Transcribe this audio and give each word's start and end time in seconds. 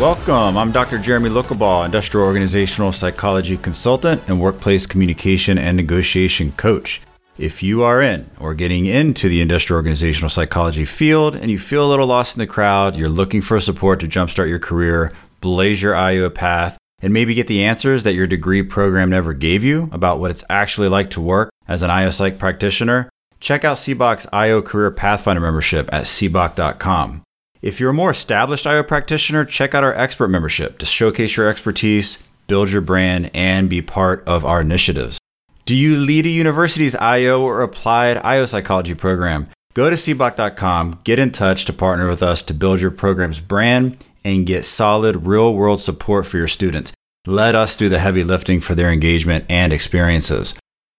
Welcome. 0.00 0.58
I'm 0.58 0.72
Dr. 0.72 0.98
Jeremy 0.98 1.30
Lucabeche, 1.30 1.86
industrial 1.86 2.26
organizational 2.26 2.90
psychology 2.90 3.56
consultant 3.56 4.22
and 4.26 4.40
workplace 4.40 4.86
communication 4.86 5.56
and 5.56 5.76
negotiation 5.76 6.50
coach. 6.52 7.00
If 7.38 7.62
you 7.62 7.84
are 7.84 8.02
in 8.02 8.28
or 8.40 8.54
getting 8.54 8.86
into 8.86 9.28
the 9.28 9.40
industrial 9.40 9.78
organizational 9.78 10.30
psychology 10.30 10.84
field 10.84 11.36
and 11.36 11.48
you 11.48 11.60
feel 11.60 11.86
a 11.86 11.88
little 11.88 12.08
lost 12.08 12.36
in 12.36 12.40
the 12.40 12.46
crowd, 12.46 12.96
you're 12.96 13.08
looking 13.08 13.40
for 13.40 13.60
support 13.60 14.00
to 14.00 14.08
jumpstart 14.08 14.48
your 14.48 14.58
career, 14.58 15.12
blaze 15.40 15.80
your 15.80 15.94
IO 15.94 16.28
path, 16.28 16.76
and 17.00 17.12
maybe 17.12 17.32
get 17.32 17.46
the 17.46 17.64
answers 17.64 18.02
that 18.02 18.14
your 18.14 18.26
degree 18.26 18.64
program 18.64 19.10
never 19.10 19.32
gave 19.32 19.62
you 19.62 19.88
about 19.92 20.18
what 20.18 20.32
it's 20.32 20.44
actually 20.50 20.88
like 20.88 21.10
to 21.10 21.20
work 21.20 21.50
as 21.68 21.82
an 21.82 21.90
IO 21.90 22.10
psych 22.10 22.36
practitioner, 22.38 23.08
check 23.38 23.64
out 23.64 23.76
SEBOC's 23.76 24.26
IO 24.32 24.60
Career 24.60 24.90
Pathfinder 24.90 25.40
membership 25.40 25.88
at 25.92 26.04
seboc.com. 26.04 27.22
If 27.64 27.80
you're 27.80 27.92
a 27.92 27.94
more 27.94 28.10
established 28.10 28.66
IO 28.66 28.82
practitioner, 28.82 29.42
check 29.46 29.74
out 29.74 29.82
our 29.82 29.94
expert 29.94 30.28
membership 30.28 30.76
to 30.80 30.84
showcase 30.84 31.34
your 31.34 31.48
expertise, 31.48 32.18
build 32.46 32.70
your 32.70 32.82
brand, 32.82 33.30
and 33.32 33.70
be 33.70 33.80
part 33.80 34.22
of 34.28 34.44
our 34.44 34.60
initiatives. 34.60 35.18
Do 35.64 35.74
you 35.74 35.96
lead 35.96 36.26
a 36.26 36.28
university's 36.28 36.94
IO 36.94 37.40
or 37.40 37.62
applied 37.62 38.18
IO 38.18 38.44
psychology 38.44 38.92
program? 38.92 39.48
Go 39.72 39.88
to 39.88 39.96
seboc.com, 39.96 41.00
get 41.04 41.18
in 41.18 41.32
touch 41.32 41.64
to 41.64 41.72
partner 41.72 42.06
with 42.06 42.22
us 42.22 42.42
to 42.42 42.52
build 42.52 42.82
your 42.82 42.90
program's 42.90 43.40
brand 43.40 43.96
and 44.26 44.44
get 44.44 44.66
solid 44.66 45.24
real 45.24 45.54
world 45.54 45.80
support 45.80 46.26
for 46.26 46.36
your 46.36 46.48
students. 46.48 46.92
Let 47.26 47.54
us 47.54 47.78
do 47.78 47.88
the 47.88 47.98
heavy 47.98 48.24
lifting 48.24 48.60
for 48.60 48.74
their 48.74 48.92
engagement 48.92 49.46
and 49.48 49.72
experiences. 49.72 50.52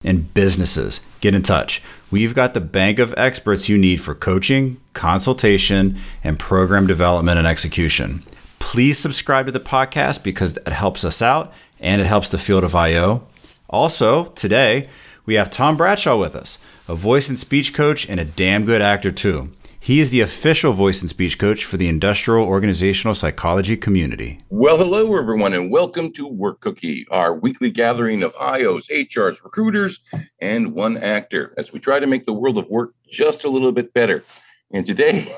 And 0.04 0.34
businesses, 0.34 1.00
get 1.22 1.34
in 1.34 1.42
touch. 1.42 1.82
We've 2.12 2.36
got 2.36 2.54
the 2.54 2.62
bank 2.62 3.00
of 3.00 3.14
experts 3.18 3.70
you 3.70 3.78
need 3.78 3.98
for 4.02 4.14
coaching, 4.14 4.78
consultation, 4.94 5.98
and 6.24 6.38
program 6.38 6.86
development 6.86 7.40
and 7.40 7.48
execution. 7.48 8.24
Please 8.60 9.00
subscribe 9.00 9.48
to 9.48 9.52
the 9.52 9.60
podcast 9.60 10.24
because 10.24 10.58
it 10.58 10.68
helps 10.68 11.04
us 11.04 11.22
out 11.22 11.54
and 11.80 12.02
it 12.02 12.06
helps 12.06 12.30
the 12.30 12.38
field 12.38 12.64
of 12.64 12.76
IO. 12.76 13.28
Also, 13.70 14.26
today, 14.30 14.90
we 15.26 15.36
have 15.36 15.50
Tom 15.50 15.76
Bradshaw 15.76 16.18
with 16.18 16.36
us, 16.36 16.60
a 16.88 16.94
voice 16.96 17.30
and 17.30 17.40
speech 17.40 17.74
coach 17.74 18.08
and 18.08 18.20
a 18.20 18.26
damn 18.26 18.66
good 18.66 18.82
actor, 18.82 19.12
too. 19.12 19.52
He 19.86 20.00
is 20.00 20.10
the 20.10 20.22
official 20.22 20.74
voice 20.74 21.02
and 21.02 21.10
speech 21.12 21.38
coach 21.38 21.64
for 21.64 21.78
the 21.78 21.88
industrial 21.88 22.48
organizational 22.48 23.14
psychology 23.14 23.78
community. 23.78 24.40
Well, 24.50 24.80
hello, 24.80 25.16
everyone, 25.16 25.54
and 25.54 25.70
welcome 25.70 26.12
to 26.14 26.28
Work 26.28 26.62
Cookie, 26.62 27.06
our 27.12 27.36
weekly 27.36 27.70
gathering 27.70 28.24
of 28.24 28.34
IOs, 28.34 28.90
HRs, 28.90 29.44
recruiters, 29.44 30.00
and 30.42 30.74
one 30.74 30.98
actor 30.98 31.54
as 31.60 31.72
we 31.72 31.80
try 31.80 32.00
to 32.00 32.08
make 32.08 32.26
the 32.26 32.34
world 32.34 32.58
of 32.58 32.68
work 32.68 32.96
just 33.08 33.46
a 33.46 33.48
little 33.48 33.72
bit 33.72 33.94
better. 33.94 34.24
And 34.72 34.88
today, 34.88 35.32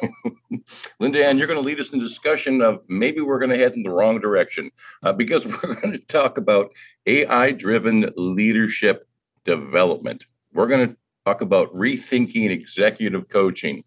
LindaAnn, 1.02 1.38
you're 1.38 1.48
going 1.48 1.62
to 1.62 1.68
lead 1.68 1.82
us 1.82 1.92
in 1.92 2.00
discussion 2.00 2.62
of 2.62 2.80
maybe 2.88 3.20
we're 3.20 3.40
going 3.40 3.52
to 3.52 3.58
head 3.58 3.74
in 3.74 3.84
the 3.84 3.90
wrong 3.90 4.22
direction 4.22 4.72
uh, 5.04 5.12
because 5.12 5.46
we're 5.62 5.76
going 5.76 5.92
to 5.92 6.00
talk 6.08 6.38
about 6.38 6.72
AI 7.06 7.52
driven 7.52 8.14
leadership 8.16 9.10
development. 9.44 10.26
We're 10.54 10.68
going 10.68 10.88
to 10.88 10.98
talk 11.26 11.42
about 11.42 11.68
rethinking 11.74 12.50
executive 12.50 13.28
coaching. 13.28 13.84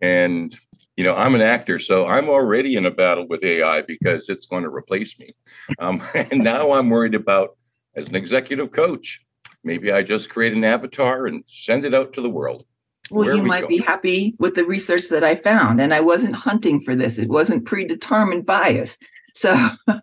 And, 0.00 0.56
you 0.96 1.04
know, 1.04 1.14
I'm 1.14 1.34
an 1.34 1.40
actor, 1.40 1.78
so 1.78 2.06
I'm 2.06 2.28
already 2.28 2.76
in 2.76 2.86
a 2.86 2.90
battle 2.90 3.26
with 3.26 3.42
AI 3.42 3.82
because 3.82 4.28
it's 4.28 4.46
going 4.46 4.64
to 4.64 4.70
replace 4.70 5.18
me. 5.18 5.30
Um, 5.78 6.02
and 6.14 6.42
now 6.42 6.72
I'm 6.72 6.90
worried 6.90 7.14
about, 7.14 7.56
as 7.96 8.08
an 8.08 8.16
executive 8.16 8.70
coach, 8.70 9.20
maybe 9.64 9.92
I 9.92 10.02
just 10.02 10.30
create 10.30 10.52
an 10.52 10.64
avatar 10.64 11.26
and 11.26 11.44
send 11.46 11.84
it 11.84 11.94
out 11.94 12.12
to 12.14 12.20
the 12.20 12.30
world. 12.30 12.64
Well, 13.10 13.26
Where 13.26 13.36
you 13.36 13.42
we 13.42 13.48
might 13.48 13.62
go? 13.62 13.68
be 13.68 13.78
happy 13.78 14.34
with 14.38 14.54
the 14.54 14.64
research 14.64 15.08
that 15.08 15.24
I 15.24 15.34
found, 15.34 15.80
and 15.80 15.94
I 15.94 16.00
wasn't 16.00 16.34
hunting 16.34 16.82
for 16.82 16.94
this. 16.94 17.16
It 17.16 17.28
wasn't 17.28 17.64
predetermined 17.64 18.44
bias. 18.44 18.98
So, 19.34 19.56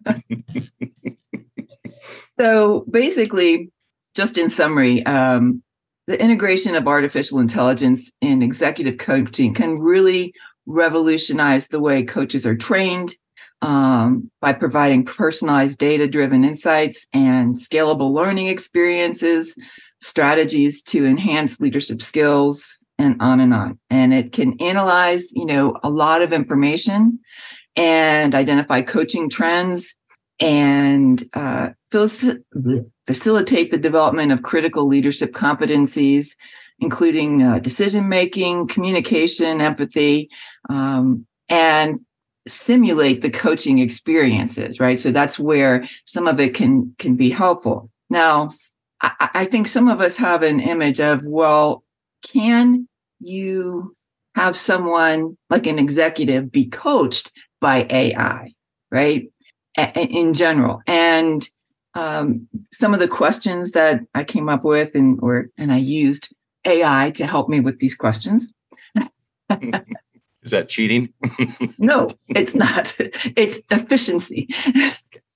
so 2.40 2.86
basically, 2.90 3.72
just 4.16 4.38
in 4.38 4.50
summary, 4.50 5.06
um, 5.06 5.62
the 6.08 6.22
integration 6.22 6.76
of 6.76 6.88
artificial 6.88 7.40
intelligence 7.40 8.12
in 8.22 8.44
executive 8.44 8.98
coaching 8.98 9.54
can 9.54 9.80
really 9.80 10.34
revolutionize 10.66 11.68
the 11.68 11.80
way 11.80 12.04
coaches 12.04 12.46
are 12.46 12.56
trained 12.56 13.16
um, 13.62 14.30
by 14.42 14.54
providing 14.54 15.04
personalized 15.04 15.80
data-driven 15.80 16.44
insights 16.44 17.08
and 17.14 17.56
scalable 17.56 18.12
learning 18.12 18.48
experiences, 18.48 19.58
strategies 20.02 20.84
to 20.84 21.06
enhance 21.06 21.60
leadership 21.60 22.02
skills, 22.02 22.86
and 23.00 23.20
on 23.22 23.40
and 23.40 23.54
on. 23.54 23.80
And 23.90 24.14
it 24.14 24.32
can 24.32 24.56
analyze, 24.62 25.32
you 25.32 25.46
know, 25.46 25.78
a 25.84 25.90
lot 25.90 26.22
of 26.22 26.32
information 26.32 27.20
and 27.76 28.36
identify 28.36 28.82
coaching 28.82 29.30
trends 29.30 29.95
and 30.40 31.24
uh, 31.34 31.70
facilitate 33.08 33.72
the 33.72 33.78
development 33.78 34.32
of 34.32 34.44
critical 34.44 34.88
leadership 34.88 35.34
competencies, 35.34 36.36
including 36.80 37.42
uh, 37.42 37.60
decision 37.60 38.10
making, 38.10 38.68
communication, 38.68 39.62
empathy, 39.62 40.30
um, 40.70 41.26
and 41.50 42.00
simulate 42.48 43.22
the 43.22 43.30
coaching 43.30 43.80
experiences. 43.80 44.80
Right, 44.80 45.00
so 45.00 45.12
that's 45.12 45.40
where 45.40 45.88
some 46.06 46.28
of 46.28 46.40
it 46.40 46.54
can 46.54 46.94
can 47.00 47.16
be 47.16 47.30
helpful. 47.30 47.90
Now, 48.10 48.52
I, 49.02 49.30
I 49.34 49.46
think 49.46 49.68
some 49.68 49.88
of 49.88 50.02
us 50.02 50.18
have 50.18 50.44
an 50.44 50.60
image 50.60 51.00
of 51.00 51.24
well, 51.24 51.84
can 52.24 52.88
you 53.20 53.96
have 54.36 54.56
someone 54.56 55.38
like 55.50 55.66
an 55.66 55.80
executive 55.80 56.52
be 56.52 56.66
coached 56.66 57.32
by 57.62 57.88
AI, 57.90 58.54
right? 58.92 59.30
In 59.78 60.34
general, 60.34 60.82
and 60.88 61.48
um, 61.96 62.48
some 62.72 62.94
of 62.94 63.00
the 63.00 63.08
questions 63.08 63.72
that 63.72 64.02
I 64.14 64.24
came 64.24 64.48
up 64.48 64.64
with, 64.64 64.96
and 64.96 65.20
or 65.22 65.48
and 65.58 65.72
I 65.72 65.78
used 65.78 66.34
AI 66.66 67.12
to 67.16 67.26
help 67.26 67.50
me 67.50 67.60
with 67.60 67.80
these 67.80 67.96
questions. 67.96 68.54
Is 69.50 70.52
that 70.52 70.70
cheating? 70.70 71.12
no, 71.78 72.10
it's 72.30 72.56
not. 72.56 72.96
It's 73.36 73.60
efficiency. 73.70 74.48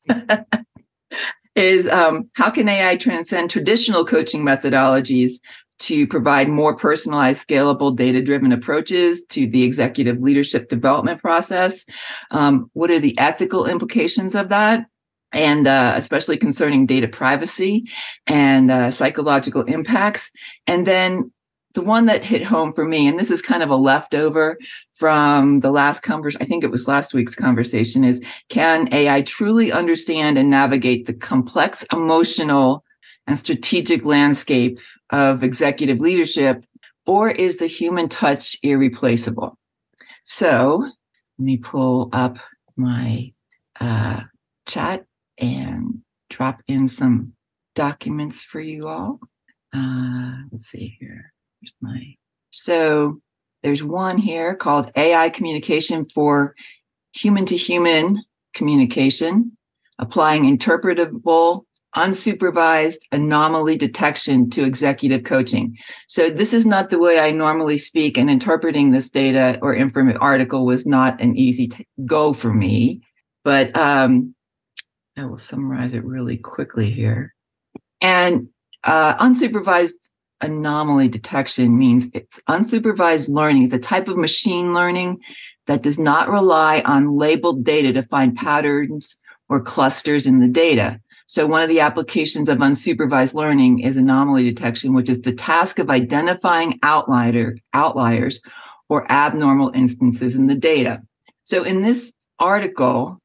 is 1.56 1.90
um, 1.90 2.30
how 2.36 2.50
can 2.50 2.70
AI 2.70 2.96
transcend 2.96 3.50
traditional 3.50 4.06
coaching 4.06 4.44
methodologies 4.44 5.34
to 5.80 6.08
provide 6.08 6.50
more 6.50 6.76
personalized, 6.76 7.48
scalable, 7.48 7.96
data 7.96 8.22
driven 8.22 8.52
approaches 8.52 9.24
to 9.26 9.48
the 9.48 9.64
executive 9.64 10.20
leadership 10.20 10.70
development 10.70 11.22
process? 11.22 11.86
Um, 12.32 12.70
what 12.74 12.92
are 12.92 13.00
the 13.00 13.18
ethical 13.18 13.66
implications 13.66 14.36
of 14.36 14.50
that? 14.50 14.86
And 15.32 15.68
uh, 15.68 15.94
especially 15.96 16.38
concerning 16.38 16.86
data 16.86 17.08
privacy 17.08 17.86
and 18.28 18.72
uh, 18.72 18.92
psychological 18.92 19.62
impacts. 19.64 20.32
And 20.66 20.88
then 20.88 21.32
the 21.76 21.82
one 21.82 22.08
that 22.08 22.24
hit 22.24 22.44
home 22.44 22.74
for 22.74 22.86
me, 22.86 23.08
and 23.08 23.20
this 23.20 23.30
is 23.30 23.42
kind 23.42 23.62
of 23.62 23.70
a 23.70 23.76
leftover 23.76 24.58
from 24.96 25.60
the 25.60 25.72
last 25.72 26.02
conversation, 26.02 26.42
I 26.42 26.46
think 26.46 26.64
it 26.64 26.72
was 26.72 26.88
last 26.88 27.14
week's 27.14 27.36
conversation, 27.36 28.04
is 28.04 28.22
can 28.50 28.92
AI 28.92 29.22
truly 29.22 29.72
understand 29.72 30.38
and 30.38 30.50
navigate 30.50 31.06
the 31.06 31.14
complex 31.14 31.86
emotional 31.94 32.84
and 33.30 33.38
strategic 33.38 34.04
landscape 34.06 34.80
of 35.12 35.44
executive 35.44 36.00
leadership, 36.00 36.66
or 37.06 37.30
is 37.30 37.58
the 37.58 37.68
human 37.68 38.10
touch 38.10 38.58
irreplaceable? 38.64 39.56
So 40.24 40.78
let 40.80 41.46
me 41.46 41.58
pull 41.58 42.10
up 42.12 42.40
my 42.76 43.32
uh, 43.80 44.22
chat 44.68 45.06
and 45.38 46.02
drop 46.32 46.62
in 46.68 46.88
some 46.88 47.34
documents 47.76 48.44
for 48.44 48.60
you 48.60 48.88
all. 48.88 49.20
Uh, 49.76 50.34
let's 50.52 50.66
see 50.66 50.98
here. 51.00 51.32
Here's 51.62 51.74
my 51.82 52.16
so 52.52 53.22
there's 53.62 53.84
one 53.84 54.18
here 54.18 54.56
called 54.56 54.92
AI 54.96 55.30
communication 55.30 56.08
for 56.16 56.56
human 57.14 57.46
to 57.46 57.56
human 57.56 58.18
communication, 58.56 59.56
applying 60.00 60.46
interpretable 60.46 61.66
unsupervised 61.96 63.00
anomaly 63.12 63.76
detection 63.76 64.50
to 64.52 64.64
executive 64.64 65.24
coaching. 65.24 65.78
So 66.08 66.30
this 66.30 66.54
is 66.54 66.66
not 66.66 66.90
the 66.90 67.00
way 67.00 67.20
I 67.20 67.32
normally 67.32 67.78
speak, 67.78 68.18
and 68.18 68.30
interpreting 68.30 68.92
this 68.92 69.10
data 69.10 69.58
or 69.62 69.76
information 69.76 70.22
article 70.22 70.66
was 70.66 70.86
not 70.86 71.20
an 71.20 71.36
easy 71.36 71.68
t- 71.68 71.88
go 72.06 72.34
for 72.34 72.54
me. 72.54 73.02
But 73.44 73.76
um, 73.76 74.36
I 75.18 75.26
will 75.26 75.38
summarize 75.38 75.94
it 75.94 76.04
really 76.04 76.38
quickly 76.38 76.92
here. 76.92 77.34
And 78.02 78.50
uh, 78.84 79.16
unsupervised 79.18 80.10
anomaly 80.42 81.10
detection 81.10 81.78
means 81.78 82.08
it's 82.14 82.40
unsupervised 82.48 83.30
learning, 83.30 83.70
the 83.70 83.80
type 83.80 84.08
of 84.08 84.18
machine 84.18 84.74
learning 84.74 85.20
that 85.68 85.84
does 85.84 86.00
not 86.00 86.30
rely 86.30 86.82
on 86.86 87.18
labeled 87.18 87.64
data 87.64 87.92
to 87.94 88.04
find 88.04 88.36
patterns 88.36 89.18
or 89.50 89.62
clusters 89.62 90.28
in 90.28 90.40
the 90.40 90.48
data. 90.48 91.00
So 91.30 91.46
one 91.46 91.62
of 91.62 91.70
the 91.70 91.80
applications 91.80 92.50
of 92.50 92.58
unsupervised 92.58 93.36
learning 93.36 93.82
is 93.82 93.96
anomaly 93.96 94.46
detection, 94.46 94.96
which 94.96 95.10
is 95.10 95.22
the 95.22 95.32
task 95.32 95.78
of 95.78 95.92
identifying 95.92 96.80
outlier, 96.82 97.56
outliers 97.76 98.42
or 98.90 99.06
abnormal 99.12 99.72
instances 99.76 100.36
in 100.36 100.48
the 100.48 100.56
data. 100.56 101.04
So 101.44 101.62
in 101.62 101.84
this 101.84 102.12
article, 102.40 103.22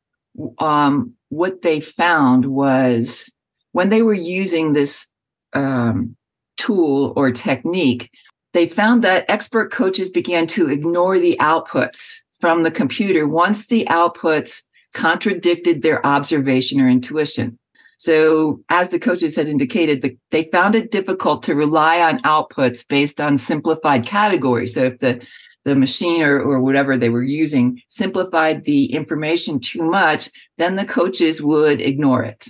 um, 0.59 1.15
what 1.31 1.62
they 1.62 1.81
found 1.81 2.45
was 2.45 3.33
when 3.73 3.89
they 3.89 4.03
were 4.03 4.12
using 4.12 4.75
this 4.75 5.06
um, 5.55 6.15
tool 6.59 7.15
or 7.17 7.31
technique, 7.31 8.11
they 8.53 8.67
found 8.67 9.03
that 9.03 9.25
expert 9.31 9.73
coaches 9.73 10.11
began 10.11 10.47
to 10.49 10.69
ignore 10.69 11.19
the 11.19 11.39
outputs 11.41 12.19
from 12.39 12.65
the 12.65 12.71
computer 12.71 13.27
once 13.27 13.69
the 13.69 13.87
outputs 13.87 14.62
contradicted 14.95 15.81
their 15.81 16.05
observation 16.05 16.83
or 16.83 16.89
intuition. 16.91 17.59
So, 17.99 18.61
as 18.69 18.88
the 18.88 18.99
coaches 18.99 19.37
had 19.37 19.49
indicated, 19.49 20.02
the, 20.02 20.17
they 20.31 20.44
found 20.44 20.75
it 20.75 20.91
difficult 20.91 21.43
to 21.44 21.55
rely 21.55 22.00
on 22.00 22.20
outputs 22.23 22.87
based 22.87 23.20
on 23.20 23.38
simplified 23.38 24.06
categories. 24.06 24.75
So, 24.75 24.85
if 24.85 24.99
the 24.99 25.26
the 25.64 25.75
machine 25.75 26.23
or, 26.23 26.41
or 26.41 26.61
whatever 26.61 26.96
they 26.96 27.08
were 27.08 27.23
using 27.23 27.81
simplified 27.88 28.64
the 28.64 28.93
information 28.93 29.58
too 29.58 29.82
much, 29.82 30.31
then 30.58 30.76
the 30.76 30.85
coaches 30.85 31.43
would 31.43 31.81
ignore 31.81 32.23
it. 32.23 32.49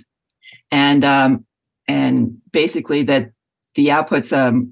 And 0.71 1.03
um, 1.03 1.45
and 1.87 2.37
basically 2.51 3.03
that 3.03 3.31
the 3.75 3.87
outputs 3.87 4.35
um, 4.35 4.71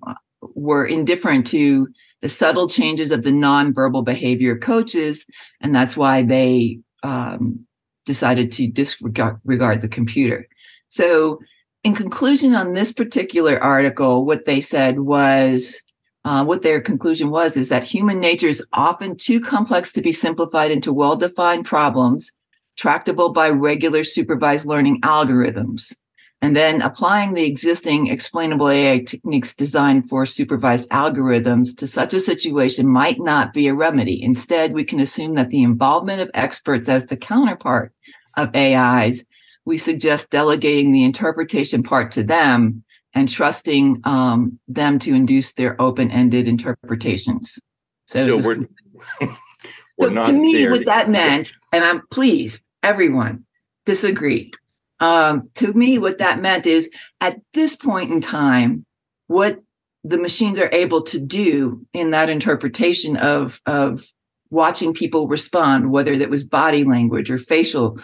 were 0.56 0.86
indifferent 0.86 1.48
to 1.48 1.88
the 2.22 2.30
subtle 2.30 2.68
changes 2.68 3.12
of 3.12 3.24
the 3.24 3.32
nonverbal 3.32 4.04
behavior 4.04 4.58
coaches, 4.58 5.26
and 5.62 5.76
that's 5.76 5.98
why 5.98 6.24
they 6.24 6.80
um, 7.04 7.66
decided 8.06 8.52
to 8.54 8.68
disregard 8.68 9.40
regard 9.44 9.82
the 9.82 9.88
computer. 9.88 10.48
So, 10.94 11.40
in 11.84 11.96
conclusion 11.96 12.54
on 12.54 12.74
this 12.74 12.94
particular 12.94 13.58
article, 13.58 14.28
what 14.28 14.46
they 14.46 14.62
said 14.62 15.00
was 15.00 15.82
uh, 16.24 16.46
what 16.46 16.62
their 16.62 16.80
conclusion 16.80 17.32
was 17.32 17.58
is 17.58 17.70
that 17.70 17.84
human 17.84 18.20
nature 18.20 18.46
is 18.46 18.64
often 18.74 19.18
too 19.18 19.42
complex 19.42 19.92
to 19.94 20.04
be 20.04 20.12
simplified 20.12 20.70
into 20.70 20.94
well 20.94 21.16
defined 21.16 21.66
problems 21.66 22.32
tractable 22.78 23.34
by 23.34 23.50
regular 23.50 24.04
supervised 24.04 24.68
learning 24.68 25.02
algorithms. 25.02 25.96
And 26.44 26.56
then 26.56 26.84
applying 26.84 27.34
the 27.34 27.48
existing 27.48 28.10
explainable 28.12 28.70
AI 28.70 29.00
techniques 29.00 29.56
designed 29.56 30.08
for 30.08 30.28
supervised 30.28 30.88
algorithms 30.92 31.76
to 31.78 31.88
such 31.88 32.14
a 32.14 32.20
situation 32.20 32.88
might 32.88 33.20
not 33.20 33.52
be 33.52 33.68
a 33.68 33.74
remedy. 33.74 34.22
Instead, 34.22 34.74
we 34.74 34.84
can 34.84 35.00
assume 35.00 35.34
that 35.36 35.50
the 35.50 35.64
involvement 35.64 36.22
of 36.22 36.30
experts 36.36 36.88
as 36.88 37.08
the 37.08 37.18
counterpart 37.18 37.94
of 38.38 38.56
AIs 38.56 39.26
we 39.66 39.78
suggest 39.78 40.30
delegating 40.30 40.92
the 40.92 41.04
interpretation 41.04 41.84
part 41.84 42.12
to 42.12 42.24
them 42.24 42.84
and 43.14 43.30
trusting 43.30 44.02
um, 44.04 44.60
them 44.68 45.00
to 45.00 45.14
induce 45.14 45.54
their 45.54 45.80
open-ended 45.82 46.48
interpretations. 46.48 47.60
So, 48.08 48.42
so 48.42 48.48
we're, 48.48 49.28
we're 49.98 50.16
so 50.16 50.32
to 50.32 50.34
me, 50.34 50.70
what 50.70 50.86
that 50.86 51.10
meant, 51.10 51.54
and 51.72 51.84
I'm 51.84 52.06
pleased 52.08 52.62
everyone 52.82 53.46
disagree. 53.86 54.52
Um, 55.00 55.50
to 55.56 55.74
me, 55.74 55.98
what 55.98 56.20
that 56.20 56.42
meant 56.42 56.66
is 56.66 56.90
at 57.20 57.38
this 57.54 57.76
point 57.76 58.12
in 58.12 58.22
time, 58.22 58.86
what 59.28 59.60
the 60.04 60.18
machines 60.18 60.60
are 60.60 60.70
able 60.72 61.02
to 61.04 61.20
do 61.20 61.86
in 61.94 62.12
that 62.12 62.30
interpretation 62.30 63.18
of 63.18 63.62
of 63.66 64.06
watching 64.50 64.94
people 64.94 65.28
respond, 65.28 65.92
whether 65.92 66.18
that 66.18 66.30
was 66.30 66.44
body 66.44 66.84
language 66.84 67.32
or 67.32 67.38
facial 67.38 68.00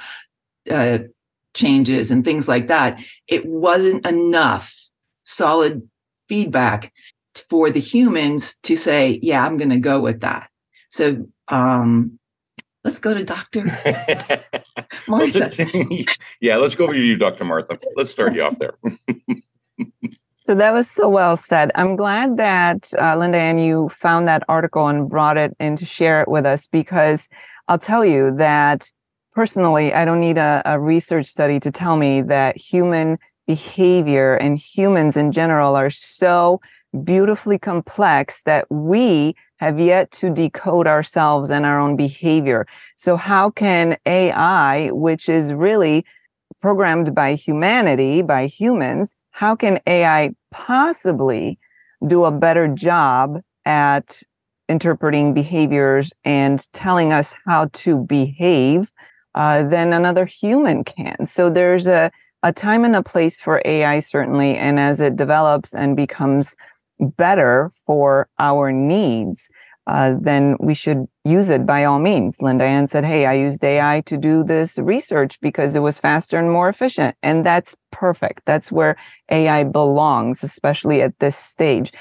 uh, 0.69 0.99
changes 1.53 2.11
and 2.11 2.23
things 2.23 2.47
like 2.47 2.67
that, 2.67 3.01
it 3.27 3.45
wasn't 3.45 4.05
enough 4.05 4.73
solid 5.23 5.87
feedback 6.27 6.93
for 7.49 7.69
the 7.69 7.79
humans 7.79 8.55
to 8.63 8.75
say, 8.75 9.19
yeah, 9.21 9.45
I'm 9.45 9.57
going 9.57 9.69
to 9.69 9.79
go 9.79 9.99
with 9.99 10.21
that. 10.21 10.49
So 10.89 11.27
um, 11.47 12.19
let's 12.83 12.99
go 12.99 13.13
to 13.13 13.23
Dr. 13.23 13.65
Martha. 15.07 15.51
yeah, 16.41 16.57
let's 16.57 16.75
go 16.75 16.85
over 16.85 16.93
to 16.93 16.99
you, 16.99 17.17
Dr. 17.17 17.45
Martha. 17.45 17.77
Let's 17.95 18.11
start 18.11 18.35
you 18.35 18.43
off 18.43 18.57
there. 18.59 18.77
so 20.37 20.55
that 20.55 20.73
was 20.73 20.89
so 20.89 21.09
well 21.09 21.37
said. 21.37 21.71
I'm 21.75 21.95
glad 21.95 22.37
that 22.37 22.89
uh, 22.99 23.15
Linda 23.17 23.37
and 23.37 23.63
you 23.63 23.89
found 23.89 24.27
that 24.27 24.43
article 24.49 24.87
and 24.87 25.09
brought 25.09 25.37
it 25.37 25.55
in 25.59 25.75
to 25.77 25.85
share 25.85 26.21
it 26.21 26.27
with 26.27 26.45
us 26.45 26.67
because 26.67 27.29
I'll 27.67 27.79
tell 27.79 28.03
you 28.03 28.35
that 28.37 28.91
personally, 29.39 29.93
I 29.93 30.03
don't 30.03 30.19
need 30.19 30.37
a, 30.37 30.61
a 30.65 30.77
research 30.81 31.25
study 31.25 31.61
to 31.61 31.71
tell 31.71 31.95
me 31.95 32.21
that 32.23 32.57
human 32.57 33.17
behavior 33.47 34.35
and 34.35 34.57
humans 34.57 35.15
in 35.15 35.31
general 35.31 35.77
are 35.77 35.89
so 35.89 36.59
beautifully 37.05 37.57
complex 37.57 38.41
that 38.43 38.69
we 38.69 39.33
have 39.55 39.79
yet 39.79 40.11
to 40.11 40.29
decode 40.29 40.87
ourselves 40.87 41.49
and 41.49 41.65
our 41.65 41.79
own 41.79 41.95
behavior. 41.95 42.67
So 42.97 43.15
how 43.15 43.49
can 43.49 43.95
AI, 44.05 44.89
which 44.91 45.29
is 45.29 45.53
really 45.53 46.05
programmed 46.59 47.15
by 47.15 47.35
humanity, 47.35 48.21
by 48.21 48.47
humans, 48.47 49.15
how 49.31 49.55
can 49.55 49.79
AI 49.87 50.31
possibly 50.51 51.57
do 52.05 52.25
a 52.25 52.31
better 52.45 52.67
job 52.67 53.39
at 53.63 54.21
interpreting 54.67 55.33
behaviors 55.33 56.11
and 56.25 56.67
telling 56.73 57.13
us 57.13 57.35
how 57.45 57.69
to 57.71 57.99
behave 57.99 58.91
uh, 59.35 59.63
than 59.63 59.93
another 59.93 60.25
human 60.25 60.83
can. 60.83 61.25
So 61.25 61.49
there's 61.49 61.87
a, 61.87 62.11
a 62.43 62.53
time 62.53 62.85
and 62.85 62.95
a 62.95 63.03
place 63.03 63.39
for 63.39 63.61
AI, 63.65 63.99
certainly. 63.99 64.55
And 64.55 64.79
as 64.79 64.99
it 64.99 65.15
develops 65.15 65.73
and 65.73 65.95
becomes 65.95 66.55
better 66.99 67.71
for 67.85 68.27
our 68.39 68.71
needs, 68.71 69.49
uh, 69.87 70.13
then 70.21 70.55
we 70.59 70.75
should 70.75 71.07
use 71.25 71.49
it 71.49 71.65
by 71.65 71.83
all 71.83 71.97
means. 71.97 72.37
LindaAnn 72.37 72.87
said, 72.87 73.03
Hey, 73.03 73.25
I 73.25 73.33
used 73.33 73.63
AI 73.63 74.01
to 74.05 74.17
do 74.17 74.43
this 74.43 74.77
research 74.77 75.39
because 75.41 75.75
it 75.75 75.79
was 75.79 75.99
faster 75.99 76.37
and 76.37 76.51
more 76.51 76.69
efficient. 76.69 77.15
And 77.23 77.43
that's 77.43 77.75
perfect. 77.91 78.43
That's 78.45 78.71
where 78.71 78.97
AI 79.31 79.63
belongs, 79.63 80.43
especially 80.43 81.01
at 81.01 81.17
this 81.17 81.35
stage. 81.35 81.91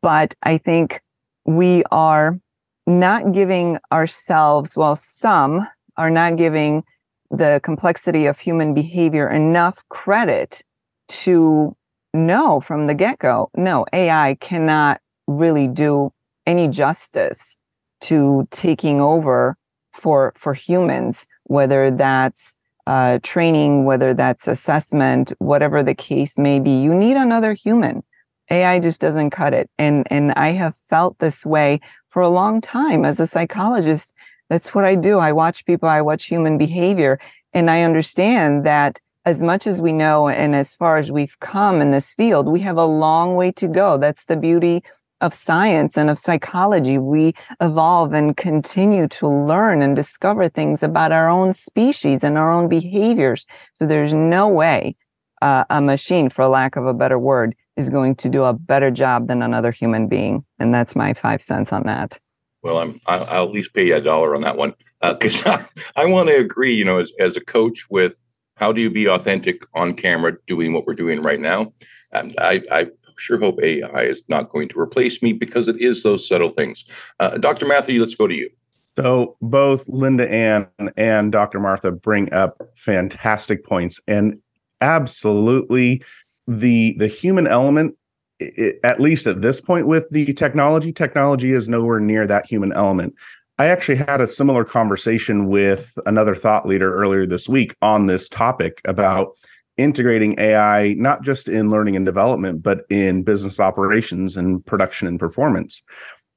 But 0.00 0.34
I 0.42 0.56
think 0.56 1.02
we 1.44 1.82
are 1.90 2.38
not 2.86 3.32
giving 3.32 3.78
ourselves, 3.92 4.74
well, 4.74 4.96
some 4.96 5.66
are 5.96 6.10
not 6.10 6.36
giving 6.36 6.84
the 7.30 7.60
complexity 7.64 8.26
of 8.26 8.38
human 8.38 8.74
behavior 8.74 9.28
enough 9.28 9.82
credit 9.88 10.62
to 11.08 11.76
know 12.12 12.60
from 12.60 12.86
the 12.86 12.94
get 12.94 13.18
go 13.18 13.50
no, 13.56 13.84
AI 13.92 14.36
cannot 14.40 15.00
really 15.26 15.68
do 15.68 16.12
any 16.46 16.68
justice 16.68 17.56
to 18.02 18.46
taking 18.50 19.00
over 19.00 19.56
for, 19.94 20.32
for 20.36 20.54
humans, 20.54 21.26
whether 21.44 21.90
that's 21.90 22.56
uh, 22.86 23.18
training, 23.22 23.84
whether 23.84 24.12
that's 24.12 24.46
assessment, 24.46 25.32
whatever 25.38 25.82
the 25.82 25.94
case 25.94 26.38
may 26.38 26.60
be. 26.60 26.82
You 26.82 26.94
need 26.94 27.16
another 27.16 27.54
human. 27.54 28.02
AI 28.50 28.78
just 28.78 29.00
doesn't 29.00 29.30
cut 29.30 29.54
it. 29.54 29.70
And, 29.78 30.06
and 30.10 30.32
I 30.32 30.50
have 30.50 30.76
felt 30.90 31.18
this 31.18 31.46
way 31.46 31.80
for 32.10 32.20
a 32.20 32.28
long 32.28 32.60
time 32.60 33.04
as 33.04 33.20
a 33.20 33.26
psychologist 33.26 34.12
that's 34.48 34.74
what 34.74 34.84
I 34.84 34.94
do. 34.94 35.18
I 35.18 35.32
watch 35.32 35.64
people, 35.64 35.88
I 35.88 36.00
watch 36.00 36.26
human 36.26 36.58
behavior, 36.58 37.18
and 37.52 37.70
I 37.70 37.82
understand 37.82 38.64
that 38.66 39.00
as 39.24 39.42
much 39.42 39.66
as 39.66 39.80
we 39.80 39.92
know 39.92 40.28
and 40.28 40.54
as 40.54 40.74
far 40.74 40.98
as 40.98 41.10
we've 41.10 41.38
come 41.40 41.80
in 41.80 41.90
this 41.90 42.12
field, 42.12 42.46
we 42.46 42.60
have 42.60 42.76
a 42.76 42.84
long 42.84 43.36
way 43.36 43.50
to 43.52 43.68
go. 43.68 43.96
That's 43.96 44.24
the 44.24 44.36
beauty 44.36 44.82
of 45.20 45.34
science 45.34 45.96
and 45.96 46.10
of 46.10 46.18
psychology. 46.18 46.98
We 46.98 47.34
evolve 47.60 48.12
and 48.12 48.36
continue 48.36 49.08
to 49.08 49.28
learn 49.28 49.80
and 49.80 49.96
discover 49.96 50.48
things 50.48 50.82
about 50.82 51.12
our 51.12 51.30
own 51.30 51.54
species 51.54 52.22
and 52.22 52.36
our 52.36 52.52
own 52.52 52.68
behaviors. 52.68 53.46
So 53.74 53.86
there's 53.86 54.12
no 54.12 54.48
way 54.48 54.96
uh, 55.40 55.64
a 55.70 55.80
machine, 55.80 56.28
for 56.28 56.46
lack 56.46 56.76
of 56.76 56.86
a 56.86 56.94
better 56.94 57.18
word, 57.18 57.54
is 57.76 57.88
going 57.90 58.16
to 58.16 58.28
do 58.28 58.44
a 58.44 58.52
better 58.52 58.90
job 58.90 59.28
than 59.28 59.42
another 59.42 59.72
human 59.72 60.08
being. 60.08 60.44
And 60.58 60.74
that's 60.74 60.94
my 60.94 61.14
five 61.14 61.42
cents 61.42 61.72
on 61.72 61.84
that. 61.84 62.18
Well, 62.64 62.78
I'm 62.78 63.00
I'll, 63.06 63.24
I'll 63.24 63.44
at 63.44 63.52
least 63.52 63.74
pay 63.74 63.86
you 63.88 63.96
a 63.96 64.00
dollar 64.00 64.34
on 64.34 64.40
that 64.40 64.56
one 64.56 64.74
because 65.00 65.44
uh, 65.46 65.62
I, 65.96 66.02
I 66.02 66.06
want 66.06 66.28
to 66.28 66.36
agree. 66.36 66.74
You 66.74 66.84
know, 66.84 66.98
as 66.98 67.12
as 67.20 67.36
a 67.36 67.40
coach 67.40 67.86
with 67.90 68.18
how 68.56 68.72
do 68.72 68.80
you 68.80 68.90
be 68.90 69.06
authentic 69.06 69.62
on 69.74 69.94
camera 69.94 70.32
doing 70.46 70.72
what 70.72 70.86
we're 70.86 70.94
doing 70.94 71.22
right 71.22 71.40
now? 71.40 71.72
And 72.12 72.34
I, 72.38 72.62
I 72.70 72.86
sure 73.18 73.38
hope 73.38 73.58
AI 73.62 74.02
is 74.02 74.24
not 74.28 74.50
going 74.50 74.68
to 74.68 74.80
replace 74.80 75.22
me 75.22 75.32
because 75.32 75.68
it 75.68 75.80
is 75.80 76.02
those 76.02 76.26
subtle 76.26 76.50
things. 76.50 76.84
Uh, 77.20 77.36
Dr. 77.38 77.66
Mathew, 77.66 78.00
let's 78.00 78.14
go 78.14 78.26
to 78.26 78.34
you. 78.34 78.48
So 78.96 79.36
both 79.42 79.86
LindaAnn 79.88 80.68
and 80.96 81.32
Dr. 81.32 81.58
Martha 81.58 81.90
bring 81.90 82.32
up 82.32 82.62
fantastic 82.76 83.64
points, 83.64 84.00
and 84.06 84.38
absolutely 84.80 86.02
the 86.46 86.94
the 86.98 87.08
human 87.08 87.46
element. 87.46 87.96
It, 88.56 88.80
at 88.84 89.00
least 89.00 89.26
at 89.26 89.42
this 89.42 89.60
point 89.60 89.86
with 89.86 90.08
the 90.10 90.32
technology, 90.34 90.92
technology 90.92 91.52
is 91.52 91.68
nowhere 91.68 92.00
near 92.00 92.26
that 92.26 92.46
human 92.46 92.72
element. 92.72 93.14
I 93.58 93.66
actually 93.66 93.96
had 93.96 94.20
a 94.20 94.26
similar 94.26 94.64
conversation 94.64 95.46
with 95.46 95.96
another 96.06 96.34
thought 96.34 96.66
leader 96.66 96.92
earlier 96.92 97.24
this 97.24 97.48
week 97.48 97.74
on 97.82 98.06
this 98.06 98.28
topic 98.28 98.80
about 98.84 99.28
integrating 99.76 100.38
AI, 100.38 100.94
not 100.94 101.22
just 101.22 101.48
in 101.48 101.70
learning 101.70 101.96
and 101.96 102.04
development, 102.04 102.62
but 102.62 102.84
in 102.90 103.22
business 103.22 103.60
operations 103.60 104.36
and 104.36 104.64
production 104.66 105.06
and 105.08 105.18
performance. 105.18 105.82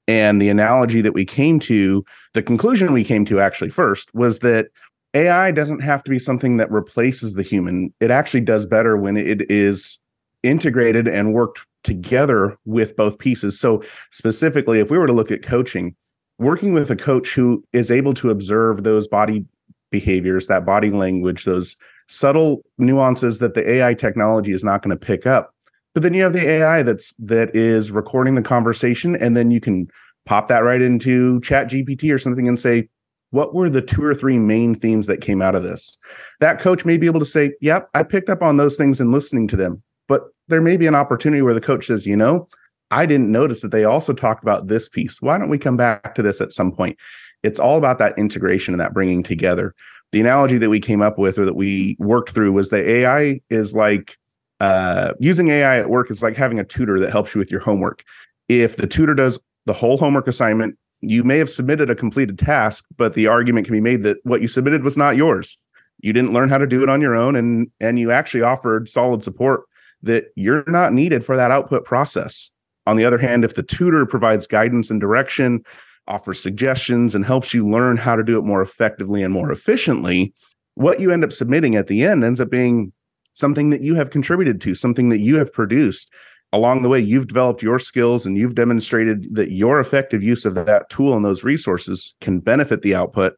And 0.08 0.42
the 0.42 0.50
analogy 0.50 1.02
that 1.02 1.14
we 1.14 1.26
came 1.26 1.60
to, 1.62 2.04
the 2.34 2.42
conclusion 2.42 2.94
we 2.94 3.04
came 3.04 3.26
to 3.26 3.40
actually 3.40 3.70
first 3.70 4.14
was 4.14 4.40
that 4.40 4.68
AI 5.14 5.52
doesn't 5.52 5.82
have 5.82 6.04
to 6.04 6.12
be 6.12 6.20
something 6.20 6.58
that 6.58 6.72
replaces 6.72 7.34
the 7.34 7.44
human. 7.44 7.94
It 8.00 8.12
actually 8.12 8.42
does 8.42 8.66
better 8.66 8.96
when 8.98 9.18
it 9.18 9.50
is 9.50 10.00
integrated 10.44 11.08
and 11.08 11.34
worked 11.34 11.66
together 11.84 12.58
with 12.66 12.96
both 12.96 13.20
pieces. 13.20 13.60
So, 13.60 13.84
specifically, 14.12 14.80
if 14.80 14.92
we 14.92 14.98
were 14.98 15.08
to 15.08 15.14
look 15.14 15.32
at 15.32 15.44
coaching, 15.44 15.96
working 16.40 16.74
with 16.74 16.90
a 16.92 16.96
coach 16.96 17.34
who 17.34 17.64
is 17.74 17.92
able 17.92 18.14
to 18.16 18.30
observe 18.30 18.84
those 18.84 19.08
body 19.08 19.46
behaviors, 19.92 20.48
that 20.48 20.66
body 20.66 20.90
language, 20.90 21.46
those 21.46 21.76
subtle 22.10 22.62
nuances 22.78 23.40
that 23.40 23.54
the 23.54 23.70
AI 23.70 23.94
technology 23.94 24.52
is 24.52 24.64
not 24.64 24.82
going 24.82 24.98
to 24.98 25.06
pick 25.06 25.26
up. 25.26 25.54
But 25.94 26.04
then 26.04 26.14
you 26.14 26.24
have 26.24 26.34
the 26.34 26.48
AI 26.48 26.84
that's 26.84 27.14
that 27.16 27.56
is 27.56 27.92
recording 27.92 28.36
the 28.36 28.42
conversation, 28.42 29.16
and 29.16 29.36
then 29.36 29.52
you 29.52 29.60
can 29.60 29.88
pop 30.26 30.48
that 30.50 30.60
right 30.60 30.82
into 30.82 31.40
ChatGPT 31.40 32.14
or 32.14 32.20
something 32.20 32.48
and 32.48 32.60
say, 32.60 32.90
what 33.32 33.54
were 33.54 33.70
the 33.70 33.82
two 33.82 34.04
or 34.04 34.14
three 34.14 34.38
main 34.38 34.76
themes 34.76 35.08
that 35.08 35.22
came 35.22 35.42
out 35.42 35.56
of 35.56 35.64
this? 35.64 36.00
That 36.40 36.60
coach 36.60 36.86
may 36.86 36.98
be 36.98 37.08
able 37.08 37.20
to 37.20 37.26
say, 37.26 37.54
Yep, 37.62 37.90
I 37.94 38.04
picked 38.04 38.30
up 38.30 38.42
on 38.42 38.58
those 38.58 38.78
things 38.78 39.02
and 39.02 39.12
listening 39.12 39.48
to 39.50 39.56
them. 39.56 39.82
But 40.08 40.24
there 40.48 40.62
may 40.62 40.78
be 40.78 40.88
an 40.88 40.96
opportunity 40.96 41.42
where 41.42 41.54
the 41.54 41.62
coach 41.62 41.88
says, 41.88 42.06
You 42.06 42.16
know, 42.16 42.48
I 42.92 43.06
didn't 43.06 43.32
notice 43.32 43.62
that 43.62 43.72
they 43.72 43.84
also 43.84 44.14
talked 44.14 44.44
about 44.44 44.68
this 44.68 44.88
piece. 44.88 45.22
Why 45.22 45.38
don't 45.38 45.50
we 45.50 45.58
come 45.58 45.78
back 45.78 46.16
to 46.16 46.22
this 46.22 46.42
at 46.42 46.54
some 46.54 46.72
point? 46.72 46.98
It's 47.44 47.60
all 47.60 47.78
about 47.78 48.00
that 48.00 48.18
integration 48.18 48.74
and 48.74 48.82
that 48.82 48.94
bringing 48.94 49.24
together. 49.24 49.76
The 50.12 50.22
analogy 50.22 50.58
that 50.58 50.70
we 50.70 50.80
came 50.80 51.02
up 51.02 51.18
with 51.18 51.38
or 51.38 51.46
that 51.46 51.56
we 51.56 51.98
worked 52.00 52.32
through 52.32 52.54
was 52.54 52.70
that 52.70 52.86
AI 52.86 53.42
is 53.50 53.76
like 53.76 54.18
uh, 54.60 55.14
using 55.20 55.50
AI 55.50 55.80
at 55.80 55.90
work 55.90 56.10
is 56.10 56.24
like 56.24 56.36
having 56.36 56.60
a 56.60 56.64
tutor 56.64 57.00
that 57.00 57.12
helps 57.12 57.36
you 57.36 57.40
with 57.40 57.52
your 57.52 57.60
homework. 57.60 58.04
If 58.48 58.78
the 58.78 58.88
tutor 58.88 59.14
does 59.14 59.40
the 59.66 59.74
whole 59.74 59.98
homework 59.98 60.28
assignment, 60.28 60.78
you 61.02 61.24
may 61.24 61.38
have 61.38 61.50
submitted 61.50 61.90
a 61.90 61.96
completed 61.96 62.40
task, 62.40 62.86
but 62.96 63.14
the 63.14 63.28
argument 63.28 63.68
can 63.68 63.74
be 63.74 63.82
made 63.82 64.04
that 64.04 64.18
what 64.24 64.42
you 64.42 64.48
submitted 64.48 64.84
was 64.84 64.98
not 64.98 65.16
yours. 65.16 65.58
You 66.00 66.14
didn't 66.14 66.34
learn 66.34 66.50
how 66.50 66.58
to 66.58 66.68
do 66.68 66.82
it 66.82 66.90
on 66.90 67.02
your 67.02 67.16
own, 67.16 67.36
and 67.36 67.70
and 67.80 68.00
you 68.00 68.12
actually 68.12 68.44
offered 68.44 68.88
solid 68.88 69.24
support 69.24 69.64
that 70.08 70.26
you're 70.36 70.64
not 70.68 70.92
needed 70.92 71.24
for 71.24 71.36
that 71.38 71.52
output 71.52 71.86
process. 71.86 72.50
On 72.86 72.98
the 72.98 73.06
other 73.06 73.18
hand, 73.18 73.44
if 73.46 73.56
the 73.56 73.64
tutor 73.64 74.06
provides 74.06 74.48
guidance 74.48 74.90
and 74.90 75.00
direction, 75.00 75.64
offers 76.08 76.42
suggestions, 76.42 77.14
and 77.14 77.26
helps 77.26 77.54
you 77.54 77.68
learn 77.68 77.98
how 77.98 78.16
to 78.16 78.24
do 78.24 78.38
it 78.38 78.46
more 78.46 78.62
effectively 78.62 79.22
and 79.22 79.34
more 79.34 79.52
efficiently, 79.52 80.34
what 80.76 81.00
you 81.00 81.12
end 81.12 81.24
up 81.24 81.34
submitting 81.34 81.76
at 81.76 81.88
the 81.88 82.04
end 82.04 82.24
ends 82.24 82.40
up 82.40 82.50
being 82.50 82.92
something 83.34 83.70
that 83.70 83.82
you 83.82 83.94
have 83.96 84.10
contributed 84.10 84.62
to, 84.62 84.74
something 84.74 85.10
that 85.10 85.20
you 85.20 85.38
have 85.38 85.54
produced. 85.54 86.10
Along 86.54 86.82
the 86.82 86.90
way, 86.90 87.00
you've 87.00 87.28
developed 87.28 87.62
your 87.62 87.78
skills 87.78 88.26
and 88.26 88.38
you've 88.38 88.56
demonstrated 88.56 89.36
that 89.36 89.52
your 89.52 89.80
effective 89.82 90.24
use 90.24 90.46
of 90.46 90.56
that 90.56 90.90
tool 90.90 91.14
and 91.14 91.26
those 91.26 91.44
resources 91.44 92.16
can 92.22 92.40
benefit 92.40 92.82
the 92.82 92.96
output, 92.96 93.34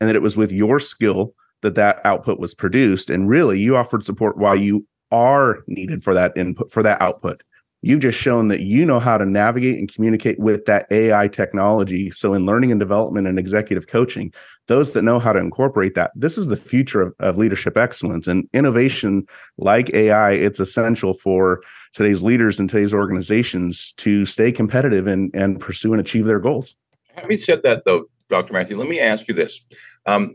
and 0.00 0.08
that 0.08 0.16
it 0.16 0.22
was 0.22 0.36
with 0.36 0.50
your 0.50 0.80
skill 0.80 1.34
that 1.60 1.74
that 1.74 2.00
output 2.04 2.38
was 2.38 2.54
produced. 2.54 3.10
And 3.10 3.28
really, 3.28 3.60
you 3.60 3.76
offered 3.76 4.04
support 4.04 4.38
while 4.38 4.56
you 4.56 4.86
are 5.14 5.62
needed 5.68 6.02
for 6.02 6.12
that 6.12 6.36
input, 6.36 6.72
for 6.72 6.82
that 6.82 7.00
output. 7.00 7.42
You've 7.82 8.00
just 8.00 8.18
shown 8.18 8.48
that 8.48 8.62
you 8.62 8.84
know 8.84 8.98
how 8.98 9.18
to 9.18 9.26
navigate 9.26 9.78
and 9.78 9.92
communicate 9.92 10.38
with 10.40 10.64
that 10.64 10.86
AI 10.90 11.28
technology. 11.28 12.10
So, 12.10 12.34
in 12.34 12.46
learning 12.46 12.72
and 12.72 12.80
development 12.80 13.26
and 13.26 13.38
executive 13.38 13.86
coaching, 13.86 14.32
those 14.66 14.94
that 14.94 15.02
know 15.02 15.18
how 15.18 15.32
to 15.32 15.38
incorporate 15.38 15.94
that, 15.94 16.10
this 16.14 16.38
is 16.38 16.48
the 16.48 16.56
future 16.56 17.02
of, 17.02 17.14
of 17.20 17.36
leadership 17.36 17.76
excellence 17.76 18.26
and 18.26 18.48
innovation 18.54 19.26
like 19.58 19.92
AI. 19.92 20.32
It's 20.32 20.60
essential 20.60 21.14
for 21.14 21.62
today's 21.92 22.22
leaders 22.22 22.58
and 22.58 22.68
today's 22.68 22.94
organizations 22.94 23.92
to 23.98 24.24
stay 24.24 24.50
competitive 24.50 25.06
and, 25.06 25.30
and 25.34 25.60
pursue 25.60 25.92
and 25.92 26.00
achieve 26.00 26.24
their 26.24 26.40
goals. 26.40 26.74
Having 27.14 27.38
said 27.38 27.62
that, 27.62 27.84
though, 27.84 28.06
Dr. 28.30 28.54
Mathew, 28.54 28.78
let 28.78 28.88
me 28.88 28.98
ask 28.98 29.28
you 29.28 29.34
this. 29.34 29.60
Um, 30.06 30.34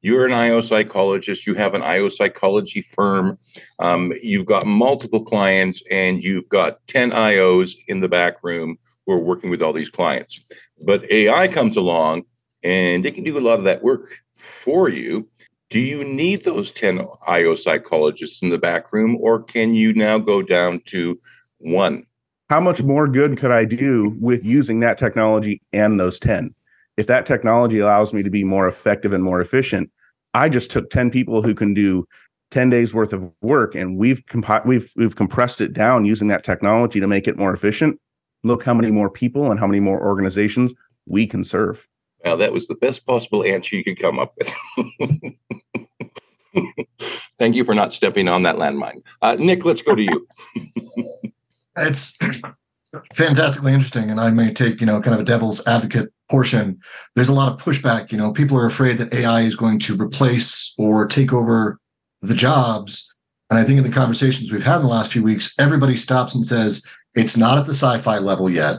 you're 0.00 0.26
an 0.26 0.32
IO 0.32 0.60
psychologist, 0.60 1.46
you 1.46 1.54
have 1.54 1.74
an 1.74 1.82
IO 1.82 2.08
psychology 2.08 2.82
firm, 2.82 3.38
um, 3.78 4.12
you've 4.22 4.46
got 4.46 4.66
multiple 4.66 5.22
clients, 5.22 5.82
and 5.90 6.22
you've 6.22 6.48
got 6.48 6.78
10 6.86 7.10
IOs 7.10 7.76
in 7.88 8.00
the 8.00 8.08
back 8.08 8.36
room 8.42 8.78
who 9.06 9.12
are 9.12 9.20
working 9.20 9.50
with 9.50 9.62
all 9.62 9.72
these 9.72 9.90
clients. 9.90 10.40
But 10.84 11.10
AI 11.10 11.48
comes 11.48 11.76
along 11.76 12.24
and 12.62 13.04
it 13.06 13.14
can 13.14 13.24
do 13.24 13.38
a 13.38 13.40
lot 13.40 13.58
of 13.58 13.64
that 13.64 13.82
work 13.82 14.18
for 14.34 14.88
you. 14.88 15.28
Do 15.70 15.80
you 15.80 16.04
need 16.04 16.44
those 16.44 16.70
10 16.72 17.06
IO 17.26 17.54
psychologists 17.54 18.42
in 18.42 18.48
the 18.48 18.58
back 18.58 18.92
room, 18.92 19.18
or 19.20 19.42
can 19.42 19.74
you 19.74 19.92
now 19.92 20.18
go 20.18 20.40
down 20.42 20.80
to 20.86 21.18
one? 21.58 22.04
How 22.48 22.60
much 22.60 22.82
more 22.82 23.06
good 23.06 23.36
could 23.36 23.50
I 23.50 23.66
do 23.66 24.16
with 24.18 24.44
using 24.44 24.80
that 24.80 24.96
technology 24.96 25.60
and 25.74 26.00
those 26.00 26.18
10? 26.18 26.54
If 26.98 27.06
that 27.06 27.26
technology 27.26 27.78
allows 27.78 28.12
me 28.12 28.24
to 28.24 28.28
be 28.28 28.42
more 28.42 28.66
effective 28.66 29.14
and 29.14 29.22
more 29.22 29.40
efficient, 29.40 29.88
I 30.34 30.48
just 30.48 30.68
took 30.72 30.90
10 30.90 31.12
people 31.12 31.42
who 31.42 31.54
can 31.54 31.72
do 31.72 32.04
10 32.50 32.70
days 32.70 32.92
worth 32.92 33.12
of 33.12 33.30
work 33.40 33.76
and 33.76 33.96
we've 33.96 34.26
compi- 34.26 34.66
we've 34.66 34.90
we've 34.96 35.14
compressed 35.14 35.60
it 35.60 35.72
down 35.72 36.04
using 36.04 36.26
that 36.28 36.42
technology 36.42 36.98
to 36.98 37.06
make 37.06 37.28
it 37.28 37.38
more 37.38 37.54
efficient. 37.54 38.00
Look 38.42 38.64
how 38.64 38.74
many 38.74 38.90
more 38.90 39.08
people 39.08 39.48
and 39.48 39.60
how 39.60 39.66
many 39.68 39.78
more 39.78 40.04
organizations 40.04 40.74
we 41.06 41.24
can 41.24 41.44
serve. 41.44 41.86
Now 42.24 42.34
that 42.34 42.52
was 42.52 42.66
the 42.66 42.74
best 42.74 43.06
possible 43.06 43.44
answer 43.44 43.76
you 43.76 43.84
could 43.84 44.00
come 44.00 44.18
up 44.18 44.34
with. 44.36 44.52
Thank 47.38 47.54
you 47.54 47.62
for 47.62 47.76
not 47.76 47.94
stepping 47.94 48.26
on 48.26 48.42
that 48.42 48.56
landmine. 48.56 49.02
Uh, 49.22 49.36
Nic, 49.38 49.64
let's 49.64 49.82
go 49.82 49.94
to 49.94 50.02
you. 50.02 50.26
it's 51.76 52.18
fantastically 53.14 53.72
interesting, 53.72 54.10
and 54.10 54.20
I 54.20 54.30
may 54.30 54.52
take 54.52 54.80
you 54.80 54.86
know 54.86 55.00
kind 55.00 55.14
of 55.14 55.20
a 55.20 55.24
devil's 55.24 55.66
advocate 55.66 56.12
portion, 56.30 56.78
there's 57.14 57.28
a 57.28 57.34
lot 57.34 57.52
of 57.52 57.60
pushback. 57.60 58.12
You 58.12 58.18
know, 58.18 58.32
people 58.32 58.58
are 58.58 58.66
afraid 58.66 58.98
that 58.98 59.14
AI 59.14 59.42
is 59.42 59.54
going 59.54 59.78
to 59.80 60.00
replace 60.00 60.74
or 60.78 61.06
take 61.06 61.32
over 61.32 61.78
the 62.20 62.34
jobs. 62.34 63.12
And 63.50 63.58
I 63.58 63.64
think 63.64 63.78
in 63.78 63.84
the 63.84 63.90
conversations 63.90 64.52
we've 64.52 64.62
had 64.62 64.76
in 64.76 64.82
the 64.82 64.88
last 64.88 65.12
few 65.12 65.22
weeks, 65.22 65.54
everybody 65.58 65.96
stops 65.96 66.34
and 66.34 66.44
says, 66.44 66.84
it's 67.14 67.36
not 67.36 67.58
at 67.58 67.64
the 67.64 67.72
sci 67.72 67.98
fi 67.98 68.18
level 68.18 68.50
yet. 68.50 68.76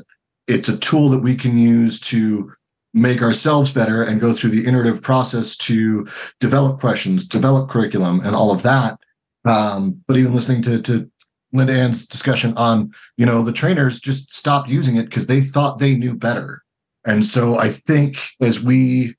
It's 0.48 0.70
a 0.70 0.78
tool 0.78 1.10
that 1.10 1.24
we 1.24 1.36
can 1.36 1.58
use 1.58 2.00
to 2.01 2.51
make 2.94 3.22
ourselves 3.22 3.72
better 3.72 4.04
and 4.04 4.22
go 4.22 4.34
through 4.34 4.50
the 4.50 4.66
iterative 4.66 5.01
process 5.01 5.56
to 5.58 6.08
develop 6.39 6.80
questions, 6.80 7.28
develop 7.28 7.70
curriculum, 7.70 8.22
and 8.24 8.36
all 8.36 8.51
of 8.51 8.63
that. 8.63 9.00
Um, 9.46 10.04
but 10.08 10.18
even 10.18 10.34
listening 10.34 10.62
to, 10.63 10.82
to 10.84 11.10
LindaAnn's 11.53 12.06
discussion 12.06 12.56
on, 12.58 12.91
you 13.18 13.25
know, 13.25 13.44
the 13.44 13.53
trainers 13.53 14.00
just 14.00 14.32
stopped 14.32 14.70
using 14.70 14.98
it 14.98 15.06
because 15.06 15.27
they 15.27 15.41
thought 15.41 15.79
they 15.79 15.96
knew 15.96 16.18
better. 16.18 16.63
And 17.06 17.25
so 17.25 17.58
I 17.58 17.70
think 17.70 18.18
as 18.41 18.62
we 18.63 19.15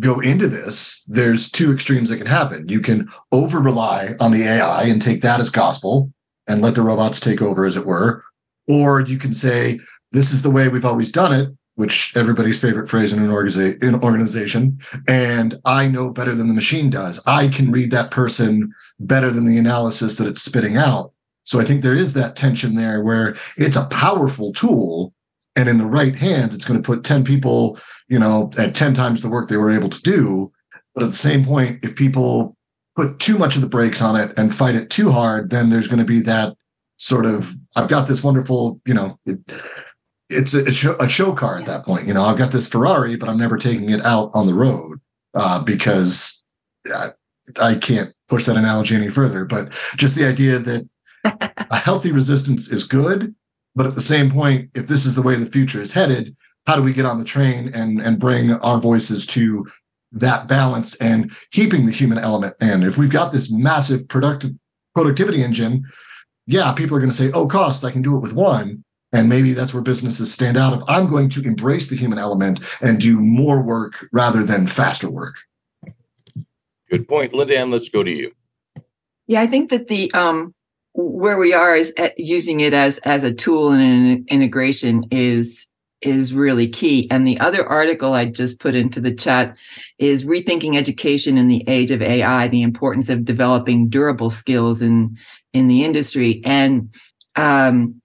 go 0.00 0.20
into 0.20 0.48
this, 0.48 1.04
there's 1.04 1.50
two 1.50 1.72
extremes 1.72 2.10
that 2.10 2.18
can 2.18 2.26
happen. 2.26 2.68
You 2.68 2.80
can 2.80 3.08
over 3.32 3.58
rely 3.58 4.14
on 4.20 4.32
the 4.32 4.42
AI 4.42 4.82
and 4.84 5.00
take 5.00 5.22
that 5.22 5.40
as 5.40 5.50
gospel 5.50 6.12
and 6.46 6.62
let 6.62 6.74
the 6.74 6.82
robots 6.82 7.20
take 7.20 7.42
over, 7.42 7.64
as 7.64 7.76
it 7.76 7.86
were. 7.86 8.22
Or 8.66 9.00
you 9.00 9.18
can 9.18 9.34
say, 9.34 9.78
this 10.12 10.32
is 10.32 10.42
the 10.42 10.50
way 10.50 10.68
we've 10.68 10.84
always 10.84 11.12
done 11.12 11.32
it, 11.38 11.50
which 11.74 12.16
everybody's 12.16 12.60
favorite 12.60 12.88
phrase 12.88 13.12
in 13.12 13.22
an, 13.22 13.30
organiza- 13.30 13.82
in 13.82 13.94
an 13.94 14.02
organization. 14.02 14.78
And 15.06 15.54
I 15.64 15.88
know 15.88 16.12
better 16.12 16.34
than 16.34 16.48
the 16.48 16.54
machine 16.54 16.90
does. 16.90 17.20
I 17.26 17.48
can 17.48 17.70
read 17.70 17.90
that 17.92 18.10
person 18.10 18.72
better 18.98 19.30
than 19.30 19.44
the 19.44 19.58
analysis 19.58 20.18
that 20.18 20.26
it's 20.26 20.42
spitting 20.42 20.76
out. 20.76 21.12
So 21.48 21.58
I 21.58 21.64
think 21.64 21.82
there 21.82 21.94
is 21.94 22.12
that 22.12 22.36
tension 22.36 22.74
there 22.74 23.02
where 23.02 23.34
it's 23.56 23.76
a 23.76 23.86
powerful 23.86 24.52
tool, 24.52 25.14
and 25.56 25.68
in 25.68 25.78
the 25.78 25.86
right 25.86 26.16
hands 26.16 26.54
it's 26.54 26.64
going 26.64 26.80
to 26.80 26.86
put 26.86 27.04
10 27.04 27.24
people 27.24 27.78
you 28.08 28.18
know 28.18 28.50
at 28.58 28.74
10 28.74 28.94
times 28.94 29.22
the 29.22 29.28
work 29.28 29.48
they 29.48 29.56
were 29.56 29.70
able 29.70 29.88
to 29.88 30.02
do. 30.02 30.52
But 30.94 31.04
at 31.04 31.10
the 31.10 31.16
same 31.16 31.44
point 31.44 31.80
if 31.82 31.96
people 31.96 32.56
put 32.96 33.18
too 33.18 33.38
much 33.38 33.56
of 33.56 33.62
the 33.62 33.68
brakes 33.68 34.02
on 34.02 34.16
it 34.16 34.32
and 34.36 34.54
fight 34.54 34.74
it 34.74 34.90
too 34.90 35.10
hard 35.10 35.50
then 35.50 35.70
there's 35.70 35.86
going 35.86 36.00
to 36.00 36.04
be 36.04 36.20
that 36.20 36.54
sort 36.96 37.26
of 37.26 37.54
i've 37.76 37.86
got 37.86 38.08
this 38.08 38.24
wonderful 38.24 38.80
you 38.84 38.92
know 38.92 39.16
it, 39.24 39.38
it's 40.28 40.52
a, 40.52 40.64
a, 40.64 40.72
show, 40.72 40.96
a 40.98 41.08
show 41.08 41.32
car 41.32 41.60
at 41.60 41.66
that 41.66 41.84
point 41.84 42.08
you 42.08 42.12
know 42.12 42.24
i've 42.24 42.36
got 42.36 42.50
this 42.50 42.66
ferrari 42.66 43.14
but 43.14 43.28
i'm 43.28 43.38
never 43.38 43.56
taking 43.56 43.90
it 43.90 44.04
out 44.04 44.32
on 44.34 44.48
the 44.48 44.54
road 44.54 44.98
uh, 45.34 45.62
because 45.62 46.44
I, 46.92 47.10
I 47.60 47.74
can't 47.76 48.12
push 48.28 48.44
that 48.46 48.56
analogy 48.56 48.94
any 48.94 49.08
further, 49.08 49.44
but 49.44 49.70
just 49.96 50.14
the 50.14 50.26
idea 50.26 50.58
that 50.58 50.88
a 51.24 51.76
healthy 51.76 52.12
resistance 52.12 52.70
is 52.70 52.84
good, 52.84 53.34
but 53.74 53.86
at 53.86 53.94
the 53.94 54.00
same 54.00 54.30
point, 54.30 54.70
if 54.74 54.86
this 54.86 55.06
is 55.06 55.14
the 55.14 55.22
way 55.22 55.34
the 55.36 55.46
future 55.46 55.80
is 55.80 55.92
headed, 55.92 56.36
how 56.66 56.76
do 56.76 56.82
we 56.82 56.92
get 56.92 57.06
on 57.06 57.18
the 57.18 57.24
train 57.24 57.70
and 57.74 58.00
and 58.00 58.18
bring 58.18 58.52
our 58.52 58.78
voices 58.78 59.26
to 59.28 59.66
that 60.12 60.48
balance 60.48 60.94
and 60.96 61.30
keeping 61.50 61.86
the 61.86 61.92
human 61.92 62.18
element 62.18 62.54
in? 62.60 62.82
If 62.82 62.98
we've 62.98 63.10
got 63.10 63.32
this 63.32 63.50
massive 63.50 64.08
productive 64.08 64.52
productivity 64.94 65.42
engine, 65.42 65.84
yeah, 66.46 66.72
people 66.72 66.96
are 66.96 67.00
going 67.00 67.10
to 67.10 67.16
say, 67.16 67.30
"Oh, 67.32 67.46
cost, 67.46 67.84
I 67.84 67.90
can 67.90 68.02
do 68.02 68.16
it 68.16 68.20
with 68.20 68.34
one." 68.34 68.84
And 69.12 69.28
maybe 69.28 69.54
that's 69.54 69.72
where 69.72 69.82
businesses 69.82 70.32
stand 70.32 70.58
out. 70.58 70.74
If 70.74 70.82
I'm 70.86 71.08
going 71.08 71.30
to 71.30 71.42
embrace 71.42 71.88
the 71.88 71.96
human 71.96 72.18
element 72.18 72.60
and 72.82 73.00
do 73.00 73.20
more 73.20 73.62
work 73.62 74.06
rather 74.12 74.42
than 74.42 74.66
faster 74.66 75.10
work. 75.10 75.36
Good 76.90 77.08
point, 77.08 77.32
Linda. 77.32 77.58
And 77.58 77.70
let's 77.70 77.88
go 77.88 78.02
to 78.02 78.10
you. 78.10 78.32
Yeah, 79.26 79.40
I 79.40 79.46
think 79.46 79.70
that 79.70 79.88
the 79.88 80.12
um, 80.12 80.54
where 80.94 81.38
we 81.38 81.52
are 81.52 81.76
is 81.76 81.92
using 82.16 82.60
it 82.60 82.74
as 82.74 82.98
as 82.98 83.24
a 83.24 83.32
tool 83.32 83.70
and 83.70 83.82
an 83.82 84.24
integration 84.28 85.04
is 85.10 85.66
is 86.00 86.32
really 86.32 86.68
key. 86.68 87.08
And 87.10 87.26
the 87.26 87.38
other 87.40 87.66
article 87.66 88.14
I 88.14 88.26
just 88.26 88.60
put 88.60 88.74
into 88.74 89.00
the 89.00 89.12
chat 89.12 89.56
is 89.98 90.24
rethinking 90.24 90.76
education 90.76 91.36
in 91.36 91.48
the 91.48 91.64
age 91.68 91.90
of 91.90 92.02
AI: 92.02 92.48
the 92.48 92.62
importance 92.62 93.08
of 93.08 93.24
developing 93.24 93.88
durable 93.88 94.30
skills 94.30 94.82
in 94.82 95.16
in 95.52 95.68
the 95.68 95.84
industry. 95.84 96.40
And 96.44 96.92
um, 97.36 98.00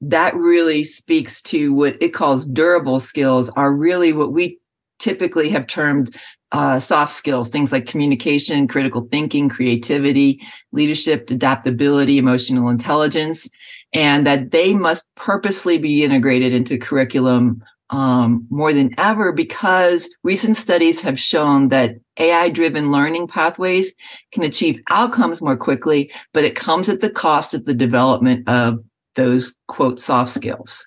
that 0.00 0.34
really 0.34 0.82
speaks 0.82 1.40
to 1.42 1.72
what 1.72 1.96
it 2.02 2.12
calls 2.12 2.46
durable 2.46 2.98
skills 2.98 3.48
are 3.50 3.72
really 3.72 4.12
what 4.12 4.32
we 4.32 4.58
typically 5.02 5.48
have 5.50 5.66
termed 5.66 6.16
uh, 6.52 6.78
soft 6.78 7.12
skills, 7.12 7.48
things 7.48 7.72
like 7.72 7.86
communication, 7.86 8.68
critical 8.68 9.08
thinking, 9.10 9.48
creativity, 9.48 10.40
leadership, 10.72 11.30
adaptability, 11.30 12.18
emotional 12.18 12.68
intelligence, 12.68 13.48
and 13.92 14.26
that 14.26 14.50
they 14.50 14.74
must 14.74 15.04
purposely 15.16 15.78
be 15.78 16.04
integrated 16.04 16.52
into 16.52 16.78
curriculum 16.78 17.62
um, 17.90 18.46
more 18.48 18.72
than 18.72 18.90
ever 18.98 19.32
because 19.32 20.08
recent 20.22 20.56
studies 20.56 21.00
have 21.02 21.20
shown 21.20 21.68
that 21.68 21.96
AI 22.18 22.48
driven 22.48 22.90
learning 22.90 23.26
pathways 23.26 23.92
can 24.32 24.42
achieve 24.42 24.80
outcomes 24.88 25.42
more 25.42 25.56
quickly, 25.56 26.10
but 26.32 26.44
it 26.44 26.54
comes 26.54 26.88
at 26.88 27.00
the 27.00 27.10
cost 27.10 27.52
of 27.52 27.66
the 27.66 27.74
development 27.74 28.48
of 28.48 28.78
those 29.14 29.54
quote 29.68 30.00
soft 30.00 30.30
skills. 30.30 30.86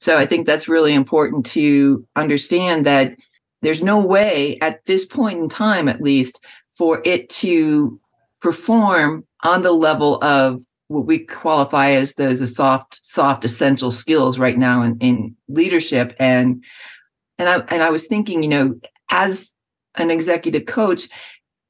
So 0.00 0.18
I 0.18 0.26
think 0.26 0.46
that's 0.46 0.68
really 0.68 0.94
important 0.94 1.44
to 1.46 2.06
understand 2.16 2.86
that 2.86 3.14
there's 3.62 3.82
no 3.82 4.04
way 4.04 4.58
at 4.60 4.84
this 4.84 5.04
point 5.04 5.38
in 5.38 5.48
time, 5.48 5.88
at 5.88 6.02
least, 6.02 6.44
for 6.70 7.00
it 7.04 7.28
to 7.30 7.98
perform 8.40 9.24
on 9.42 9.62
the 9.62 9.72
level 9.72 10.22
of 10.22 10.62
what 10.88 11.06
we 11.06 11.20
qualify 11.20 11.90
as 11.90 12.14
those 12.14 12.54
soft, 12.54 13.04
soft 13.04 13.44
essential 13.44 13.90
skills 13.90 14.38
right 14.38 14.58
now 14.58 14.82
in, 14.82 14.98
in 14.98 15.36
leadership. 15.48 16.14
And 16.18 16.62
and 17.38 17.48
I 17.48 17.58
and 17.74 17.82
I 17.82 17.90
was 17.90 18.04
thinking, 18.06 18.42
you 18.42 18.48
know, 18.48 18.80
as 19.10 19.52
an 19.96 20.10
executive 20.10 20.66
coach, 20.66 21.08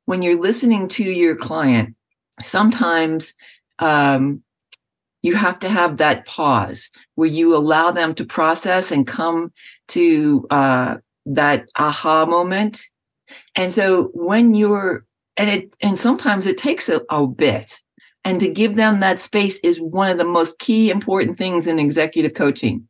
when 0.07 0.23
you're 0.23 0.41
listening 0.41 0.89
to 0.89 1.05
your 1.05 1.37
client, 1.37 1.95
sometimes 2.41 3.35
um, 3.79 4.43
you 5.23 5.35
have 5.35 5.59
to 5.61 5.69
have 5.69 5.99
that 5.99 6.27
pause 6.27 6.91
where 7.15 7.29
you 7.29 7.57
allow 7.57 7.91
them 7.91 8.15
to 8.17 8.25
process 8.25 8.91
and 8.91 9.07
come 9.07 9.53
to 9.89 10.47
uh, 10.51 10.97
that 11.26 11.67
aha 11.76 12.26
moment. 12.26 12.83
And 13.55 13.73
so 13.73 14.11
when 14.14 14.55
you're, 14.55 15.05
and 15.37 15.49
it, 15.49 15.76
and 15.83 15.99
sometimes 15.99 16.47
it 16.47 16.59
takes 16.59 16.88
a, 16.88 17.02
a 17.11 17.26
bit. 17.26 17.79
And 18.25 18.38
to 18.41 18.49
give 18.49 18.76
them 18.76 19.00
that 19.00 19.19
space 19.19 19.59
is 19.64 19.81
one 19.81 20.11
of 20.11 20.19
the 20.19 20.25
most 20.25 20.59
key 20.59 20.91
important 20.91 21.38
things 21.38 21.67
in 21.67 21.79
executive 21.79 22.35
coaching. 22.35 22.87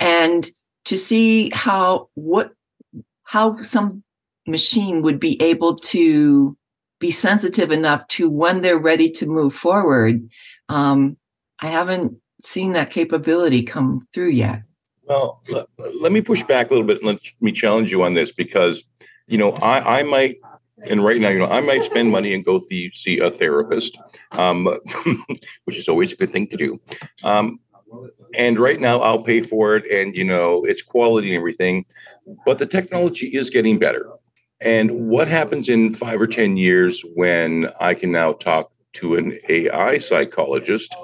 And 0.00 0.50
to 0.86 0.96
see 0.96 1.50
how, 1.54 2.08
what, 2.14 2.52
how 3.22 3.58
some 3.58 4.02
machine 4.46 5.02
would 5.02 5.20
be 5.20 5.40
able 5.40 5.76
to 5.76 6.56
be 6.98 7.10
sensitive 7.10 7.72
enough 7.72 8.06
to 8.08 8.30
when 8.30 8.62
they're 8.62 8.78
ready 8.78 9.10
to 9.10 9.26
move 9.26 9.54
forward. 9.54 10.28
Um, 10.68 11.16
I 11.60 11.66
haven't 11.66 12.16
seen 12.42 12.72
that 12.72 12.90
capability 12.90 13.62
come 13.62 14.06
through 14.12 14.30
yet. 14.30 14.62
Well, 15.04 15.42
let, 15.50 15.66
let, 16.00 16.12
me 16.12 16.20
push 16.20 16.44
back 16.44 16.70
a 16.70 16.74
little 16.74 16.86
bit 16.86 16.98
and 16.98 17.06
let 17.06 17.20
me 17.40 17.52
challenge 17.52 17.90
you 17.90 18.02
on 18.02 18.14
this 18.14 18.32
because, 18.32 18.84
you 19.26 19.36
know, 19.36 19.52
I, 19.52 20.00
I 20.00 20.02
might, 20.02 20.36
and 20.88 21.04
right 21.04 21.20
now, 21.20 21.28
you 21.28 21.40
know, 21.40 21.48
I 21.48 21.60
might 21.60 21.84
spend 21.84 22.10
money 22.10 22.34
and 22.34 22.44
go 22.44 22.60
th- 22.60 22.96
see 22.96 23.18
a 23.18 23.30
therapist, 23.30 23.98
um, 24.32 24.64
which 25.64 25.76
is 25.76 25.88
always 25.88 26.12
a 26.12 26.16
good 26.16 26.32
thing 26.32 26.46
to 26.48 26.56
do. 26.56 26.80
Um, 27.24 27.58
and 28.34 28.58
right 28.58 28.80
now, 28.80 29.00
I'll 29.00 29.22
pay 29.22 29.42
for 29.42 29.76
it, 29.76 29.84
and 29.90 30.16
you 30.16 30.24
know, 30.24 30.64
it's 30.64 30.82
quality 30.82 31.28
and 31.28 31.36
everything. 31.36 31.84
But 32.46 32.58
the 32.58 32.66
technology 32.66 33.28
is 33.28 33.50
getting 33.50 33.78
better. 33.78 34.08
And 34.60 35.08
what 35.08 35.28
happens 35.28 35.68
in 35.68 35.94
five 35.94 36.20
or 36.20 36.26
ten 36.26 36.56
years 36.56 37.04
when 37.14 37.70
I 37.80 37.94
can 37.94 38.12
now 38.12 38.32
talk 38.32 38.72
to 38.94 39.16
an 39.16 39.38
AI 39.48 39.98
psychologist, 39.98 40.94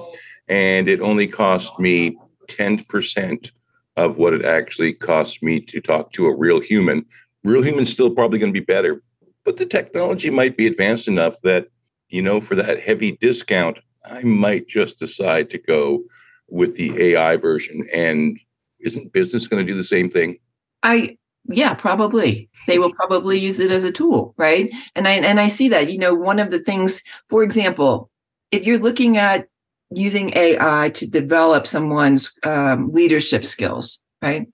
and 0.48 0.88
it 0.88 1.00
only 1.00 1.28
cost 1.28 1.78
me 1.78 2.16
ten 2.48 2.84
percent 2.84 3.50
of 3.98 4.16
what 4.16 4.32
it 4.32 4.44
actually 4.44 4.92
costs 4.92 5.42
me 5.42 5.60
to 5.60 5.80
talk 5.80 6.12
to 6.12 6.26
a 6.26 6.34
real 6.34 6.60
human. 6.60 7.04
Real 7.42 7.62
human's 7.62 7.90
still 7.90 8.10
probably 8.10 8.38
going 8.38 8.52
to 8.52 8.60
be 8.60 8.64
better, 8.64 9.02
but 9.44 9.56
the 9.56 9.66
technology 9.66 10.30
might 10.30 10.56
be 10.56 10.66
advanced 10.66 11.08
enough 11.08 11.40
that, 11.42 11.66
you 12.08 12.22
know, 12.22 12.40
for 12.40 12.54
that 12.54 12.80
heavy 12.80 13.12
discount, 13.20 13.78
I 14.08 14.22
might 14.22 14.68
just 14.68 15.00
decide 15.00 15.50
to 15.50 15.58
go 15.58 16.04
with 16.48 16.76
the 16.76 16.96
AI 17.02 17.36
version. 17.36 17.88
And 17.92 18.38
isn't 18.80 19.12
business 19.12 19.48
going 19.48 19.66
to 19.66 19.70
do 19.70 19.76
the 19.76 19.84
same 19.84 20.10
thing? 20.10 20.38
I 20.82 21.18
yeah 21.50 21.72
probably 21.72 22.48
they 22.66 22.78
will 22.78 22.92
probably 22.92 23.38
use 23.38 23.58
it 23.58 23.70
as 23.70 23.82
a 23.82 23.90
tool 23.90 24.34
right 24.36 24.70
and 24.94 25.08
i 25.08 25.12
and 25.12 25.40
i 25.40 25.48
see 25.48 25.66
that 25.66 25.90
you 25.90 25.96
know 25.96 26.12
one 26.12 26.38
of 26.38 26.50
the 26.50 26.58
things 26.58 27.02
for 27.30 27.42
example 27.42 28.10
if 28.50 28.66
you're 28.66 28.78
looking 28.78 29.16
at 29.16 29.48
using 29.90 30.32
AI 30.36 30.90
to 30.90 31.06
develop 31.06 31.66
someone's 31.66 32.32
um, 32.44 32.90
leadership 32.92 33.44
skills, 33.44 34.00
right? 34.22 34.46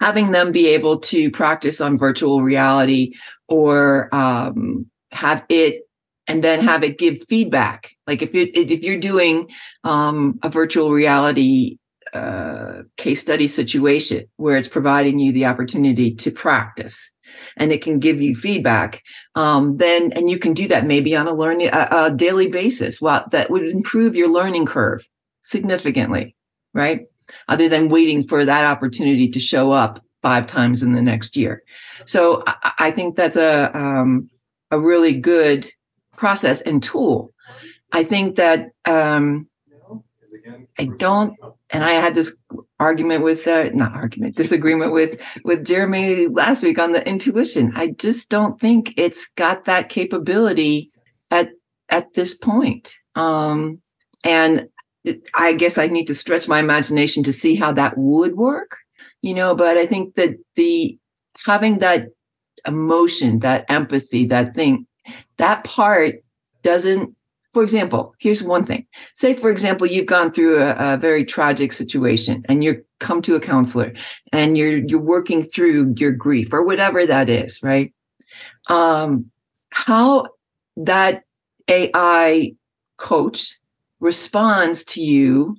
Having 0.00 0.30
them 0.30 0.52
be 0.52 0.68
able 0.68 0.98
to 1.00 1.30
practice 1.30 1.80
on 1.80 1.96
virtual 1.96 2.42
reality 2.42 3.12
or 3.48 4.14
um, 4.14 4.86
have 5.12 5.44
it 5.48 5.88
and 6.26 6.44
then 6.44 6.60
have 6.60 6.84
it 6.84 6.98
give 6.98 7.22
feedback. 7.28 7.90
Like 8.06 8.22
if 8.22 8.34
it 8.34 8.56
if 8.56 8.84
you're 8.84 8.98
doing 8.98 9.50
um, 9.84 10.38
a 10.42 10.48
virtual 10.48 10.92
reality 10.92 11.78
uh, 12.12 12.82
case 12.96 13.20
study 13.20 13.46
situation 13.46 14.26
where 14.36 14.56
it's 14.56 14.68
providing 14.68 15.18
you 15.18 15.32
the 15.32 15.46
opportunity 15.46 16.14
to 16.14 16.30
practice 16.30 17.12
and 17.56 17.72
it 17.72 17.82
can 17.82 17.98
give 17.98 18.20
you 18.20 18.34
feedback 18.34 19.02
um, 19.34 19.76
then 19.76 20.12
and 20.12 20.30
you 20.30 20.38
can 20.38 20.54
do 20.54 20.68
that 20.68 20.86
maybe 20.86 21.16
on 21.16 21.26
a 21.26 21.34
learning 21.34 21.68
a, 21.72 21.88
a 21.90 22.10
daily 22.10 22.48
basis 22.48 23.00
well 23.00 23.24
that 23.30 23.50
would 23.50 23.66
improve 23.66 24.16
your 24.16 24.28
learning 24.28 24.66
curve 24.66 25.06
significantly 25.40 26.34
right? 26.74 27.06
Other 27.48 27.68
than 27.68 27.88
waiting 27.88 28.26
for 28.26 28.44
that 28.44 28.64
opportunity 28.64 29.28
to 29.28 29.40
show 29.40 29.72
up 29.72 30.00
five 30.22 30.46
times 30.46 30.82
in 30.82 30.92
the 30.92 31.02
next 31.02 31.36
year. 31.36 31.62
So 32.04 32.42
i, 32.46 32.72
I 32.78 32.90
think 32.90 33.16
that's 33.16 33.36
a 33.36 33.76
um, 33.76 34.28
a 34.70 34.78
really 34.78 35.18
good 35.18 35.66
process 36.16 36.60
and 36.62 36.82
tool. 36.82 37.32
I 37.92 38.04
think 38.04 38.36
that 38.36 38.70
um, 38.84 39.48
i 40.78 40.84
don't 40.84 41.34
and 41.72 41.84
I 41.84 41.92
had 41.92 42.14
this 42.14 42.34
argument 42.78 43.22
with 43.22 43.46
uh, 43.46 43.70
not 43.72 43.92
argument 43.92 44.36
disagreement 44.36 44.92
with 44.92 45.20
with 45.44 45.64
Jeremy 45.64 46.26
last 46.28 46.62
week 46.62 46.78
on 46.78 46.92
the 46.92 47.06
intuition. 47.06 47.72
I 47.74 47.88
just 47.88 48.28
don't 48.28 48.60
think 48.60 48.94
it's 48.96 49.28
got 49.36 49.64
that 49.66 49.88
capability 49.88 50.90
at 51.30 51.50
at 51.88 52.12
this 52.14 52.34
point. 52.34 52.94
Um, 53.14 53.80
and 54.24 54.68
I 55.34 55.52
guess 55.54 55.78
I 55.78 55.86
need 55.86 56.06
to 56.06 56.14
stretch 56.14 56.48
my 56.48 56.58
imagination 56.58 57.22
to 57.24 57.32
see 57.32 57.54
how 57.54 57.72
that 57.72 57.96
would 57.96 58.36
work, 58.36 58.76
you 59.22 59.34
know. 59.34 59.54
But 59.54 59.76
I 59.76 59.86
think 59.86 60.16
that 60.16 60.30
the 60.56 60.98
having 61.44 61.78
that 61.78 62.08
emotion, 62.66 63.38
that 63.40 63.64
empathy, 63.68 64.26
that 64.26 64.54
thing, 64.54 64.86
that 65.38 65.64
part 65.64 66.16
doesn't 66.62 67.14
for 67.52 67.62
example, 67.62 68.14
here's 68.18 68.42
one 68.42 68.64
thing. 68.64 68.86
Say, 69.14 69.34
for 69.34 69.50
example, 69.50 69.86
you've 69.86 70.06
gone 70.06 70.30
through 70.30 70.62
a, 70.62 70.94
a, 70.94 70.96
very 70.96 71.24
tragic 71.24 71.72
situation 71.72 72.44
and 72.48 72.62
you're 72.62 72.82
come 73.00 73.20
to 73.22 73.34
a 73.34 73.40
counselor 73.40 73.92
and 74.32 74.56
you're 74.56 74.78
you're 74.78 75.00
working 75.00 75.42
through 75.42 75.94
your 75.96 76.12
grief 76.12 76.52
or 76.52 76.64
whatever 76.64 77.04
that 77.06 77.28
is, 77.28 77.60
right? 77.62 77.92
Um, 78.68 79.30
how 79.70 80.26
that 80.76 81.24
AI 81.68 82.52
coach 82.98 83.58
responds 83.98 84.84
to 84.84 85.00
you, 85.00 85.56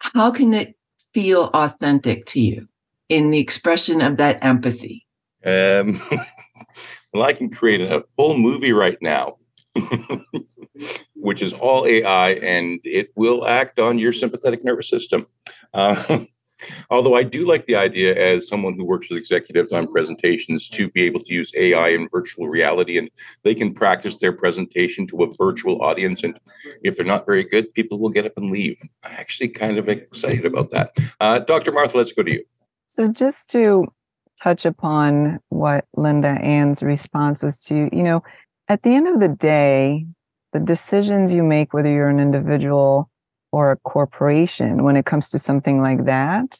how 0.00 0.30
can 0.30 0.54
it 0.54 0.74
feel 1.14 1.50
authentic 1.54 2.26
to 2.26 2.40
you 2.40 2.68
in 3.08 3.30
the 3.30 3.38
expression 3.38 4.00
of 4.00 4.16
that 4.16 4.44
empathy? 4.44 5.06
Um, 5.44 6.02
well, 7.12 7.22
I 7.22 7.32
can 7.32 7.50
create 7.50 7.80
a 7.80 8.04
whole 8.18 8.36
movie 8.36 8.72
right 8.72 8.98
now. 9.00 9.36
which 11.20 11.42
is 11.42 11.52
all 11.52 11.86
AI, 11.86 12.30
and 12.34 12.80
it 12.84 13.10
will 13.16 13.46
act 13.46 13.78
on 13.78 13.98
your 13.98 14.12
sympathetic 14.12 14.64
nervous 14.64 14.88
system. 14.88 15.26
Uh, 15.74 16.20
Although 16.90 17.14
I 17.14 17.22
do 17.22 17.46
like 17.46 17.66
the 17.66 17.76
idea 17.76 18.14
as 18.16 18.48
someone 18.48 18.74
who 18.74 18.84
works 18.84 19.08
with 19.08 19.18
executives 19.18 19.72
on 19.72 19.90
presentations 19.90 20.68
to 20.70 20.88
be 20.90 21.02
able 21.02 21.20
to 21.20 21.32
use 21.32 21.52
AI 21.56 21.88
in 21.88 22.08
virtual 22.10 22.48
reality 22.48 22.98
and 22.98 23.10
they 23.44 23.54
can 23.54 23.72
practice 23.72 24.18
their 24.18 24.32
presentation 24.32 25.06
to 25.08 25.22
a 25.22 25.32
virtual 25.34 25.80
audience. 25.82 26.24
And 26.24 26.38
if 26.82 26.96
they're 26.96 27.06
not 27.06 27.26
very 27.26 27.44
good, 27.44 27.72
people 27.74 27.98
will 27.98 28.08
get 28.08 28.26
up 28.26 28.32
and 28.36 28.50
leave. 28.50 28.80
I'm 29.04 29.12
actually 29.12 29.48
kind 29.48 29.78
of 29.78 29.88
excited 29.88 30.46
about 30.46 30.70
that. 30.70 30.96
Uh, 31.20 31.38
Dr. 31.38 31.72
Martha, 31.72 31.96
let's 31.96 32.12
go 32.12 32.22
to 32.22 32.32
you. 32.32 32.44
So 32.88 33.08
just 33.08 33.50
to 33.50 33.86
touch 34.42 34.64
upon 34.64 35.38
what 35.50 35.84
LindaAnn's 35.96 36.82
response 36.82 37.42
was 37.42 37.60
to, 37.64 37.88
you 37.92 38.02
know, 38.02 38.22
at 38.68 38.82
the 38.82 38.94
end 38.94 39.08
of 39.08 39.20
the 39.20 39.28
day, 39.28 40.06
the 40.52 40.60
decisions 40.60 41.34
you 41.34 41.42
make, 41.42 41.72
whether 41.72 41.90
you're 41.90 42.08
an 42.08 42.20
individual 42.20 43.10
or 43.52 43.72
a 43.72 43.76
corporation 43.78 44.82
when 44.84 44.96
it 44.96 45.06
comes 45.06 45.30
to 45.30 45.38
something 45.38 45.80
like 45.80 46.04
that 46.04 46.58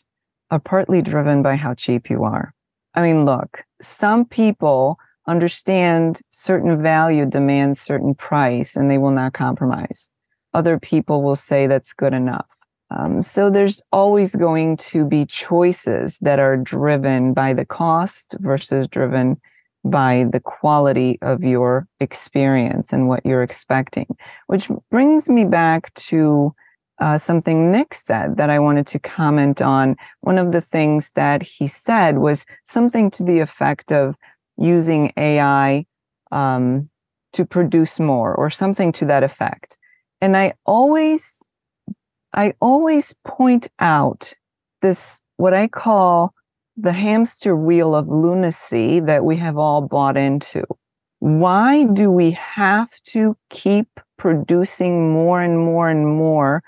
are 0.51 0.61
partly 0.61 1.03
driven 1.03 1.43
by 1.43 1.57
how 1.57 1.75
cheap 1.75 2.09
you 2.09 2.25
are. 2.25 2.55
I 2.95 3.03
mean, 3.03 3.25
look, 3.25 3.63
some 3.83 4.25
people 4.25 4.99
understand 5.27 6.21
certain 6.31 6.83
value 6.83 7.27
demands 7.27 7.81
certain 7.81 8.15
price 8.15 8.77
and 8.77 8.91
they 8.91 8.99
will 8.99 9.11
not 9.11 9.35
compromise. 9.35 10.09
Other 10.55 10.79
people 10.79 11.23
will 11.23 11.37
say 11.37 11.67
that's 11.67 11.93
good 11.93 12.15
enough. 12.15 12.47
Um, 12.91 13.21
so 13.21 13.51
there's 13.51 13.83
always 13.93 14.35
going 14.35 14.79
to 14.79 15.05
be 15.05 15.27
choices 15.27 16.19
that 16.23 16.39
are 16.39 16.57
driven 16.57 17.35
by 17.35 17.53
the 17.53 17.67
cost 17.67 18.35
versus 18.41 18.89
driven 18.89 19.39
by 19.85 20.27
the 20.33 20.41
quality 20.41 21.19
of 21.23 21.43
your 21.43 21.87
experience 22.01 22.93
and 22.93 23.09
what 23.09 23.25
you're 23.25 23.43
expecting, 23.43 24.07
which 24.47 24.69
brings 24.91 25.29
me 25.29 25.45
back 25.45 25.93
to 25.95 26.55
uh, 27.01 27.17
something 27.17 27.71
Nic 27.71 27.95
said 27.95 28.37
that 28.39 28.51
I 28.51 28.59
wanted 28.59 28.87
to 28.89 28.99
comment 28.99 29.63
on. 29.63 29.97
One 30.21 30.39
of 30.39 30.53
the 30.53 30.61
things 30.61 31.13
that 31.15 31.43
he 31.43 31.67
said 31.67 32.19
was 32.19 32.45
something 32.65 33.11
to 33.13 33.23
the 33.23 33.39
effect 33.39 33.93
of 33.93 34.17
using 34.57 35.13
AI 35.17 35.87
um, 36.33 36.91
to 37.33 37.45
produce 37.45 38.01
more 38.01 38.35
or 38.35 38.51
something 38.51 38.91
to 38.93 39.05
that 39.07 39.23
effect. 39.23 39.79
And 40.21 40.37
I 40.37 40.55
always, 40.67 41.41
I 42.33 42.55
always 42.61 43.15
point 43.25 43.69
out 43.79 44.35
this, 44.83 45.23
what 45.37 45.55
I 45.55 45.69
call 45.69 46.35
the 46.81 46.93
hamster 46.93 47.57
wheel 47.57 47.95
of 47.95 48.09
lunacy 48.09 49.01
that 49.01 49.25
we 49.25 49.37
have 49.37 49.59
all 49.59 49.83
bought 49.83 50.17
into. 50.17 50.63
Why 51.19 51.85
do 51.85 52.09
we 52.09 52.31
have 52.33 52.91
to 53.09 53.37
keep 53.51 53.89
producing 54.17 55.13
more 55.13 55.43
and 55.43 55.59
more 55.59 55.89
and 55.89 56.07
more 56.07 56.63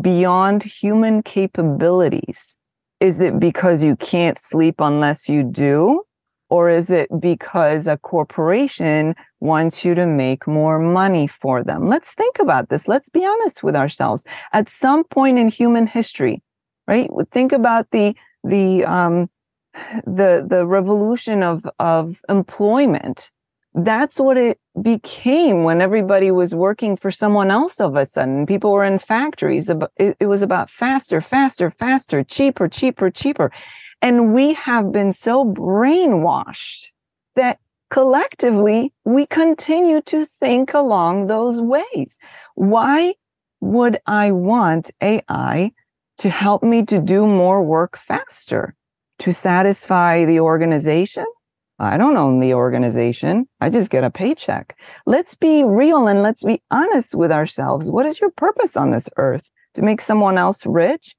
beyond 0.00 0.64
human 0.64 1.22
capabilities? 1.22 2.56
Is 2.98 3.22
it 3.22 3.38
because 3.38 3.84
you 3.84 3.94
can't 3.94 4.36
sleep 4.36 4.76
unless 4.80 5.28
you 5.28 5.44
do? 5.44 6.02
Or 6.50 6.68
is 6.68 6.90
it 6.90 7.08
because 7.20 7.86
a 7.86 7.96
corporation 7.96 9.14
wants 9.40 9.84
you 9.84 9.94
to 9.94 10.06
make 10.06 10.46
more 10.46 10.78
money 10.78 11.28
for 11.28 11.62
them? 11.62 11.86
Let's 11.86 12.14
think 12.14 12.38
about 12.40 12.68
this. 12.68 12.88
Let's 12.88 13.08
be 13.08 13.24
honest 13.24 13.62
with 13.62 13.76
ourselves. 13.76 14.24
At 14.52 14.68
some 14.68 15.04
point 15.04 15.38
in 15.38 15.48
human 15.48 15.86
history, 15.86 16.42
right? 16.88 17.08
Think 17.30 17.52
about 17.52 17.90
the, 17.92 18.14
the, 18.44 18.84
um, 18.84 19.30
the, 20.04 20.44
the 20.48 20.66
revolution 20.66 21.42
of, 21.42 21.66
of 21.78 22.20
employment 22.28 23.30
that's 23.74 24.18
what 24.18 24.36
it 24.36 24.60
became 24.80 25.64
when 25.64 25.80
everybody 25.80 26.30
was 26.30 26.54
working 26.54 26.96
for 26.96 27.10
someone 27.10 27.50
else 27.50 27.80
of 27.80 27.96
a 27.96 28.04
sudden. 28.04 28.44
People 28.44 28.72
were 28.72 28.84
in 28.84 28.98
factories. 28.98 29.70
It 29.96 30.26
was 30.26 30.42
about 30.42 30.68
faster, 30.68 31.20
faster, 31.20 31.70
faster, 31.70 32.22
cheaper, 32.22 32.68
cheaper, 32.68 33.10
cheaper. 33.10 33.50
And 34.02 34.34
we 34.34 34.52
have 34.54 34.92
been 34.92 35.12
so 35.12 35.44
brainwashed 35.44 36.90
that 37.34 37.60
collectively 37.88 38.92
we 39.04 39.26
continue 39.26 40.02
to 40.02 40.26
think 40.26 40.74
along 40.74 41.28
those 41.28 41.60
ways. 41.60 42.18
Why 42.54 43.14
would 43.60 43.98
I 44.06 44.32
want 44.32 44.90
AI 45.00 45.72
to 46.18 46.30
help 46.30 46.62
me 46.62 46.84
to 46.86 46.98
do 46.98 47.26
more 47.26 47.62
work 47.62 47.96
faster? 47.96 48.74
To 49.22 49.32
satisfy 49.32 50.24
the 50.24 50.40
organization? 50.40 51.26
I 51.78 51.96
don't 51.96 52.16
own 52.16 52.40
the 52.40 52.54
organization. 52.54 53.46
I 53.60 53.70
just 53.70 53.88
get 53.88 54.02
a 54.02 54.10
paycheck. 54.10 54.76
Let's 55.06 55.36
be 55.36 55.62
real 55.62 56.08
and 56.08 56.24
let's 56.24 56.42
be 56.42 56.60
honest 56.72 57.14
with 57.14 57.30
ourselves. 57.30 57.88
What 57.88 58.04
is 58.04 58.20
your 58.20 58.30
purpose 58.30 58.76
on 58.76 58.90
this 58.90 59.08
earth? 59.16 59.48
To 59.74 59.82
make 59.82 60.00
someone 60.00 60.38
else 60.38 60.66
rich? 60.66 61.14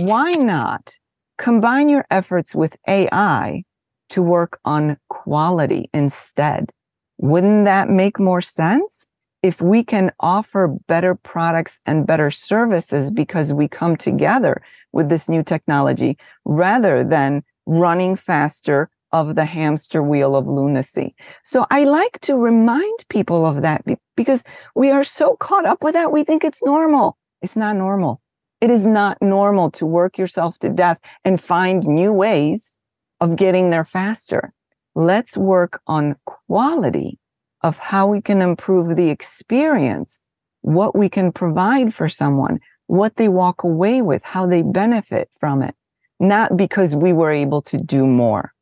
Why 0.00 0.32
not 0.32 0.94
combine 1.38 1.88
your 1.88 2.04
efforts 2.10 2.52
with 2.52 2.76
AI 2.88 3.62
to 4.08 4.22
work 4.24 4.58
on 4.64 4.96
quality 5.08 5.88
instead? 5.94 6.72
Wouldn't 7.18 7.66
that 7.66 7.88
make 7.88 8.18
more 8.18 8.42
sense? 8.42 9.06
If 9.46 9.60
we 9.60 9.84
can 9.84 10.10
offer 10.18 10.66
better 10.88 11.14
products 11.14 11.80
and 11.86 12.04
better 12.04 12.32
services 12.32 13.12
because 13.12 13.52
we 13.52 13.68
come 13.68 13.96
together 13.96 14.60
with 14.92 15.08
this 15.08 15.28
new 15.28 15.44
technology 15.44 16.18
rather 16.44 17.04
than 17.04 17.44
running 17.64 18.16
faster, 18.16 18.90
of 19.12 19.34
the 19.34 19.44
hamster 19.44 20.02
wheel 20.02 20.34
of 20.34 20.46
lunacy. 20.46 21.14
So 21.44 21.64
I 21.70 21.84
like 21.84 22.18
to 22.22 22.36
remind 22.36 22.98
people 23.08 23.46
of 23.46 23.62
that 23.62 23.84
because 24.16 24.42
we 24.74 24.90
are 24.90 25.04
so 25.04 25.36
caught 25.36 25.64
up 25.64 25.82
with 25.82 25.94
that. 25.94 26.12
We 26.12 26.24
think 26.24 26.44
it's 26.44 26.62
normal. 26.62 27.16
It's 27.40 27.56
not 27.56 27.76
normal. 27.76 28.20
It 28.60 28.70
is 28.70 28.84
not 28.84 29.16
normal 29.22 29.70
to 29.72 29.86
work 29.86 30.18
yourself 30.18 30.58
to 30.58 30.68
death 30.68 30.98
and 31.24 31.40
find 31.40 31.86
new 31.86 32.12
ways 32.12 32.74
of 33.20 33.36
getting 33.36 33.70
there 33.70 33.84
faster. 33.84 34.52
Let's 34.94 35.36
work 35.36 35.80
on 35.86 36.16
quality 36.24 37.18
of 37.66 37.78
how 37.78 38.06
we 38.06 38.20
can 38.20 38.40
improve 38.40 38.96
the 38.96 39.10
experience, 39.10 40.20
what 40.60 40.94
we 40.94 41.08
can 41.08 41.32
provide 41.32 41.92
for 41.92 42.08
someone, 42.08 42.60
what 42.86 43.16
they 43.16 43.28
walk 43.28 43.64
away 43.64 44.00
with, 44.02 44.22
how 44.22 44.46
they 44.46 44.62
benefit 44.62 45.28
from 45.40 45.62
it, 45.62 45.74
not 46.20 46.56
because 46.56 46.94
we 46.94 47.12
were 47.12 47.32
able 47.32 47.60
to 47.60 47.76
do 47.76 48.06
more. 48.06 48.52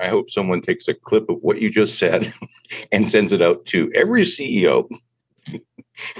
I 0.00 0.06
hope 0.06 0.30
someone 0.30 0.60
takes 0.60 0.86
a 0.86 0.94
clip 0.94 1.28
of 1.28 1.42
what 1.42 1.60
you 1.60 1.70
just 1.70 1.98
said 1.98 2.32
and 2.92 3.08
sends 3.08 3.32
it 3.32 3.42
out 3.42 3.66
to 3.66 3.90
every 3.96 4.22
CEO 4.22 4.88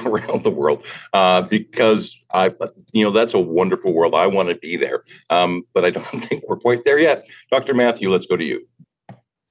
around 0.04 0.42
the 0.42 0.50
world 0.50 0.84
uh, 1.12 1.42
because 1.42 2.18
I, 2.32 2.52
you 2.92 3.04
know, 3.04 3.12
that's 3.12 3.34
a 3.34 3.38
wonderful 3.38 3.92
world. 3.92 4.16
I 4.16 4.26
want 4.26 4.48
to 4.48 4.56
be 4.56 4.76
there, 4.76 5.04
um, 5.30 5.62
but 5.72 5.84
I 5.84 5.90
don't 5.90 6.04
think 6.24 6.42
we're 6.48 6.56
quite 6.56 6.84
there 6.84 6.98
yet. 6.98 7.24
Dr. 7.52 7.72
Mathew, 7.72 8.10
let's 8.10 8.26
go 8.26 8.36
to 8.36 8.44
you. 8.44 8.66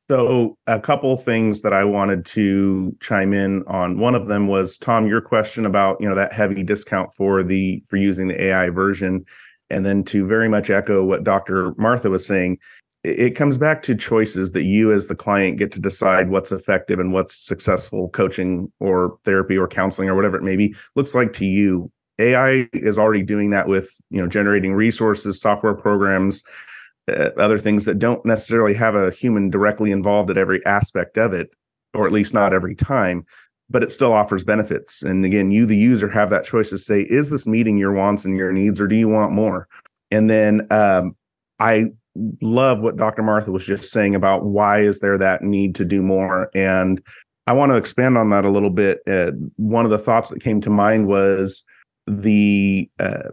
So, 0.10 0.58
a 0.68 0.80
couple 0.80 1.16
things 1.16 1.62
that 1.62 1.72
I 1.72 1.86
wanted 1.86 2.26
to 2.26 2.96
chime 3.00 3.34
in 3.34 3.64
on. 3.68 4.00
One 4.00 4.16
of 4.16 4.28
them 4.28 4.48
was 4.48 4.78
Tom, 4.78 5.08
your 5.08 5.22
question 5.22 5.66
about 5.66 5.98
you 6.02 6.10
know 6.10 6.16
that 6.16 6.34
heavy 6.34 6.64
discount 6.64 7.14
for 7.14 7.42
the 7.42 7.82
for 7.88 7.96
using 7.96 8.28
the 8.28 8.42
AI 8.44 8.70
version, 8.70 9.26
and 9.70 9.86
then 9.86 10.04
to 10.06 10.26
very 10.26 10.50
much 10.50 10.70
echo 10.70 11.06
what 11.06 11.24
Dr. 11.24 11.74
Martha 11.78 12.10
was 12.10 12.26
saying 12.26 12.60
it 13.04 13.36
comes 13.36 13.58
back 13.58 13.82
to 13.84 13.96
choices 13.96 14.54
that 14.54 14.64
you 14.64 14.94
as 14.94 15.08
the 15.08 15.16
client 15.16 15.58
get 15.58 15.72
to 15.74 15.80
decide 15.80 16.30
what's 16.30 16.52
effective 16.52 17.00
and 17.00 17.12
what's 17.12 17.36
successful 17.36 18.10
coaching 18.10 18.72
or 18.80 19.18
therapy 19.26 19.58
or 19.58 19.68
counseling 19.68 20.08
or 20.08 20.16
whatever 20.16 20.38
it 20.38 20.44
may 20.44 20.56
be 20.56 20.74
looks 20.96 21.14
like 21.14 21.34
to 21.34 21.46
you 21.46 21.92
ai 22.20 22.68
is 22.74 22.98
already 22.98 23.24
doing 23.24 23.50
that 23.50 23.68
with 23.68 23.90
you 24.10 24.22
know 24.22 24.28
generating 24.28 24.74
resources 24.74 25.40
software 25.40 25.74
programs 25.74 26.44
uh, 27.10 27.30
other 27.38 27.60
things 27.60 27.86
that 27.86 28.00
don't 28.00 28.26
necessarily 28.26 28.74
have 28.74 28.96
a 28.96 29.12
human 29.12 29.50
directly 29.50 29.92
involved 29.92 30.30
at 30.30 30.38
every 30.38 30.66
aspect 30.66 31.18
of 31.18 31.34
it 31.34 31.50
or 31.94 32.06
at 32.06 32.12
least 32.12 32.34
not 32.34 32.54
every 32.54 32.76
time 32.76 33.26
but 33.70 33.84
it 33.84 33.92
still 33.92 34.14
offers 34.14 34.44
benefits 34.44 35.02
and 35.02 35.26
again 35.26 35.52
you 35.52 35.66
the 35.66 35.76
user 35.76 36.08
have 36.08 36.30
that 36.30 36.46
choice 36.46 36.70
to 36.70 36.78
say 36.78 37.02
is 37.02 37.30
this 37.30 37.48
meeting 37.48 37.78
your 37.78 37.94
wants 37.94 38.26
and 38.26 38.38
your 38.38 38.52
needs 38.52 38.80
or 38.80 38.88
do 38.88 38.96
you 38.96 39.08
want 39.08 39.32
more 39.32 39.68
and 40.12 40.30
then 40.30 40.66
um, 40.72 41.16
i 41.60 41.86
love 42.44 42.80
what 42.80 42.96
Dr. 42.96 43.24
Martha 43.24 43.52
was 43.52 43.66
just 43.66 43.92
saying 43.92 44.14
about 44.14 44.46
why 44.46 44.82
is 44.82 45.00
there 45.00 45.18
that 45.18 45.42
need 45.42 45.74
to 45.76 45.86
do 45.86 46.04
more 46.04 46.52
and 46.54 47.02
I 47.48 47.54
want 47.54 47.72
to 47.72 47.76
expand 47.76 48.18
on 48.18 48.30
that 48.30 48.46
a 48.46 48.50
little 48.50 48.70
bit. 48.70 49.00
Uh, 49.08 49.32
one 49.58 49.84
of 49.84 49.92
the 49.92 49.98
thoughts 49.98 50.30
that 50.30 50.42
came 50.42 50.62
to 50.62 50.70
mind 50.70 51.08
was 51.08 51.64
the 52.08 52.90
uh, 53.00 53.30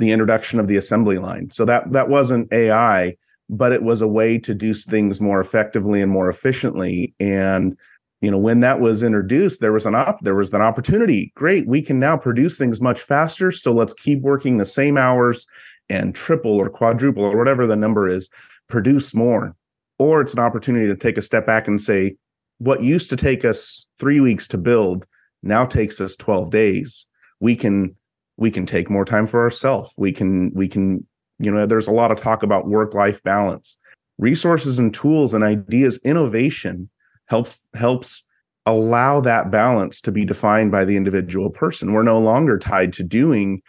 the 0.00 0.12
introduction 0.12 0.58
of 0.58 0.66
the 0.66 0.76
assembly 0.76 1.18
line. 1.18 1.50
So 1.50 1.64
that 1.66 1.92
that 1.92 2.08
wasn't 2.08 2.52
AI, 2.52 3.16
but 3.48 3.72
it 3.72 3.82
was 3.82 4.02
a 4.02 4.08
way 4.08 4.38
to 4.38 4.54
do 4.54 4.74
things 4.74 5.20
more 5.20 5.40
effectively 5.40 6.02
and 6.02 6.10
more 6.10 6.28
efficiently. 6.28 7.14
And 7.20 7.76
you 8.20 8.30
know, 8.30 8.38
when 8.38 8.60
that 8.60 8.80
was 8.80 9.02
introduced, 9.02 9.60
there 9.60 9.72
was 9.72 9.86
an 9.86 9.94
op- 9.94 10.20
there 10.22 10.34
was 10.34 10.52
an 10.52 10.60
opportunity. 10.60 11.32
Great, 11.36 11.66
we 11.66 11.80
can 11.80 11.98
now 11.98 12.16
produce 12.16 12.58
things 12.58 12.80
much 12.80 13.00
faster. 13.00 13.50
So 13.50 13.72
let's 13.72 13.94
keep 13.94 14.20
working 14.20 14.58
the 14.58 14.66
same 14.66 14.98
hours 14.98 15.46
and 15.88 16.14
triple 16.14 16.52
or 16.52 16.68
quadruple 16.68 17.24
or 17.24 17.36
whatever 17.36 17.66
the 17.66 17.76
number 17.76 18.08
is, 18.08 18.28
produce 18.68 19.14
more. 19.14 19.54
Or 19.98 20.20
it's 20.20 20.34
an 20.34 20.40
opportunity 20.40 20.86
to 20.86 20.96
take 20.96 21.18
a 21.18 21.22
step 21.22 21.46
back 21.46 21.66
and 21.66 21.80
say, 21.80 22.16
what 22.58 22.82
used 22.82 23.10
to 23.10 23.16
take 23.16 23.44
us 23.44 23.86
three 23.98 24.20
weeks 24.20 24.46
to 24.48 24.58
build 24.58 25.06
now 25.42 25.66
takes 25.66 26.00
us 26.00 26.14
12 26.16 26.50
days 26.50 27.06
we 27.40 27.56
can 27.56 27.96
we 28.40 28.50
can 28.50 28.66
take 28.66 28.90
more 28.90 29.04
time 29.04 29.26
for 29.26 29.40
ourselves 29.40 29.94
we 29.96 30.10
can 30.10 30.52
we 30.54 30.66
can 30.66 31.06
you 31.40 31.50
know 31.50 31.66
there's 31.66 31.88
a 31.88 31.92
lot 31.92 32.12
of 32.12 32.20
talk 32.20 32.42
about 32.42 32.68
work 32.68 32.94
life 32.94 33.22
balance. 33.22 33.78
Resources 34.18 34.78
and 34.78 34.92
tools 34.92 35.32
and 35.32 35.42
ideas 35.42 35.98
innovation 36.04 36.88
helps 37.26 37.58
helps 37.74 38.24
allow 38.66 39.20
that 39.22 39.50
balance 39.50 40.00
to 40.02 40.12
be 40.12 40.24
defined 40.24 40.70
by 40.70 40.84
the 40.84 40.96
individual 40.96 41.50
person. 41.50 41.92
We're 41.92 42.02
no 42.02 42.20
longer 42.20 42.58
tied 42.58 42.92
to 42.94 43.02
doing 43.02 43.62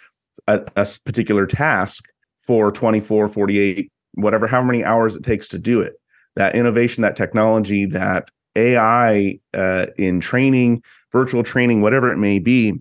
a, 0.48 0.62
a 0.76 0.86
particular 1.06 1.46
task 1.48 2.04
for 2.46 2.72
24 2.72 3.30
48 3.30 3.90
whatever 4.16 4.46
how 4.46 4.62
many 4.62 4.84
hours 4.84 5.16
it 5.16 5.24
takes 5.24 5.48
to 5.48 5.58
do 5.58 5.80
it. 5.80 5.94
That 6.36 6.56
innovation 6.56 7.02
that 7.04 7.16
technology 7.16 7.86
that 7.86 8.30
ai 8.58 9.40
uh, 9.54 9.86
in 9.98 10.20
training 10.20 10.84
virtual 11.14 11.42
training 11.42 11.82
whatever 11.82 12.12
it 12.12 12.18
may 12.18 12.38
be 12.38 12.74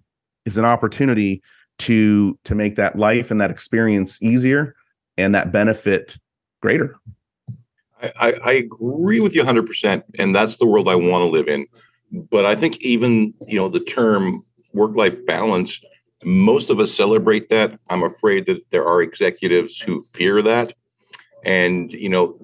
is 0.45 0.59
an 0.59 0.65
opportunity 0.65 1.41
to 1.81 2.39
to 2.45 2.55
make 2.55 2.77
that 2.77 2.97
life 2.97 3.31
and 3.31 3.41
that 3.41 3.51
experience 3.51 4.21
easier 4.23 4.75
and 5.17 5.35
that 5.35 5.53
benefit 5.53 6.17
greater. 6.63 6.97
I, 8.03 8.33
I 8.43 8.53
agree 8.53 9.21
with 9.21 9.35
you 9.35 9.43
100% 9.43 10.03
and 10.19 10.35
that's 10.35 10.57
the 10.57 10.65
world 10.65 10.89
i 10.89 10.95
want 10.95 11.21
to 11.23 11.27
live 11.27 11.49
in. 11.49 11.67
But 12.13 12.45
i 12.47 12.55
think 12.55 12.79
even 12.81 13.35
you 13.47 13.59
know 13.59 13.69
the 13.69 13.81
term 13.81 14.43
work-life 14.73 15.27
balance 15.27 15.81
most 16.23 16.69
of 16.69 16.79
us 16.79 16.93
celebrate 16.93 17.49
that. 17.49 17.79
I'm 17.89 18.03
afraid 18.03 18.45
that 18.47 18.61
there 18.71 18.87
are 18.87 19.01
executives 19.01 19.81
who 19.81 20.03
fear 20.03 20.43
that. 20.43 20.75
And 21.45 21.91
you 21.93 22.09
know 22.09 22.39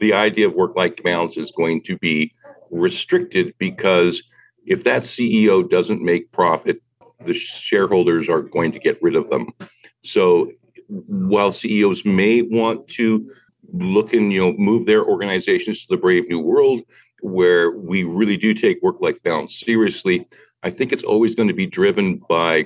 the 0.00 0.12
idea 0.12 0.46
of 0.46 0.54
work-life 0.54 1.02
balance 1.02 1.36
is 1.36 1.52
going 1.52 1.82
to 1.82 1.96
be 1.98 2.32
restricted 2.70 3.54
because 3.58 4.22
if 4.66 4.82
that 4.82 5.02
ceo 5.02 5.68
doesn't 5.68 6.02
make 6.02 6.32
profit 6.32 6.82
the 7.24 7.34
shareholders 7.34 8.28
are 8.28 8.42
going 8.42 8.72
to 8.72 8.78
get 8.78 8.98
rid 9.00 9.16
of 9.16 9.30
them. 9.30 9.48
So 10.02 10.50
while 10.88 11.52
ceos 11.52 12.04
may 12.04 12.42
want 12.42 12.86
to 12.88 13.30
look 13.72 14.12
and 14.12 14.32
you 14.32 14.40
know 14.40 14.54
move 14.58 14.86
their 14.86 15.04
organizations 15.04 15.80
to 15.80 15.86
the 15.90 16.00
brave 16.00 16.28
new 16.28 16.38
world 16.38 16.80
where 17.22 17.72
we 17.72 18.04
really 18.04 18.36
do 18.36 18.54
take 18.54 18.80
work 18.82 19.00
life 19.00 19.20
balance 19.24 19.58
seriously 19.58 20.24
i 20.62 20.70
think 20.70 20.92
it's 20.92 21.02
always 21.02 21.34
going 21.34 21.48
to 21.48 21.54
be 21.54 21.66
driven 21.66 22.22
by 22.28 22.64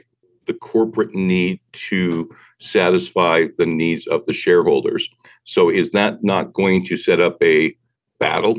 the 0.50 0.58
corporate 0.58 1.14
need 1.14 1.60
to 1.72 2.28
satisfy 2.58 3.46
the 3.56 3.66
needs 3.66 4.06
of 4.06 4.24
the 4.24 4.32
shareholders. 4.32 5.08
So 5.44 5.70
is 5.70 5.92
that 5.92 6.24
not 6.24 6.52
going 6.52 6.84
to 6.86 6.96
set 6.96 7.20
up 7.20 7.40
a 7.42 7.76
battle? 8.18 8.56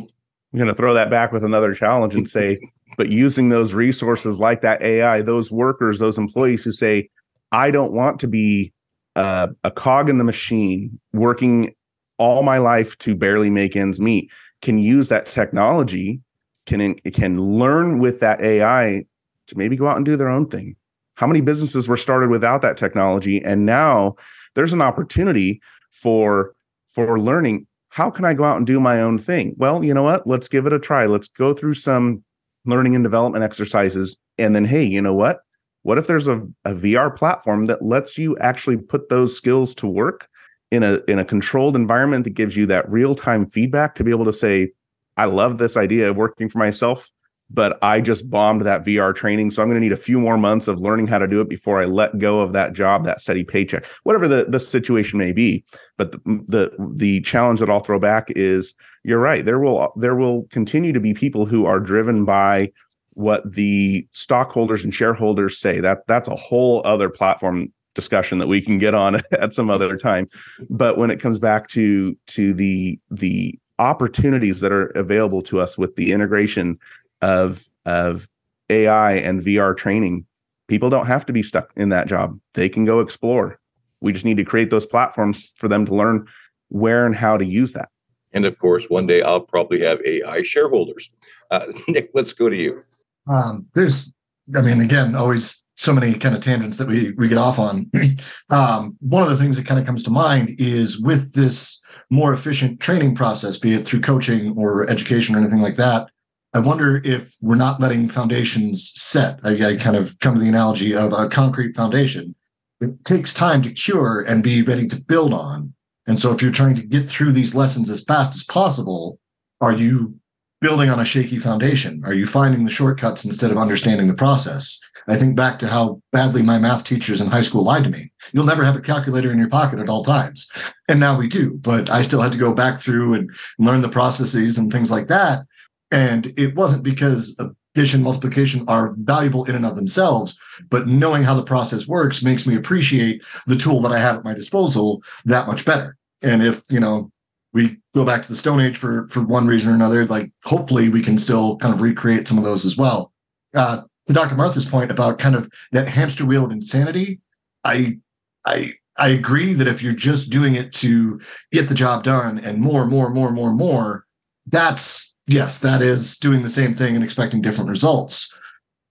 I'm 0.54 0.60
going 0.60 0.68
to 0.68 0.74
throw 0.74 0.94
that 0.94 1.10
back 1.10 1.34
with 1.34 1.44
another 1.44 1.74
challenge 1.74 2.16
and 2.16 2.30
say 2.30 2.60
but 2.98 3.10
using 3.10 3.50
those 3.50 3.74
resources 3.74 4.40
like 4.40 4.62
that 4.62 4.82
ai 4.82 5.22
those 5.22 5.52
workers 5.52 6.00
those 6.00 6.18
employees 6.18 6.64
who 6.64 6.72
say 6.72 7.10
i 7.52 7.72
don't 7.72 7.94
want 7.94 8.20
to 8.20 8.28
be 8.28 8.72
uh, 9.18 9.48
a 9.66 9.72
cog 9.72 10.10
in 10.10 10.18
the 10.18 10.24
machine 10.24 10.98
working 11.12 11.74
all 12.18 12.44
my 12.44 12.60
life 12.60 12.98
to 13.00 13.16
barely 13.16 13.50
make 13.50 13.76
ends 13.76 14.00
meet 14.00 14.30
can 14.62 14.78
use 14.78 15.10
that 15.10 15.26
technology 15.26 16.22
can 16.66 16.96
can 16.96 17.40
learn 17.42 18.00
with 18.00 18.20
that 18.20 18.42
AI 18.42 19.04
to 19.48 19.58
maybe 19.58 19.76
go 19.76 19.88
out 19.88 19.98
and 19.98 20.06
do 20.06 20.16
their 20.16 20.30
own 20.30 20.48
thing. 20.48 20.76
How 21.16 21.28
many 21.28 21.42
businesses 21.42 21.88
were 21.88 21.98
started 21.98 22.30
without 22.30 22.62
that 22.62 22.78
technology 22.78 23.44
and 23.44 23.66
now 23.66 24.16
there's 24.56 24.74
an 24.74 24.82
opportunity 24.82 25.62
for 25.92 26.54
for 26.88 27.20
learning 27.20 27.68
how 27.90 28.10
can 28.10 28.24
I 28.24 28.34
go 28.34 28.46
out 28.46 28.56
and 28.56 28.66
do 28.66 28.80
my 28.80 29.02
own 29.02 29.20
thing? 29.20 29.54
Well, 29.58 29.84
you 29.84 29.94
know 29.94 30.04
what? 30.04 30.26
Let's 30.26 30.48
give 30.48 30.66
it 30.66 30.72
a 30.72 30.80
try. 30.80 31.08
Let's 31.08 31.28
go 31.28 31.54
through 31.54 31.74
some 31.74 32.24
learning 32.66 32.96
and 32.96 33.04
development 33.04 33.44
exercises 33.44 34.18
and 34.38 34.56
then 34.56 34.66
hey, 34.66 34.84
you 34.84 35.02
know 35.02 35.16
what? 35.16 35.40
What 35.84 35.98
if 35.98 36.08
there's 36.08 36.28
a, 36.28 36.38
a 36.64 36.74
VR 36.74 37.16
platform 37.16 37.66
that 37.66 37.82
lets 37.82 38.18
you 38.18 38.38
actually 38.38 38.78
put 38.78 39.10
those 39.10 39.36
skills 39.36 39.74
to 39.76 39.88
work 39.88 40.30
in 40.72 40.84
a 40.84 41.00
in 41.08 41.20
a 41.20 41.26
controlled 41.26 41.76
environment 41.76 42.24
that 42.24 42.32
gives 42.32 42.56
you 42.58 42.66
that 42.66 42.90
real-time 42.90 43.46
feedback 43.46 43.96
to 43.96 44.04
be 44.04 44.12
able 44.12 44.26
to 44.26 44.34
say 44.34 44.72
i 45.18 45.26
love 45.26 45.58
this 45.58 45.78
idea 45.78 46.10
of 46.10 46.16
working 46.16 46.50
for 46.50 46.58
myself 46.58 47.12
but 47.54 47.78
i 47.84 48.00
just 48.02 48.30
bombed 48.30 48.62
that 48.62 48.86
vr 48.86 49.16
training. 49.16 49.52
So 49.52 49.62
i'm 49.62 49.68
going 49.68 49.80
to 49.80 49.82
need 49.82 49.94
a 49.94 49.98
few 49.98 50.20
more 50.20 50.38
months 50.38 50.68
of 50.68 50.80
learning 50.80 51.08
how 51.08 51.20
to 51.20 51.28
do 51.28 51.42
it 51.42 51.50
before 51.50 51.82
i 51.82 51.86
let 51.86 52.18
go 52.18 52.40
of 52.40 52.54
that 52.54 52.74
job 52.74 53.06
that 53.06 53.22
steady 53.22 53.44
paycheck 53.44 53.86
whatever 54.04 54.28
the, 54.28 54.46
the 54.48 54.60
situation 54.60 55.18
may 55.20 55.32
be. 55.32 55.64
But 55.98 56.12
the, 56.12 56.20
the 56.48 56.94
the 56.96 57.22
challenge 57.22 57.60
that 57.60 57.70
i'll 57.70 57.80
throw 57.80 58.00
back 58.00 58.32
is 58.36 58.74
you're 59.04 59.20
right 59.20 59.46
there 59.46 59.60
will 59.60 59.92
there 59.96 60.16
will 60.16 60.44
continue 60.52 60.94
to 60.94 61.00
be 61.00 61.14
people 61.14 61.46
who 61.46 61.66
are 61.66 61.80
driven 61.80 62.26
by 62.26 62.72
what 63.14 63.50
the 63.52 64.08
stockholders 64.12 64.84
and 64.84 64.94
shareholders 64.94 65.60
say. 65.60 65.80
That 65.80 66.06
that's 66.08 66.28
a 66.28 66.36
whole 66.36 66.82
other 66.86 67.10
platform 67.10 67.72
discussion 67.94 68.40
that 68.40 68.48
we 68.48 68.62
can 68.62 68.78
get 68.78 68.94
on 68.94 69.20
at 69.32 69.54
some 69.54 69.70
other 69.70 69.98
time. 69.98 70.28
But 70.70 70.98
when 70.98 71.12
it 71.12 71.20
comes 71.20 71.40
back 71.40 71.68
to 71.70 72.18
to 72.28 72.54
the 72.54 73.00
the 73.10 73.58
opportunities 73.80 74.60
that 74.60 74.72
are 74.72 74.88
available 74.88 75.42
to 75.42 75.60
us 75.60 75.78
with 75.78 75.96
the 75.96 76.12
integration 76.12 76.78
of 77.22 77.66
of 77.86 78.28
AI 78.70 79.14
and 79.14 79.42
VR 79.42 79.76
training 79.76 80.26
people 80.68 80.90
don't 80.90 81.06
have 81.06 81.26
to 81.26 81.34
be 81.34 81.44
stuck 81.44 81.72
in 81.76 81.90
that 81.90 82.08
job 82.08 82.40
they 82.54 82.70
can 82.70 82.86
go 82.86 83.00
explore 83.00 83.60
we 84.00 84.14
just 84.14 84.26
need 84.26 84.38
to 84.38 84.46
create 84.46 84.70
those 84.70 84.86
platforms 84.86 85.52
for 85.58 85.68
them 85.68 85.86
to 85.86 85.94
learn 85.94 86.26
where 86.70 87.06
and 87.06 87.16
how 87.16 87.38
to 87.38 87.46
use 87.46 87.74
that 87.74 87.90
and 88.32 88.46
of 88.46 88.58
course 88.58 88.86
one 88.90 89.06
day 89.06 89.22
i'll 89.22 89.42
probably 89.42 89.82
have 89.82 90.00
ai 90.06 90.42
shareholders 90.42 91.10
uh, 91.52 91.66
Nic 91.90 92.10
let's 92.14 92.32
go 92.32 92.50
to 92.50 92.56
you 92.56 92.84
um, 93.28 93.66
there's 93.76 94.14
i 94.56 94.62
mean 94.62 94.80
again 94.80 95.14
always 95.16 95.62
so 95.76 95.94
many 95.94 96.14
kind 96.14 96.36
of 96.36 96.42
tangents 96.42 96.78
that 96.78 96.88
we 96.88 97.12
we 97.14 97.28
get 97.28 97.40
off 97.40 97.58
on. 97.58 97.90
um, 98.52 98.96
one 99.00 99.24
of 99.24 99.30
the 99.30 99.36
things 99.36 99.56
that 99.58 99.66
kind 99.66 99.80
of 99.80 99.86
comes 99.86 100.04
to 100.04 100.12
mind 100.12 100.56
is 100.60 101.02
with 101.02 101.34
this 101.34 101.84
more 102.12 102.34
efficient 102.34 102.80
training 102.80 103.16
process, 103.16 103.58
be 103.58 103.74
it 103.74 103.84
through 103.84 104.02
coaching 104.02 104.54
or 104.56 104.88
education 104.90 105.34
or 105.34 105.40
anything 105.40 105.62
like 105.62 105.78
that. 105.78 106.10
I 106.54 106.60
wonder 106.60 107.02
if 107.06 107.36
we're 107.42 107.56
not 107.56 107.80
letting 107.80 108.10
foundations 108.10 108.92
set. 108.96 109.40
I, 109.44 109.70
I 109.70 109.76
kind 109.78 109.96
of 109.96 110.20
come 110.20 110.36
to 110.36 110.42
the 110.42 110.50
analogy 110.50 110.94
of 110.94 111.14
a 111.14 111.30
concrete 111.30 111.76
foundation. 111.76 112.36
It 112.82 113.06
takes 113.06 113.34
time 113.34 113.62
to 113.62 113.72
cure 113.72 114.22
and 114.22 114.44
be 114.44 114.62
ready 114.62 114.88
to 114.88 115.02
build 115.02 115.34
on. 115.34 115.74
And 116.08 116.20
so, 116.20 116.34
if 116.34 116.42
you're 116.42 116.52
trying 116.52 116.76
to 116.76 116.82
get 116.82 117.08
through 117.08 117.32
these 117.32 117.56
lessons 117.56 117.90
as 117.90 118.04
fast 118.04 118.36
as 118.36 118.44
possible, 118.44 119.20
are 119.62 119.72
you 119.72 120.20
building 120.60 120.90
on 120.90 121.00
a 121.00 121.06
shaky 121.06 121.38
foundation? 121.38 122.02
Are 122.04 122.14
you 122.14 122.26
finding 122.26 122.66
the 122.66 122.72
shortcuts 122.72 123.24
instead 123.24 123.52
of 123.52 123.58
understanding 123.58 124.08
the 124.08 124.14
process? 124.14 124.80
I 125.08 125.16
think 125.16 125.36
back 125.36 125.58
to 125.60 125.68
how 125.68 126.02
badly 126.12 126.44
my 126.44 126.60
math 126.60 126.84
teachers 126.84 127.22
in 127.22 127.28
high 127.28 127.42
school 127.42 127.64
lied 127.64 127.84
to 127.86 127.90
me. 127.90 128.12
You'll 128.34 128.46
never 128.46 128.64
have 128.64 128.76
a 128.76 128.82
calculator 128.82 129.32
in 129.32 129.40
your 129.40 129.50
pocket 129.50 129.80
at 129.80 129.90
all 129.90 130.04
times. 130.04 130.50
And 130.88 131.00
now 131.00 131.18
we 131.18 131.28
do, 131.28 131.58
but 131.58 131.90
I 131.90 132.02
still 132.02 132.22
had 132.22 132.32
to 132.34 132.38
go 132.38 132.54
back 132.54 132.80
through 132.80 133.16
and 133.16 133.32
learn 133.58 133.82
the 133.82 133.90
processes 133.90 134.58
and 134.58 134.72
things 134.72 134.92
like 134.92 135.08
that. 135.08 135.46
And 135.92 136.34
it 136.38 136.56
wasn't 136.56 136.84
because 136.84 137.38
addition, 137.76 138.04
multiplication 138.04 138.66
are 138.68 138.96
valuable 138.98 139.46
in 139.46 139.56
and 139.56 139.66
of 139.66 139.76
themselves, 139.76 140.38
but 140.70 140.88
knowing 140.88 141.24
how 141.24 141.34
the 141.34 141.44
process 141.44 141.88
works 141.88 142.24
makes 142.24 142.48
me 142.48 142.56
appreciate 142.56 143.24
the 143.48 143.56
tool 143.56 143.82
that 143.82 143.92
I 143.92 144.00
have 144.00 144.18
at 144.18 144.24
my 144.24 144.34
disposal 144.34 145.04
that 145.26 145.48
much 145.48 145.66
better. 145.66 145.98
And 146.22 146.44
if, 146.44 146.64
you 146.70 146.80
know, 146.80 147.12
we 147.54 147.78
go 147.94 148.06
back 148.06 148.22
to 148.22 148.28
the 148.30 148.36
Stone 148.36 148.62
Age 148.62 148.78
for 148.78 149.08
for 149.10 149.22
one 149.22 149.48
reason 149.48 149.72
or 149.72 149.76
another, 149.76 150.06
like 150.06 150.32
hopefully 150.46 150.90
we 150.90 151.02
can 151.02 151.18
still 151.18 151.58
kind 151.58 151.74
of 151.74 151.82
recreate 151.82 152.28
some 152.28 152.38
of 152.38 152.44
those 152.44 152.66
as 152.66 152.78
well. 152.78 153.12
Uh, 153.54 153.82
to 154.08 154.14
Dr. 154.14 154.36
Martha's 154.36 154.66
point 154.66 154.92
about 154.92 155.20
kind 155.20 155.36
of 155.36 155.52
that 155.72 155.88
hamster 155.88 156.26
wheel 156.26 156.46
of 156.46 156.52
insanity, 156.52 157.20
I 157.64 157.98
I 158.46 158.74
I 158.98 159.10
agree 159.10 159.54
that 159.54 159.68
if 159.68 159.82
you're 159.82 159.94
just 159.94 160.32
doing 160.32 160.56
it 160.56 160.72
to 160.74 161.20
get 161.52 161.68
the 161.68 161.76
job 161.76 162.04
done 162.04 162.40
and 162.40 162.60
more, 162.60 162.86
more, 162.86 163.10
more, 163.10 163.32
more, 163.32 163.54
more, 163.54 164.06
that's 164.48 165.11
yes, 165.28 165.60
that 165.60 165.82
is 165.82 166.18
doing 166.18 166.44
the 166.44 166.50
same 166.50 166.74
thing 166.74 166.96
and 166.96 167.04
expecting 167.04 167.42
different 167.42 167.70
results. 167.70 168.34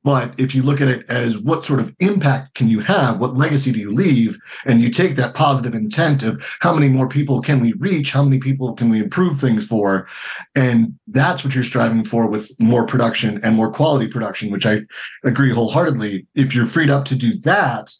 But 0.02 0.32
if 0.38 0.54
you 0.54 0.62
look 0.62 0.80
at 0.80 0.88
it 0.88 1.08
as 1.10 1.38
what 1.38 1.64
sort 1.64 1.80
of 1.80 1.94
impact 2.00 2.54
can 2.54 2.68
you 2.68 2.80
have? 2.80 3.20
What 3.20 3.34
legacy 3.34 3.70
do 3.70 3.80
you 3.80 3.92
leave? 3.92 4.38
And 4.64 4.80
you 4.80 4.88
take 4.88 5.16
that 5.16 5.34
positive 5.34 5.74
intent 5.74 6.22
of 6.22 6.42
how 6.60 6.72
many 6.72 6.88
more 6.88 7.06
people 7.06 7.42
can 7.42 7.60
we 7.60 7.74
reach? 7.74 8.10
How 8.10 8.22
many 8.22 8.38
people 8.38 8.72
can 8.72 8.88
we 8.88 9.00
improve 9.00 9.38
things 9.38 9.66
for? 9.66 10.08
And 10.54 10.98
that's 11.06 11.44
what 11.44 11.54
you're 11.54 11.64
striving 11.64 12.04
for 12.04 12.30
with 12.30 12.50
more 12.58 12.86
production 12.86 13.40
and 13.44 13.54
more 13.54 13.70
quality 13.70 14.08
production, 14.08 14.50
which 14.50 14.64
I 14.64 14.80
agree 15.22 15.50
wholeheartedly. 15.50 16.26
If 16.34 16.54
you're 16.54 16.64
freed 16.64 16.88
up 16.88 17.04
to 17.06 17.14
do 17.14 17.34
that, 17.40 17.92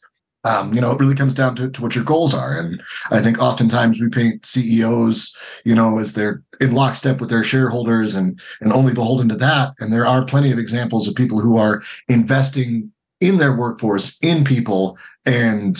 um, 0.45 0.73
you 0.73 0.81
know, 0.81 0.93
it 0.93 1.01
really 1.01 1.15
comes 1.15 1.35
down 1.35 1.55
to, 1.57 1.71
to 1.71 1.83
what 1.83 1.95
your 1.95 2.05
goals 2.05 2.35
are. 2.35 2.59
And 2.59 2.83
I 3.11 3.21
think 3.21 3.39
oftentimes 3.39 4.01
we 4.01 4.09
paint 4.09 4.47
CEOs, 4.47 5.37
you 5.65 5.75
know, 5.75 5.99
as 5.99 6.15
they're 6.15 6.43
in 6.61 6.75
lockstep 6.75 7.21
with 7.21 7.31
their 7.31 7.45
shareholders 7.45 8.15
and 8.15 8.41
and 8.61 8.73
only 8.73 8.95
beholden 8.95 9.29
to 9.29 9.37
that. 9.37 9.75
And 9.79 9.93
there 9.93 10.07
are 10.07 10.25
plenty 10.25 10.51
of 10.51 10.59
examples 10.59 11.07
of 11.07 11.15
people 11.15 11.41
who 11.41 11.59
are 11.59 11.83
investing 12.09 12.91
in 13.21 13.37
their 13.37 13.55
workforce, 13.55 14.19
in 14.23 14.45
people. 14.45 14.99
And 15.27 15.79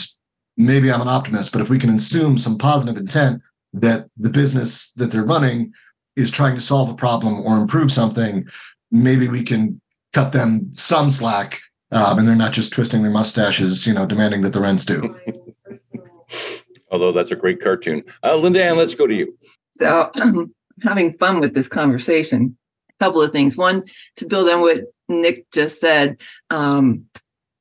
maybe 0.57 0.91
I'm 0.91 1.01
an 1.01 1.07
optimist, 1.07 1.51
but 1.51 1.61
if 1.61 1.69
we 1.69 1.79
can 1.79 1.95
assume 1.95 2.37
some 2.37 2.57
positive 2.57 2.97
intent 2.97 3.41
that 3.73 4.07
the 4.17 4.29
business 4.29 4.91
that 4.93 5.11
they're 5.11 5.23
running 5.23 5.73
is 6.15 6.29
trying 6.29 6.55
to 6.55 6.61
solve 6.61 6.89
a 6.89 6.95
problem 6.95 7.39
or 7.41 7.57
improve 7.57 7.91
something, 7.91 8.45
maybe 8.91 9.27
we 9.27 9.43
can 9.43 9.81
cut 10.13 10.33
them 10.33 10.69
some 10.73 11.09
slack 11.09 11.61
um, 11.91 12.19
and 12.19 12.27
they're 12.27 12.35
not 12.35 12.53
just 12.53 12.73
twisting 12.73 13.01
their 13.01 13.11
mustaches, 13.11 13.85
you 13.85 13.93
know, 13.93 14.05
demanding 14.05 14.41
that 14.41 14.53
the 14.53 14.61
rents 14.61 14.85
do. 14.85 15.15
Although 16.91 17.11
that's 17.11 17.31
a 17.31 17.35
great 17.35 17.61
cartoon. 17.61 18.03
Uh, 18.23 18.31
LindaAnn, 18.31 18.77
let's 18.77 18.95
go 18.95 19.07
to 19.07 19.15
you. 19.15 19.37
So, 19.77 20.11
having 20.83 21.17
fun 21.17 21.39
with 21.39 21.53
this 21.53 21.67
conversation. 21.67 22.57
A 22.99 23.03
couple 23.03 23.21
of 23.21 23.31
things. 23.31 23.57
One, 23.57 23.83
to 24.17 24.25
build 24.25 24.49
on 24.49 24.61
what 24.61 24.81
Nic 25.07 25.49
just 25.51 25.79
said, 25.79 26.19
um, 26.49 27.05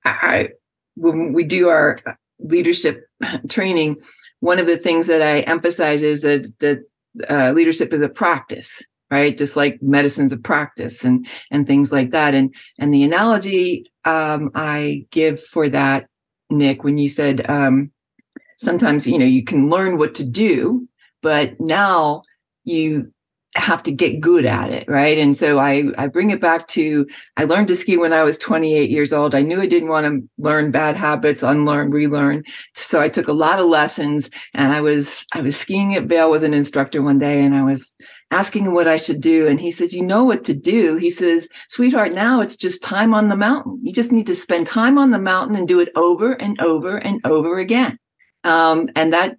I 0.05 0.51
when 0.97 1.33
we 1.33 1.45
do 1.45 1.69
our 1.69 1.99
leadership 2.39 3.07
training, 3.49 3.97
one 4.41 4.59
of 4.59 4.67
the 4.67 4.77
things 4.77 5.07
that 5.07 5.23
I 5.23 5.41
emphasize 5.41 6.03
is 6.03 6.23
that 6.23 6.53
that 6.61 6.83
uh, 7.29 7.53
leadership 7.53 7.93
is 7.93 8.03
a 8.03 8.09
practice, 8.09 8.83
right? 9.11 9.37
Just 9.37 9.57
like 9.57 9.83
medicine's 9.83 10.33
of 10.33 10.43
practice, 10.43 11.05
and 11.05 11.27
and 11.51 11.67
things 11.67 11.93
like 11.93 12.11
that. 12.11 12.35
And 12.35 12.55
and 12.79 12.93
the 12.93 13.05
analogy 13.05 13.91
um, 14.05 14.51
I 14.55 15.07
give 15.11 15.43
for 15.43 15.69
that, 15.69 16.07
Nic, 16.51 16.85
when 16.85 16.99
you 16.99 17.09
said 17.09 17.49
um, 17.51 17.91
sometimes 18.59 19.07
you 19.07 19.19
know 19.19 19.27
you 19.27 19.45
can 19.45 19.71
learn 19.71 19.99
what 19.99 20.15
to 20.17 20.25
do, 20.25 20.89
but 21.23 21.59
now 21.61 22.23
you 22.65 23.13
have 23.57 23.83
to 23.83 23.91
get 23.91 24.21
good 24.21 24.45
at 24.45 24.71
it 24.71 24.89
right 24.89 25.19
and 25.19 25.37
so 25.37 25.59
i 25.59 25.85
i 25.99 26.07
bring 26.07 26.31
it 26.31 26.41
back 26.41 26.69
to 26.69 27.05
i 27.37 27.43
learned 27.43 27.67
to 27.67 27.75
ski 27.75 27.97
when 27.97 28.13
i 28.13 28.23
was 28.23 28.39
28 28.39 28.89
years 28.89 29.13
old 29.13 29.35
i 29.35 29.43
knew 29.43 29.61
i 29.61 29.67
didn't 29.67 29.89
want 29.89 30.07
to 30.07 30.23
learn 30.39 30.71
bad 30.71 30.97
habits 30.97 31.43
unlearn 31.43 31.91
relearn 31.91 32.45
so 32.75 33.01
i 33.01 33.09
took 33.09 33.27
a 33.27 33.33
lot 33.33 33.59
of 33.59 33.67
lessons 33.67 34.31
and 34.55 34.73
i 34.73 34.81
was 34.81 35.27
i 35.35 35.41
was 35.41 35.57
skiing 35.57 35.97
at 35.97 36.05
vail 36.05 36.31
with 36.31 36.45
an 36.45 36.55
instructor 36.55 37.03
one 37.03 37.19
day 37.19 37.43
and 37.43 37.57
i 37.57 37.63
was 37.63 37.97
asking 38.31 38.65
him 38.65 38.75
what 38.75 38.89
i 38.89 38.97
should 38.97 39.21
do. 39.21 39.49
And 39.49 39.61
he 39.61 39.71
says 39.71 39.93
you 39.93 40.03
know 40.03 40.25
what 40.25 40.45
to 40.45 40.55
do. 40.55 40.97
He 40.97 41.11
says 41.11 41.49
sweetheart 41.69 42.13
now 42.13 42.41
it's 42.41 42.57
just 42.57 42.83
time 42.83 43.15
on 43.15 43.29
the 43.29 43.37
mountain. 43.37 43.79
You 43.83 43.93
just 43.93 44.13
need 44.13 44.27
to 44.27 44.37
spend 44.37 44.67
time 44.67 44.99
on 44.99 45.11
the 45.11 45.21
mountain 45.21 45.57
and 45.57 45.67
do 45.67 45.81
it 45.81 45.91
over 45.97 46.33
and 46.35 46.61
over 46.61 46.97
and 46.97 47.21
over 47.25 47.59
again. 47.59 47.99
Um, 48.45 48.89
and 48.97 49.13
that 49.13 49.37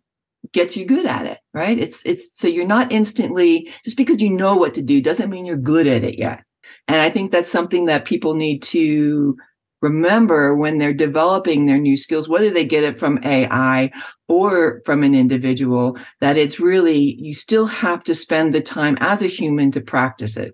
gets 0.53 0.75
you 0.75 0.85
good 0.85 1.05
at 1.05 1.25
it 1.25 1.39
right? 1.53 1.77
It's 1.77 2.01
it's 2.05 2.37
so 2.39 2.47
you're 2.47 2.65
not 2.65 2.91
instantly 2.91 3.71
just 3.83 3.97
because 3.97 4.21
you 4.21 4.29
know 4.29 4.55
what 4.55 4.73
to 4.75 4.81
do 4.81 5.01
doesn't 5.01 5.29
mean 5.29 5.45
you're 5.45 5.57
good 5.57 5.87
at 5.87 6.03
it 6.03 6.17
yet. 6.17 6.43
And 6.87 7.01
i 7.01 7.09
think 7.09 7.31
that's 7.31 7.51
something 7.51 7.85
that 7.85 8.05
people 8.05 8.33
need 8.33 8.61
to 8.63 9.37
remember 9.81 10.55
when 10.55 10.77
they're 10.77 10.93
developing 10.93 11.65
their 11.65 11.79
new 11.79 11.97
skills 11.97 12.29
whether 12.29 12.49
they 12.49 12.65
get 12.65 12.83
it 12.83 12.99
from 12.99 13.19
ai 13.23 13.91
or 14.27 14.81
from 14.85 15.03
an 15.03 15.13
individual 15.13 15.97
that 16.19 16.37
it's 16.37 16.59
really 16.59 17.15
you 17.19 17.33
still 17.33 17.65
have 17.65 18.03
to 18.03 18.15
spend 18.15 18.53
the 18.53 18.61
time 18.61 18.97
as 19.01 19.21
a 19.21 19.27
human 19.27 19.71
to 19.71 19.81
practice 19.81 20.37
it 20.37 20.53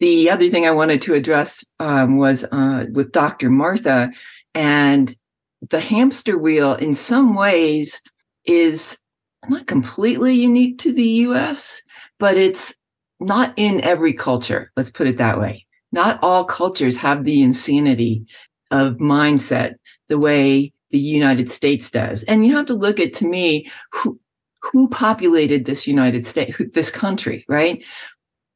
the 0.00 0.30
other 0.30 0.48
thing 0.48 0.66
i 0.66 0.70
wanted 0.70 1.00
to 1.02 1.14
address 1.14 1.64
um, 1.80 2.18
was 2.18 2.44
uh, 2.52 2.86
with 2.92 3.12
dr 3.12 3.48
martha 3.50 4.10
and 4.54 5.16
the 5.70 5.80
hamster 5.80 6.38
wheel 6.38 6.74
in 6.74 6.94
some 6.94 7.34
ways 7.34 8.00
is 8.44 8.98
not 9.48 9.66
completely 9.66 10.34
unique 10.34 10.78
to 10.78 10.92
the 10.92 11.08
US, 11.28 11.82
but 12.18 12.36
it's 12.36 12.74
not 13.20 13.54
in 13.56 13.80
every 13.82 14.12
culture. 14.12 14.72
Let's 14.76 14.90
put 14.90 15.06
it 15.06 15.18
that 15.18 15.38
way. 15.38 15.65
Not 15.96 16.18
all 16.22 16.44
cultures 16.44 16.94
have 16.98 17.24
the 17.24 17.42
insanity 17.42 18.26
of 18.70 18.98
mindset 18.98 19.76
the 20.08 20.18
way 20.18 20.74
the 20.90 20.98
United 20.98 21.50
States 21.50 21.90
does. 21.90 22.22
And 22.24 22.44
you 22.44 22.54
have 22.54 22.66
to 22.66 22.74
look 22.74 23.00
at, 23.00 23.14
to 23.14 23.26
me, 23.26 23.70
who, 23.92 24.20
who 24.60 24.90
populated 24.90 25.64
this 25.64 25.86
United 25.86 26.26
States, 26.26 26.60
this 26.74 26.90
country, 26.90 27.46
right? 27.48 27.82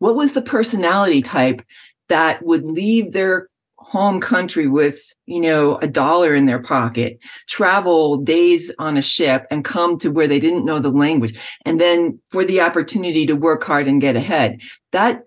What 0.01 0.17
was 0.17 0.35
the 0.35 0.43
personality 0.43 1.23
type 1.23 1.63
that 2.11 2.45
would 2.45 2.67
leave 2.67 3.13
their 3.13 3.49
home 3.79 4.21
country 4.21 4.67
with 4.67 5.15
you 5.25 5.41
know 5.41 5.77
a 5.79 5.89
dollar 5.89 6.35
in 6.35 6.45
their 6.45 6.61
pocket 6.61 7.19
travel 7.49 8.19
days 8.19 8.71
on 8.79 8.99
a 8.99 9.03
ship 9.03 9.47
and 9.51 9.65
come 9.65 9.97
to 9.97 10.11
where 10.11 10.29
they 10.29 10.39
didn't 10.39 10.67
know 10.67 10.79
the 10.79 10.91
language 10.91 11.33
and 11.65 11.81
then 11.81 12.19
for 12.29 12.45
the 12.45 12.61
opportunity 12.61 13.25
to 13.25 13.33
work 13.33 13.65
hard 13.65 13.89
and 13.89 14.03
get 14.03 14.17
ahead 14.17 14.61
that 14.93 15.23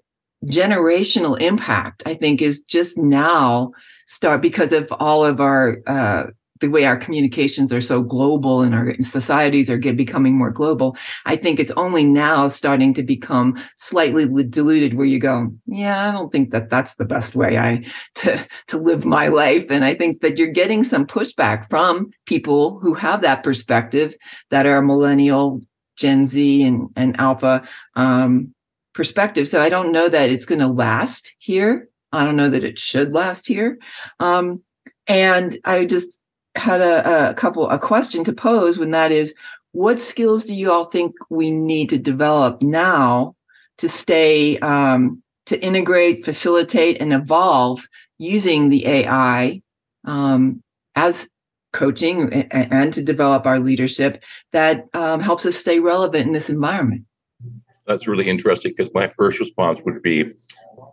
generational 0.46 1.40
impact 1.40 2.04
i 2.06 2.14
think 2.14 2.42
is 2.42 2.60
just 2.62 2.98
now 2.98 3.72
start 4.08 4.42
because 4.42 4.72
of 4.72 4.92
all 5.00 5.26
of 5.26 5.40
our 5.40 5.78
uh, 5.88 6.26
the 6.64 6.70
way 6.70 6.86
our 6.86 6.96
communications 6.96 7.74
are 7.74 7.82
so 7.82 8.02
global 8.02 8.62
and 8.62 8.74
our 8.74 8.96
societies 9.02 9.70
are 9.70 9.78
get, 9.78 9.98
becoming 9.98 10.38
more 10.38 10.50
global, 10.50 10.96
I 11.26 11.36
think 11.36 11.60
it's 11.60 11.72
only 11.72 12.06
now 12.06 12.48
starting 12.48 12.94
to 12.94 13.04
become 13.04 13.62
slightly 13.76 14.26
diluted 14.46 14.94
where 14.94 15.06
you 15.06 15.20
go, 15.20 15.52
yeah, 15.66 16.08
I 16.08 16.12
don't 16.14 16.32
think 16.32 16.52
that 16.52 16.70
that's 16.70 16.96
the 16.96 17.06
best 17.06 17.36
way 17.36 17.58
I 17.58 17.84
to 18.16 18.48
to 18.68 18.78
live 18.78 19.04
my 19.04 19.28
life. 19.28 19.66
And 19.70 19.84
I 19.84 19.94
think 19.94 20.22
that 20.22 20.38
you're 20.38 20.48
getting 20.48 20.84
some 20.84 21.06
pushback 21.06 21.70
from 21.70 22.12
people 22.26 22.80
who 22.80 22.94
have 22.94 23.22
that 23.22 23.44
perspective 23.44 24.16
that 24.50 24.66
are 24.66 24.82
millennial, 24.82 25.60
Gen 25.98 26.24
Z, 26.24 26.64
and 26.64 26.88
and 26.96 27.20
Alpha 27.20 27.68
um, 27.96 28.54
perspective. 28.94 29.48
So 29.48 29.62
I 29.62 29.70
don't 29.70 29.92
know 29.92 30.08
that 30.10 30.30
it's 30.30 30.46
going 30.46 30.60
to 30.60 30.68
last 30.68 31.34
here. 31.40 31.90
I 32.12 32.24
don't 32.24 32.36
know 32.36 32.50
that 32.50 32.64
it 32.64 32.80
should 32.80 33.14
last 33.14 33.48
here. 33.48 33.78
Um, 34.20 34.62
and 35.08 35.58
I 35.66 35.86
just 35.86 36.20
had 36.56 36.82
a, 36.82 37.32
a 37.32 37.34
couple 37.34 37.70
a 37.70 37.80
question 37.80 38.24
to 38.24 38.34
pose 38.34 38.78
when 38.78 38.92
that 38.92 39.12
is 39.12 39.34
what 39.72 40.00
skills 40.00 40.46
do 40.46 40.54
you 40.54 40.72
all 40.72 40.84
think 40.84 41.16
we 41.30 41.50
need 41.50 41.90
to 41.90 41.98
develop 41.98 42.62
now 42.62 43.36
to 43.80 43.90
stay 43.90 44.58
um, 44.60 45.22
to 45.48 45.60
integrate 45.64 46.24
facilitate 46.24 47.02
and 47.02 47.12
evolve 47.12 47.88
using 48.20 48.70
the 48.70 48.86
ai 48.86 49.62
um, 50.06 50.62
as 50.96 51.28
coaching 51.72 52.32
and, 52.32 52.72
and, 52.72 52.94
to 52.94 53.02
develop 53.02 53.48
our 53.48 53.60
leadership 53.60 54.24
that 54.52 54.86
um, 54.94 55.20
helps 55.20 55.44
us 55.44 55.56
stay 55.56 55.80
relevant 55.80 56.28
in 56.28 56.34
this 56.34 56.50
environment 56.50 57.04
that's 57.86 58.08
really 58.08 58.30
interesting 58.30 58.74
because 58.76 58.94
my 58.94 59.08
first 59.08 59.40
response 59.40 59.82
would 59.86 60.02
be 60.02 60.32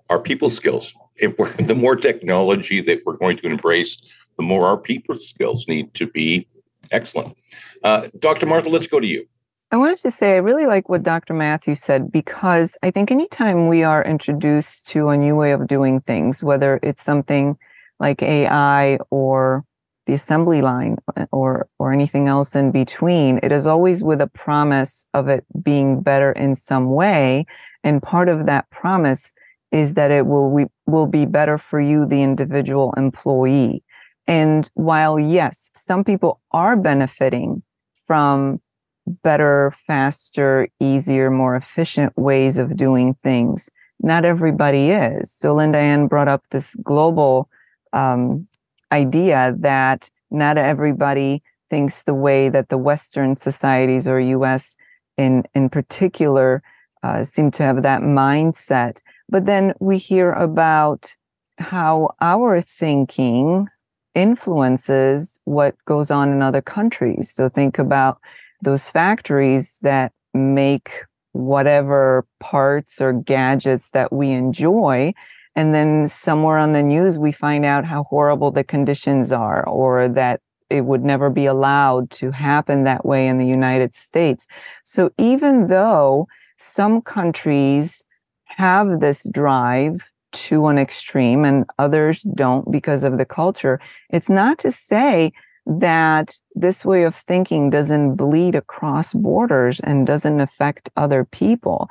our 0.09 0.19
people 0.19 0.51
skills 0.51 0.95
if 1.17 1.39
we're 1.39 1.53
the 1.59 1.75
more 1.75 1.97
technology 1.97 2.81
that 2.81 3.01
we're 3.05 3.17
going 3.17 3.37
to 3.39 3.47
embrace 3.47 3.97
the 4.37 4.43
more 4.43 4.67
our 4.67 4.79
people 4.79 5.15
skills 5.17 5.67
need 5.69 5.93
to 5.93 6.07
be 6.07 6.49
excellent. 6.91 7.37
Uh, 7.85 8.09
Dr. 8.19 8.47
Martha, 8.47 8.71
let's 8.71 8.87
go 8.87 8.99
to 8.99 9.07
you. 9.07 9.27
I 9.71 9.77
wanted 9.77 9.99
to 9.99 10.11
say 10.11 10.33
I 10.33 10.39
really 10.39 10.67
like 10.67 10.89
what 10.89 11.03
Dr. 11.03 11.35
Mathew 11.35 11.75
said 11.75 12.11
because 12.11 12.77
I 12.83 12.91
think 12.91 13.11
anytime 13.11 13.69
we 13.69 13.85
are 13.85 14.03
introduced 14.03 14.89
to 14.89 15.11
a 15.11 15.17
new 15.17 15.37
way 15.37 15.53
of 15.53 15.69
doing 15.69 16.01
things, 16.01 16.43
whether 16.43 16.81
it's 16.83 17.03
something 17.03 17.57
like 18.01 18.23
AI 18.23 18.99
or 19.11 19.65
the 20.11 20.17
assembly 20.17 20.61
line 20.61 20.97
or 21.31 21.69
or 21.79 21.93
anything 21.93 22.27
else 22.27 22.57
in 22.57 22.73
between, 22.73 23.39
it 23.45 23.53
is 23.53 23.65
always 23.65 24.03
with 24.03 24.21
a 24.21 24.27
promise 24.27 25.07
of 25.15 25.29
it 25.29 25.45
being 25.63 26.01
better 26.01 26.33
in 26.33 26.57
some 26.57 26.91
way. 26.91 27.47
And 27.85 28.03
part 28.03 28.29
of 28.29 28.47
that 28.47 28.69
promise 28.71 29.33
is 29.71 29.95
that 29.95 30.11
it 30.11 30.27
will 30.27 30.51
we, 30.51 30.67
will 30.87 31.07
be 31.07 31.27
better 31.27 31.59
for 31.59 31.81
you, 31.81 32.07
the 32.07 32.23
individual 32.23 32.93
employee. 32.97 33.85
And 34.27 34.69
while, 34.75 35.17
yes, 35.17 35.71
some 35.75 36.03
people 36.03 36.41
are 36.51 36.77
benefiting 36.77 37.63
from 38.05 38.61
better, 39.07 39.73
faster, 39.87 40.67
easier, 40.81 41.31
more 41.31 41.55
efficient 41.55 42.19
ways 42.19 42.59
of 42.59 42.77
doing 42.77 43.15
things, 43.23 43.71
not 44.01 44.25
everybody 44.25 44.91
is. 44.91 45.31
So 45.31 45.55
LindaAnn 45.55 46.09
brought 46.09 46.27
up 46.27 46.43
this 46.51 46.75
global 46.83 47.49
um, 47.93 48.49
idea 48.93 49.55
that 49.59 50.11
not 50.31 50.59
everybody 50.59 51.43
thinks 51.69 52.03
the 52.03 52.15
way 52.15 52.49
that 52.49 52.69
the 52.69 52.79
Western 52.79 53.37
societies 53.37 54.09
or 54.09 54.21
US 54.21 54.77
in, 55.17 55.45
in 55.55 55.69
particular 55.69 56.63
uh, 57.03 57.25
seem 57.25 57.51
to 57.53 57.63
have 57.63 57.83
that 57.83 58.03
mindset. 58.03 59.01
But 59.29 59.47
then 59.47 59.75
we 59.81 59.99
hear 59.99 60.33
about 60.33 61.15
how 61.59 62.11
our 62.21 62.61
thinking 62.61 63.69
influences 64.15 65.39
what 65.45 65.77
goes 65.85 66.11
on 66.11 66.31
in 66.31 66.43
other 66.43 66.63
countries. 66.63 67.31
So 67.31 67.49
think 67.49 67.79
about 67.79 68.19
those 68.63 68.89
factories 68.89 69.79
that 69.83 70.13
make 70.35 70.91
whatever 71.33 72.27
parts 72.41 73.01
or 73.01 73.13
gadgets 73.13 73.91
that 73.91 74.13
we 74.13 74.31
enjoy. 74.31 75.13
And 75.57 75.75
then 75.75 76.09
somewhere 76.09 76.59
on 76.59 76.73
the 76.73 76.83
news, 76.83 77.19
we 77.19 77.33
find 77.33 77.65
out 77.65 77.85
how 77.85 78.05
horrible 78.05 78.51
the 78.51 78.65
conditions 78.65 79.33
are 79.33 79.67
or 79.67 80.09
that 80.09 80.41
it 80.69 80.85
would 80.85 81.05
never 81.05 81.31
be 81.31 81.47
allowed 81.47 82.11
to 82.13 82.31
happen 82.31 82.85
that 82.85 83.05
way 83.05 83.27
in 83.27 83.39
the 83.39 83.47
United 83.47 83.95
States. 83.95 84.47
So 84.85 85.11
even 85.19 85.67
though 85.67 86.29
some 86.59 87.03
countries 87.03 88.05
have 88.45 89.01
this 89.01 89.29
drive 89.29 90.11
to 90.33 90.69
an 90.69 90.79
extreme 90.79 91.45
and 91.45 91.65
others 91.79 92.23
don't 92.23 92.71
because 92.71 93.05
of 93.05 93.19
the 93.19 93.25
culture. 93.25 93.81
It's 94.11 94.29
not 94.29 94.59
to 94.59 94.71
say 94.71 95.33
that 95.67 96.35
this 96.55 96.85
way 96.85 97.05
of 97.05 97.15
thinking 97.15 97.71
doesn't 97.71 98.15
bleed 98.17 98.55
across 98.55 99.13
borders 99.13 99.81
and 99.81 100.07
doesn't 100.07 100.41
affect 100.41 100.91
other 100.97 101.25
people. 101.25 101.89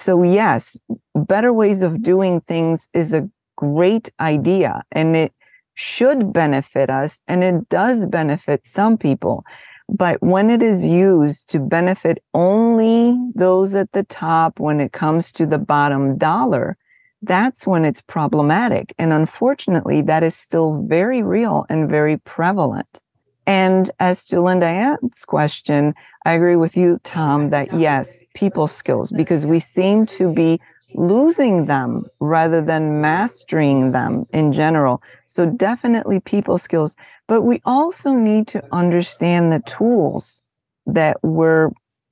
So, 0.00 0.22
yes, 0.22 0.78
better 1.14 1.52
ways 1.52 1.82
of 1.82 2.02
doing 2.02 2.40
things 2.40 2.88
is 2.94 3.12
a 3.12 3.28
great 3.56 4.10
idea 4.18 4.82
and 4.90 5.14
it 5.14 5.34
should 5.74 6.32
benefit 6.32 6.88
us 6.88 7.20
and 7.28 7.44
it 7.44 7.68
does 7.68 8.06
benefit 8.06 8.66
some 8.66 8.96
people. 8.96 9.44
But 9.90 10.22
when 10.22 10.48
it 10.48 10.62
is 10.62 10.82
used 10.82 11.50
to 11.50 11.58
benefit 11.58 12.24
only 12.32 13.18
those 13.34 13.74
at 13.74 13.92
the 13.92 14.04
top 14.04 14.58
when 14.58 14.80
it 14.80 14.92
comes 14.92 15.32
to 15.32 15.44
the 15.44 15.58
bottom 15.58 16.16
dollar, 16.16 16.78
that's 17.20 17.66
when 17.66 17.84
it's 17.84 18.00
problematic. 18.00 18.94
And 18.98 19.12
unfortunately, 19.12 20.00
that 20.00 20.22
is 20.22 20.34
still 20.34 20.82
very 20.88 21.22
real 21.22 21.66
and 21.68 21.90
very 21.90 22.16
prevalent. 22.16 23.02
And 23.46 23.90
as 23.98 24.24
to 24.26 24.40
Linda 24.40 24.98
question, 25.26 25.94
I 26.24 26.32
agree 26.32 26.56
with 26.56 26.76
you, 26.76 27.00
Tom, 27.04 27.50
that 27.50 27.72
yes, 27.72 28.22
people 28.34 28.68
skills, 28.68 29.10
because 29.10 29.46
we 29.46 29.58
seem 29.58 30.06
to 30.06 30.32
be 30.32 30.60
losing 30.94 31.66
them 31.66 32.04
rather 32.20 32.60
than 32.60 33.00
mastering 33.00 33.92
them 33.92 34.24
in 34.32 34.52
general. 34.52 35.02
So 35.26 35.46
definitely 35.46 36.20
people 36.20 36.58
skills, 36.58 36.96
but 37.28 37.42
we 37.42 37.60
also 37.64 38.12
need 38.12 38.48
to 38.48 38.62
understand 38.72 39.52
the 39.52 39.60
tools 39.60 40.42
that 40.86 41.16
we're 41.22 41.70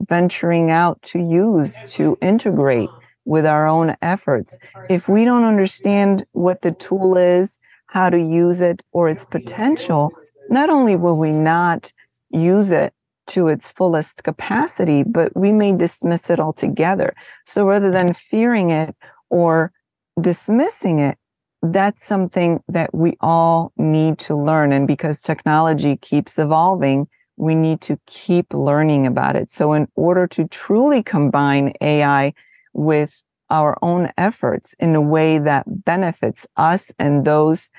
venturing 0.09 0.71
out 0.71 1.03
to 1.03 1.19
use 1.19 1.83
to 1.83 2.17
integrate 2.21 2.93
with 3.25 3.45
our 3.45 3.67
own 3.67 3.97
efforts. 4.01 4.57
If 4.89 5.09
we 5.09 5.25
don't 5.25 5.45
understand 5.45 6.25
what 6.33 6.63
the 6.63 6.73
tool 6.73 7.17
is, 7.17 7.59
how 7.87 8.11
to 8.11 8.19
use 8.19 8.61
it 8.61 8.83
or 8.93 9.09
its 9.09 9.25
potential, 9.25 10.13
not 10.51 10.71
only 10.71 10.97
will 10.97 11.17
we 11.17 11.33
not 11.33 11.93
use 12.31 12.73
it 12.73 12.93
to 13.29 13.49
its 13.49 13.71
fullest 13.71 14.25
capacity, 14.25 15.03
but 15.03 15.37
we 15.37 15.53
may 15.53 15.73
dismiss 15.73 16.31
it 16.31 16.41
altogether. 16.41 17.15
So 17.47 17.65
rather 17.65 17.91
than 17.91 18.15
fearing 18.15 18.71
it 18.71 18.97
or 19.29 19.73
dismissing 20.21 20.99
it, 20.99 21.19
that's 21.63 22.05
something 22.05 22.63
that 22.69 22.95
we 22.95 23.17
all 23.21 23.73
need 23.77 24.19
to 24.21 24.37
learn. 24.37 24.73
And 24.73 24.87
because 24.87 25.21
technology 25.23 25.97
keeps 25.97 26.39
evolving, 26.39 27.09
we 27.37 27.55
need 27.55 27.81
to 27.83 27.99
keep 28.07 28.53
learning 28.55 29.07
about 29.07 29.37
it. 29.37 29.51
So 29.51 29.73
in 29.73 29.89
order 29.95 30.27
to 30.29 30.47
truly 30.49 31.03
combine 31.03 31.73
AI 31.81 32.33
with 32.73 33.23
our 33.51 33.79
own 33.83 34.11
efforts 34.17 34.75
in 34.79 34.95
a 34.95 35.01
way 35.01 35.39
that 35.39 35.85
benefits 35.85 36.47
us 36.57 36.93
and 36.99 37.25
those 37.25 37.71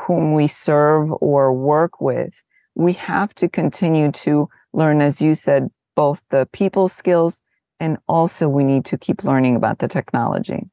whom 0.00 0.34
we 0.34 0.46
serve 0.46 1.10
or 1.20 1.52
work 1.52 2.00
with, 2.00 2.42
we 2.74 2.92
have 2.94 3.34
to 3.36 3.48
continue 3.48 4.12
to 4.12 4.48
learn, 4.72 5.00
as 5.00 5.20
you 5.20 5.34
said, 5.34 5.68
both 5.96 6.22
the 6.30 6.48
people 6.52 6.88
skills 6.88 7.42
and 7.80 7.98
also 8.08 8.48
we 8.48 8.64
need 8.64 8.84
to 8.84 8.98
keep 8.98 9.24
learning 9.24 9.56
about 9.56 9.78
the 9.78 9.88
technology. 9.88 10.68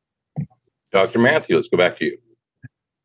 Dr. 0.91 1.19
Mathew, 1.19 1.55
let's 1.55 1.67
go 1.67 1.77
back 1.77 1.97
to 1.97 2.05
you. 2.05 2.17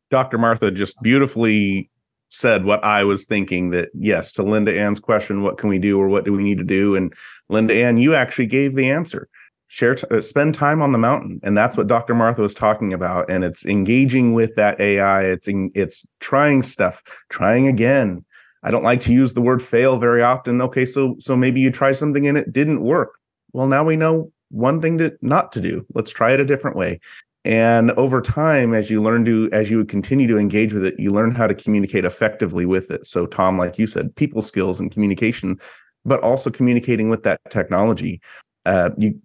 Dr. 0.09 0.37
Martha 0.37 0.71
just 0.71 1.01
beautifully 1.01 1.89
said 2.29 2.63
what 2.63 2.83
I 2.83 3.03
was 3.03 3.25
thinking 3.25 3.71
that 3.71 3.89
yes, 3.93 4.31
to 4.33 4.43
LindaAnn's 4.43 4.99
question, 4.99 5.43
what 5.43 5.57
can 5.57 5.69
we 5.69 5.79
do 5.79 5.99
or 5.99 6.07
what 6.07 6.25
do 6.25 6.33
we 6.33 6.43
need 6.43 6.57
to 6.57 6.63
do? 6.63 6.95
And 6.95 7.13
LindaAnn, 7.51 7.99
you 7.99 8.15
actually 8.15 8.45
gave 8.45 8.75
the 8.75 8.89
answer. 8.89 9.27
Share, 9.71 9.95
t- 9.95 10.05
uh, 10.11 10.19
spend 10.19 10.53
time 10.53 10.81
on 10.81 10.91
the 10.91 10.97
mountain, 10.97 11.39
and 11.43 11.57
that's 11.57 11.77
what 11.77 11.87
Dr. 11.87 12.13
Martha 12.13 12.41
was 12.41 12.53
talking 12.53 12.91
about. 12.91 13.31
And 13.31 13.45
it's 13.45 13.65
engaging 13.65 14.33
with 14.33 14.55
that 14.55 14.77
AI. 14.81 15.23
It's 15.23 15.47
in, 15.47 15.71
it's 15.73 16.05
trying 16.19 16.61
stuff, 16.61 17.01
trying 17.29 17.69
again, 17.69 18.25
I 18.63 18.71
don't 18.71 18.83
like 18.83 18.99
to 19.01 19.13
use 19.13 19.33
the 19.33 19.41
word 19.41 19.61
fail 19.61 19.97
very 19.97 20.21
often. 20.21 20.61
Okay, 20.61 20.85
so 20.85 21.15
so 21.19 21.37
maybe 21.37 21.61
you 21.61 21.71
try 21.71 21.93
something 21.93 22.27
and 22.27 22.37
it 22.37 22.51
didn't 22.51 22.81
work. 22.81 23.13
Well, 23.53 23.67
now 23.67 23.85
we 23.85 23.95
know 23.95 24.31
one 24.49 24.81
thing 24.81 24.97
to 24.97 25.17
not 25.21 25.51
to 25.53 25.61
do. 25.61 25.85
Let's 25.93 26.11
try 26.11 26.31
it 26.31 26.39
a 26.39 26.45
different 26.45 26.75
way. 26.75 26.99
And 27.45 27.91
over 27.91 28.21
time, 28.21 28.73
as 28.73 28.91
you 28.91 29.01
learn 29.01 29.25
to, 29.25 29.49
as 29.51 29.71
you 29.71 29.83
continue 29.85 30.27
to 30.27 30.37
engage 30.37 30.73
with 30.73 30.85
it, 30.85 30.99
you 30.99 31.11
learn 31.11 31.33
how 31.33 31.47
to 31.47 31.55
communicate 31.55 32.05
effectively 32.05 32.67
with 32.67 32.91
it. 32.91 33.07
So, 33.07 33.25
Tom, 33.25 33.57
like 33.57 33.79
you 33.79 33.87
said, 33.87 34.15
people 34.15 34.43
skills 34.43 34.79
and 34.79 34.91
communication, 34.91 35.57
but 36.05 36.21
also 36.21 36.51
communicating 36.51 37.09
with 37.09 37.23
that 37.23 37.39
technology. 37.49 38.21
Uh, 38.65 38.91
you, 38.97 39.19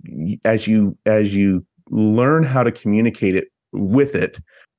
as 0.44 0.66
you 0.66 0.96
as 1.06 1.34
you 1.34 1.64
learn 1.90 2.42
how 2.42 2.62
to 2.62 2.72
communicate 2.72 3.36
it 3.36 3.48
with 3.72 4.14
it, 4.14 4.38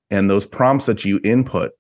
and 0.10 0.30
those 0.30 0.46
prompts 0.46 0.86
that 0.86 1.06
you 1.06 1.20
input 1.24 1.72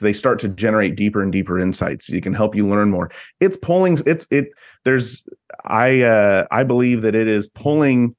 they 0.00 0.12
start 0.12 0.38
to 0.40 0.48
generate 0.48 0.96
deeper 0.96 1.22
and 1.22 1.32
deeper 1.32 1.58
insights. 1.58 2.10
It 2.10 2.22
can 2.22 2.34
help 2.34 2.54
you 2.54 2.66
learn 2.66 2.90
more. 2.90 3.10
It's 3.40 3.56
pulling 3.56 3.98
it's 4.06 4.26
it 4.30 4.48
there's 4.84 5.24
i 5.64 6.02
uh 6.02 6.46
i 6.50 6.64
believe 6.64 7.02
that 7.02 7.14
it 7.14 7.28
is 7.28 7.48
pulling 7.48 8.14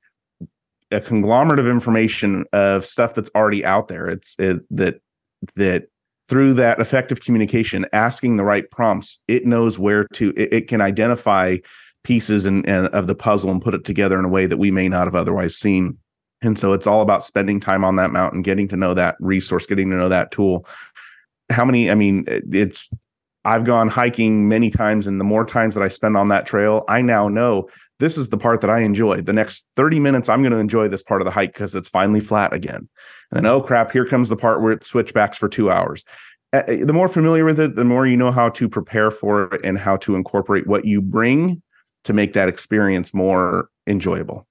a 0.91 1.01
conglomerate 1.01 1.59
of 1.59 1.67
information 1.67 2.45
of 2.53 2.85
stuff 2.85 3.13
that's 3.13 3.29
already 3.35 3.63
out 3.65 3.87
there. 3.87 4.07
It's 4.07 4.35
it 4.39 4.59
that 4.71 5.01
that 5.55 5.87
through 6.27 6.53
that 6.55 6.79
effective 6.79 7.21
communication 7.21 7.85
asking 7.93 8.37
the 8.37 8.43
right 8.43 8.69
prompts 8.71 9.19
it 9.27 9.45
knows 9.45 9.79
where 9.79 10.05
to 10.13 10.33
it, 10.35 10.53
it 10.53 10.67
can 10.67 10.81
identify 10.81 11.57
pieces 12.07 12.45
and, 12.45 12.67
and 12.67 12.87
of 12.87 13.05
the 13.05 13.15
puzzle 13.15 13.51
and 13.51 13.61
put 13.61 13.73
it 13.73 13.83
together 13.83 14.17
in 14.17 14.23
a 14.23 14.29
way 14.29 14.45
that 14.45 14.57
we 14.57 14.71
may 14.71 14.87
not 14.87 15.07
have 15.07 15.15
otherwise 15.15 15.57
seen. 15.57 15.97
And 16.41 16.57
so 16.57 16.71
it's 16.71 16.87
all 16.87 17.01
about 17.01 17.21
spending 17.21 17.59
time 17.59 17.83
on 17.83 17.97
that 17.97 18.11
mountain 18.11 18.41
getting 18.41 18.69
to 18.69 18.77
know 18.77 18.93
that 18.93 19.17
resource 19.19 19.65
getting 19.65 19.89
to 19.89 19.97
know 19.97 20.07
that 20.07 20.31
tool. 20.31 20.65
How 21.49 21.65
many 21.65 21.91
i 21.91 21.95
mean 21.95 22.25
it's 22.27 22.89
i've 23.45 23.63
gone 23.63 23.87
hiking 23.87 24.49
many 24.49 24.69
times 24.69 25.07
and 25.07 25.17
the 25.17 25.23
more 25.23 25.45
times 25.45 25.75
that 25.75 25.83
i 25.83 25.87
spend 25.87 26.17
on 26.17 26.27
that 26.27 26.45
trail 26.45 26.83
i 26.89 27.01
now 27.01 27.29
know 27.29 27.69
this 27.99 28.17
is 28.17 28.27
the 28.27 28.37
part 28.37 28.59
that 28.61 28.69
i 28.69 28.81
enjoy. 28.81 29.21
The 29.21 29.33
next 29.33 29.65
30 29.75 29.99
minutes 29.99 30.29
i'm 30.29 30.41
going 30.41 30.51
to 30.51 30.57
enjoy 30.57 30.87
this 30.87 31.03
part 31.03 31.21
of 31.21 31.25
the 31.25 31.31
hike 31.31 31.53
because 31.53 31.75
it's 31.75 31.89
finally 31.89 32.21
flat 32.21 32.53
again. 32.53 32.87
And 33.31 33.45
then 33.45 33.45
oh 33.45 33.61
crap 33.61 33.91
here 33.91 34.05
comes 34.05 34.29
the 34.29 34.37
part 34.37 34.61
where 34.61 34.73
it 34.73 34.85
switchbacks 34.85 35.37
for 35.37 35.49
two 35.49 35.69
hours. 35.71 36.05
Eh, 36.53 36.63
eh, 36.67 36.85
the 36.85 36.93
more 36.93 37.09
familiar 37.09 37.43
with 37.43 37.59
it 37.59 37.75
the 37.75 37.85
more 37.85 38.07
you 38.07 38.17
know 38.17 38.31
how 38.31 38.49
to 38.49 38.69
prepare 38.69 39.11
for 39.11 39.53
it 39.55 39.61
and 39.65 39.77
how 39.77 39.97
to 39.97 40.15
incorporate 40.15 40.67
what 40.67 40.85
you 40.85 41.01
bring 41.01 41.61
to 42.03 42.13
make 42.13 42.33
that 42.33 42.47
experience 42.47 43.13
more 43.13 43.69
enjoyable 43.87 44.47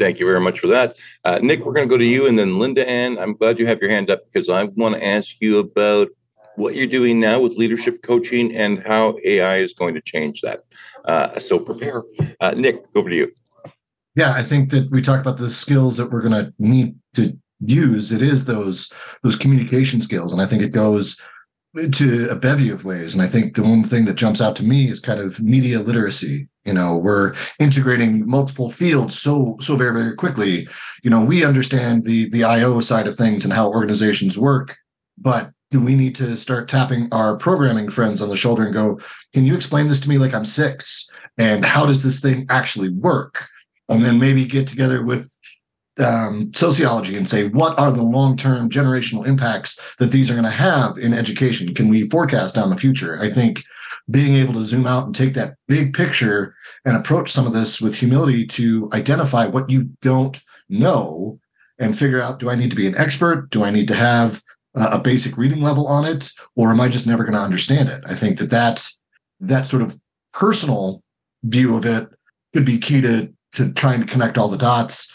Thank 0.00 0.18
you 0.18 0.24
very 0.24 0.40
much 0.40 0.60
for 0.60 0.66
that. 0.68 0.96
Uh, 1.26 1.40
Nic, 1.42 1.62
we're 1.62 1.74
going 1.74 1.86
to 1.86 1.92
go 1.92 1.98
to 1.98 2.04
you 2.04 2.26
and 2.26 2.38
then 2.38 2.52
LindaAnn. 2.52 3.20
I'm 3.20 3.34
glad 3.34 3.58
you 3.58 3.66
have 3.66 3.82
your 3.82 3.90
hand 3.90 4.10
up 4.10 4.20
because 4.24 4.48
I 4.48 4.64
want 4.64 4.94
to 4.94 5.06
ask 5.06 5.36
you 5.40 5.58
about 5.58 6.08
what 6.56 6.74
you're 6.74 6.86
doing 6.86 7.20
now 7.20 7.38
with 7.38 7.58
leadership 7.58 8.00
coaching 8.02 8.56
and 8.56 8.82
how 8.82 9.18
AI 9.26 9.58
is 9.58 9.74
going 9.74 9.94
to 9.94 10.00
change 10.00 10.40
that. 10.40 10.64
Uh, 11.04 11.38
so 11.38 11.58
prepare. 11.58 12.02
Uh, 12.40 12.52
Nic, 12.52 12.82
over 12.94 13.10
to 13.10 13.14
you. 13.14 13.30
Yeah, 14.16 14.32
I 14.32 14.42
think 14.42 14.70
that 14.70 14.90
we 14.90 15.02
talk 15.02 15.20
about 15.20 15.36
the 15.36 15.50
skills 15.50 15.98
that 15.98 16.10
we're 16.10 16.22
going 16.22 16.46
to 16.46 16.54
need 16.58 16.94
to 17.16 17.38
use. 17.60 18.10
It 18.10 18.22
is 18.22 18.46
those 18.46 18.90
those 19.22 19.36
communication 19.36 20.00
skills, 20.00 20.32
and 20.32 20.40
I 20.40 20.46
think 20.46 20.62
it 20.62 20.72
goes 20.72 21.20
to 21.92 22.28
a 22.28 22.34
bevy 22.34 22.68
of 22.70 22.84
ways. 22.84 23.14
And 23.14 23.22
I 23.22 23.26
think 23.26 23.54
the 23.54 23.62
one 23.62 23.84
thing 23.84 24.04
that 24.06 24.16
jumps 24.16 24.40
out 24.40 24.56
to 24.56 24.64
me 24.64 24.88
is 24.88 24.98
kind 24.98 25.20
of 25.20 25.40
media 25.40 25.78
literacy. 25.78 26.48
You 26.64 26.72
know, 26.72 26.96
we're 26.96 27.34
integrating 27.58 28.28
multiple 28.28 28.70
fields 28.70 29.18
so 29.18 29.56
so 29.60 29.76
very 29.76 29.92
very 29.92 30.14
quickly. 30.16 30.68
You 31.02 31.10
know, 31.10 31.22
we 31.22 31.44
understand 31.44 32.04
the 32.04 32.28
the 32.30 32.44
IO 32.44 32.80
side 32.80 33.06
of 33.06 33.16
things 33.16 33.44
and 33.44 33.52
how 33.52 33.68
organizations 33.70 34.38
work, 34.38 34.76
but 35.16 35.50
do 35.70 35.80
we 35.80 35.94
need 35.94 36.16
to 36.16 36.36
start 36.36 36.68
tapping 36.68 37.08
our 37.12 37.36
programming 37.36 37.88
friends 37.88 38.20
on 38.20 38.28
the 38.28 38.36
shoulder 38.36 38.64
and 38.64 38.74
go, 38.74 38.98
"Can 39.32 39.46
you 39.46 39.54
explain 39.54 39.86
this 39.86 40.00
to 40.00 40.08
me 40.08 40.18
like 40.18 40.34
I'm 40.34 40.44
six? 40.44 41.08
And 41.38 41.64
how 41.64 41.86
does 41.86 42.02
this 42.02 42.20
thing 42.20 42.46
actually 42.50 42.88
work?" 42.88 43.46
And 43.88 44.04
then 44.04 44.18
maybe 44.18 44.44
get 44.44 44.66
together 44.66 45.04
with 45.04 45.29
um, 46.00 46.52
sociology 46.54 47.16
and 47.16 47.28
say 47.28 47.48
what 47.48 47.78
are 47.78 47.92
the 47.92 48.02
long-term 48.02 48.70
generational 48.70 49.26
impacts 49.26 49.94
that 49.98 50.10
these 50.10 50.30
are 50.30 50.34
going 50.34 50.44
to 50.44 50.50
have 50.50 50.98
in 50.98 51.14
education? 51.14 51.74
Can 51.74 51.88
we 51.88 52.08
forecast 52.08 52.54
down 52.54 52.70
the 52.70 52.76
future? 52.76 53.20
I 53.20 53.30
think 53.30 53.62
being 54.10 54.34
able 54.34 54.54
to 54.54 54.64
zoom 54.64 54.86
out 54.86 55.06
and 55.06 55.14
take 55.14 55.34
that 55.34 55.54
big 55.68 55.94
picture 55.94 56.54
and 56.84 56.96
approach 56.96 57.30
some 57.30 57.46
of 57.46 57.52
this 57.52 57.80
with 57.80 57.94
humility 57.94 58.46
to 58.46 58.88
identify 58.92 59.46
what 59.46 59.70
you 59.70 59.90
don't 60.00 60.40
know 60.68 61.38
and 61.78 61.98
figure 61.98 62.20
out 62.20 62.38
do 62.38 62.50
i 62.50 62.54
need 62.54 62.70
to 62.70 62.76
be 62.76 62.86
an 62.86 62.96
expert? 62.96 63.48
Do 63.50 63.64
i 63.64 63.70
need 63.70 63.88
to 63.88 63.94
have 63.94 64.40
a 64.74 64.98
basic 64.98 65.36
reading 65.36 65.62
level 65.62 65.86
on 65.86 66.04
it? 66.04 66.30
Or 66.56 66.70
am 66.70 66.80
i 66.80 66.88
just 66.88 67.06
never 67.06 67.24
going 67.24 67.34
to 67.34 67.40
understand 67.40 67.88
it? 67.88 68.02
I 68.06 68.14
think 68.14 68.38
that 68.38 68.50
that's 68.50 69.02
that 69.40 69.66
sort 69.66 69.82
of 69.82 69.98
personal 70.32 71.02
view 71.42 71.76
of 71.76 71.84
it 71.86 72.08
could 72.52 72.64
be 72.64 72.78
key 72.78 73.00
to 73.00 73.32
to 73.52 73.72
trying 73.72 74.00
to 74.00 74.06
connect 74.06 74.38
all 74.38 74.48
the 74.48 74.56
dots 74.56 75.14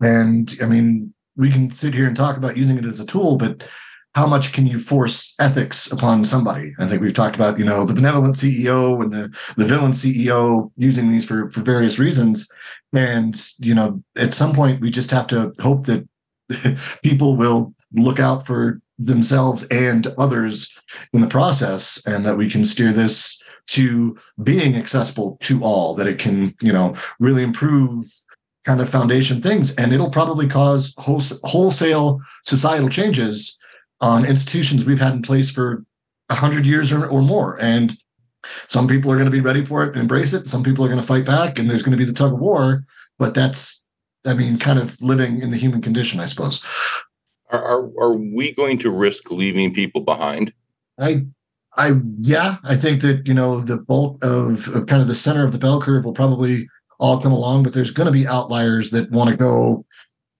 and 0.00 0.54
I 0.62 0.66
mean, 0.66 1.14
we 1.36 1.50
can 1.50 1.70
sit 1.70 1.94
here 1.94 2.06
and 2.06 2.16
talk 2.16 2.36
about 2.36 2.56
using 2.56 2.78
it 2.78 2.84
as 2.84 3.00
a 3.00 3.06
tool, 3.06 3.36
but 3.36 3.66
how 4.14 4.26
much 4.26 4.52
can 4.52 4.66
you 4.66 4.80
force 4.80 5.34
ethics 5.38 5.90
upon 5.92 6.24
somebody? 6.24 6.74
I 6.78 6.86
think 6.86 7.00
we've 7.00 7.14
talked 7.14 7.36
about, 7.36 7.58
you 7.58 7.64
know, 7.64 7.84
the 7.84 7.94
benevolent 7.94 8.34
CEO 8.34 9.00
and 9.02 9.12
the, 9.12 9.36
the 9.56 9.64
villain 9.64 9.92
CEO 9.92 10.70
using 10.76 11.08
these 11.08 11.24
for, 11.24 11.48
for 11.50 11.60
various 11.60 11.98
reasons. 11.98 12.48
And, 12.92 13.40
you 13.58 13.74
know, 13.74 14.02
at 14.16 14.34
some 14.34 14.52
point 14.52 14.80
we 14.80 14.90
just 14.90 15.12
have 15.12 15.28
to 15.28 15.52
hope 15.60 15.86
that 15.86 16.08
people 17.04 17.36
will 17.36 17.72
look 17.92 18.18
out 18.18 18.46
for 18.46 18.80
themselves 18.98 19.66
and 19.68 20.08
others 20.18 20.76
in 21.12 21.20
the 21.20 21.26
process 21.26 22.04
and 22.06 22.26
that 22.26 22.36
we 22.36 22.50
can 22.50 22.64
steer 22.64 22.92
this 22.92 23.42
to 23.66 24.16
being 24.42 24.76
accessible 24.76 25.38
to 25.40 25.62
all 25.62 25.94
that 25.94 26.06
it 26.06 26.18
can 26.18 26.54
you 26.60 26.72
know 26.72 26.94
really 27.18 27.42
improve 27.42 28.04
kind 28.70 28.80
of 28.80 28.88
foundation 28.88 29.42
things. 29.42 29.74
And 29.74 29.92
it'll 29.92 30.10
probably 30.10 30.46
cause 30.46 30.94
wholesale 30.96 32.20
societal 32.44 32.88
changes 32.88 33.58
on 34.00 34.24
institutions 34.24 34.84
we've 34.84 35.00
had 35.00 35.12
in 35.12 35.22
place 35.22 35.50
for 35.50 35.84
100 36.28 36.64
years 36.64 36.92
or, 36.92 37.04
or 37.04 37.20
more. 37.20 37.60
And 37.60 37.96
some 38.68 38.86
people 38.86 39.10
are 39.10 39.16
going 39.16 39.24
to 39.24 39.32
be 39.32 39.40
ready 39.40 39.64
for 39.64 39.82
it 39.82 39.88
and 39.88 39.96
embrace 39.96 40.32
it. 40.34 40.48
Some 40.48 40.62
people 40.62 40.84
are 40.84 40.88
going 40.88 41.00
to 41.00 41.06
fight 41.06 41.26
back, 41.26 41.58
and 41.58 41.68
there's 41.68 41.82
going 41.82 41.90
to 41.90 41.98
be 41.98 42.04
the 42.04 42.12
tug 42.12 42.32
of 42.32 42.38
war. 42.38 42.84
But 43.18 43.34
that's, 43.34 43.84
I 44.24 44.34
mean, 44.34 44.56
kind 44.56 44.78
of 44.78 45.02
living 45.02 45.42
in 45.42 45.50
the 45.50 45.56
human 45.56 45.82
condition, 45.82 46.20
I 46.20 46.26
suppose. 46.26 46.64
Are, 47.50 47.60
are, 47.60 47.82
are 48.00 48.16
we 48.16 48.54
going 48.54 48.78
to 48.78 48.90
risk 48.90 49.32
leaving 49.32 49.74
people 49.74 50.02
behind? 50.02 50.52
I 50.96 51.26
I 51.76 51.94
yeah, 52.20 52.58
I 52.62 52.76
think 52.76 53.02
that 53.02 53.26
you 53.26 53.34
know 53.34 53.60
the 53.60 53.78
bulk 53.78 54.24
of, 54.24 54.68
of 54.74 54.86
kind 54.86 55.02
of 55.02 55.08
the 55.08 55.14
center 55.14 55.44
of 55.44 55.52
the 55.52 55.58
bell 55.58 55.80
curve 55.80 56.04
will 56.04 56.12
probably 56.12 56.68
all 57.00 57.20
come 57.20 57.32
along, 57.32 57.62
but 57.62 57.72
there's 57.72 57.90
going 57.90 58.06
to 58.06 58.12
be 58.12 58.26
outliers 58.26 58.90
that 58.90 59.10
want 59.10 59.30
to 59.30 59.36
go 59.36 59.84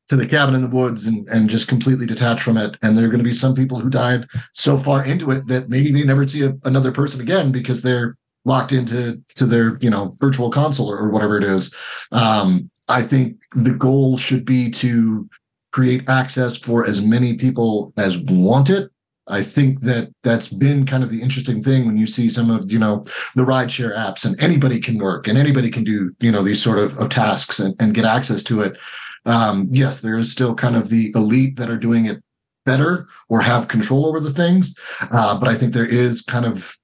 to 0.09 0.17
the 0.17 0.27
cabin 0.27 0.55
in 0.55 0.61
the 0.61 0.69
woods 0.69 1.07
and, 1.07 1.27
and 1.29 1.49
just 1.49 1.69
completely 1.69 2.05
detach 2.05 2.43
from 2.43 2.57
it. 2.57 2.77
And 2.83 2.97
there 2.97 3.05
are 3.07 3.09
going 3.09 3.19
to 3.19 3.25
be 3.25 3.33
some 3.33 3.55
people 3.55 3.79
who 3.79 3.89
dive 3.89 4.27
so 4.53 4.77
far 4.77 5.05
into 5.05 5.31
it 5.31 5.47
that 5.47 5.69
maybe 5.69 5.93
they 5.93 6.05
never 6.05 6.27
see 6.27 6.45
a, 6.45 6.53
another 6.65 6.93
person 6.93 7.21
again 7.21 7.53
because 7.53 7.83
they're 7.83 8.17
locked 8.45 8.73
into 8.73 9.23
to 9.37 9.47
their 9.47 9.79
you 9.81 9.91
know 9.91 10.17
virtual 10.19 10.51
console 10.51 10.91
or, 10.91 10.99
or 10.99 11.11
whatever 11.11 11.39
it 11.39 11.45
is. 11.45 11.75
Um, 12.13 12.71
I 12.89 13.03
think 13.03 13.37
the 13.55 13.73
goal 13.73 14.17
should 14.17 14.45
be 14.45 14.71
to 14.71 15.29
create 15.73 16.09
access 16.09 16.59
for 16.59 16.85
as 16.85 17.01
many 17.01 17.37
people 17.37 17.93
as 17.97 18.21
want 18.25 18.69
it 18.69 18.91
I 19.31 19.43
think 19.43 19.81
that 19.81 20.13
that's 20.23 20.49
been 20.49 20.87
kind 20.87 21.03
of 21.03 21.11
the 21.11 21.23
interesting 21.23 21.63
thing 21.63 21.87
when 21.87 21.97
you 21.97 22.07
see 22.07 22.29
some 22.29 22.51
of 22.51 22.71
you 22.71 22.79
know 22.79 23.05
the 23.35 23.45
rideshare 23.45 23.97
apps 23.97 24.25
and 24.25 24.41
anybody 24.43 24.81
can 24.81 24.99
work 24.99 25.29
and 25.29 25.39
anybody 25.39 25.71
can 25.71 25.85
do 25.85 26.15
you 26.21 26.31
know 26.31 26.43
these 26.43 26.63
sort 26.63 26.79
of, 26.79 26.99
of 26.99 27.09
tasks 27.09 27.59
and, 27.59 27.75
and 27.81 27.95
get 27.95 28.05
access 28.05 28.43
to 28.45 28.63
it. 28.63 28.79
Um, 29.27 29.69
yes, 29.71 30.01
there 30.01 30.17
is 30.17 30.33
still 30.33 30.55
kind 30.55 30.77
of 30.77 30.89
the 30.89 31.13
elite 31.15 31.57
that 31.57 31.71
are 31.71 31.77
doing 31.77 32.07
it 32.07 32.23
better 32.65 33.09
or 33.29 33.41
have 33.41 33.69
control 33.69 34.07
over 34.07 34.21
the 34.21 34.33
things, 34.33 34.75
uh, 35.11 35.39
but 35.39 35.49
I 35.49 35.55
think 35.55 35.73
there 35.73 35.87
is 35.87 36.23
kind 36.23 36.47
of 36.47 36.75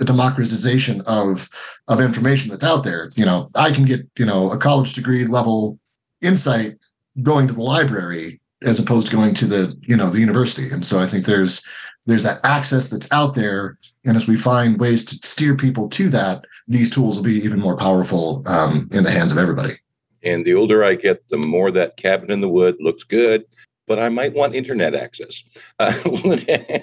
a 0.00 0.04
democratization 0.04 1.00
of 1.02 1.48
of 1.88 2.00
information 2.00 2.50
that's 2.50 2.64
out 2.64 2.84
there. 2.84 3.10
You 3.16 3.24
know, 3.24 3.50
I 3.54 3.72
can 3.72 3.84
get 3.84 4.06
you 4.18 4.26
know 4.26 4.50
a 4.52 4.58
college 4.58 4.92
degree 4.92 5.26
level 5.26 5.78
insight 6.22 6.76
going 7.22 7.46
to 7.48 7.54
the 7.54 7.62
library 7.62 8.40
as 8.64 8.78
opposed 8.78 9.06
to 9.06 9.12
going 9.16 9.34
to 9.34 9.46
the 9.46 9.76
you 9.82 9.96
know 9.96 10.10
the 10.10 10.20
university 10.20 10.70
and 10.70 10.84
so 10.84 11.00
i 11.00 11.06
think 11.06 11.24
there's 11.24 11.64
there's 12.06 12.22
that 12.22 12.40
access 12.44 12.88
that's 12.88 13.10
out 13.12 13.34
there 13.34 13.78
and 14.04 14.16
as 14.16 14.26
we 14.26 14.36
find 14.36 14.80
ways 14.80 15.04
to 15.04 15.16
steer 15.26 15.54
people 15.54 15.88
to 15.88 16.08
that 16.08 16.44
these 16.68 16.90
tools 16.90 17.16
will 17.16 17.24
be 17.24 17.36
even 17.36 17.60
more 17.60 17.76
powerful 17.76 18.42
um, 18.46 18.88
in 18.92 19.04
the 19.04 19.10
hands 19.10 19.30
of 19.30 19.38
everybody. 19.38 19.74
And 20.22 20.44
the 20.44 20.54
older 20.54 20.84
i 20.84 20.94
get 20.94 21.28
the 21.28 21.38
more 21.38 21.70
that 21.72 21.96
cabin 21.96 22.30
in 22.30 22.40
the 22.40 22.48
wood 22.48 22.76
looks 22.80 23.04
good 23.04 23.44
but 23.86 23.98
i 23.98 24.08
might 24.08 24.34
want 24.34 24.54
internet 24.54 24.94
access. 24.94 25.44
Because 25.78 26.44
uh, 26.44 26.78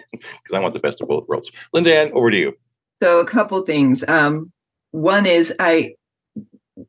i 0.53 0.59
want 0.59 0.73
the 0.73 0.79
best 0.79 1.01
of 1.01 1.07
both 1.07 1.27
worlds. 1.27 1.51
LindaAnn, 1.73 2.11
over 2.11 2.31
to 2.31 2.37
you. 2.37 2.53
So 3.01 3.19
a 3.19 3.25
couple 3.25 3.61
things. 3.63 4.03
Um, 4.07 4.51
one 4.93 5.25
is 5.25 5.53
i 5.59 5.95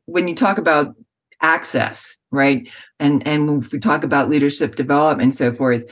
when 0.05 0.29
you 0.29 0.35
talk 0.35 0.59
about 0.59 0.95
access 1.41 2.17
right 2.31 2.69
and 3.01 3.27
and 3.27 3.65
if 3.65 3.73
we 3.73 3.79
talk 3.79 4.05
about 4.05 4.31
leadership 4.31 4.77
development 4.77 5.23
and 5.23 5.35
so 5.35 5.53
forth 5.53 5.85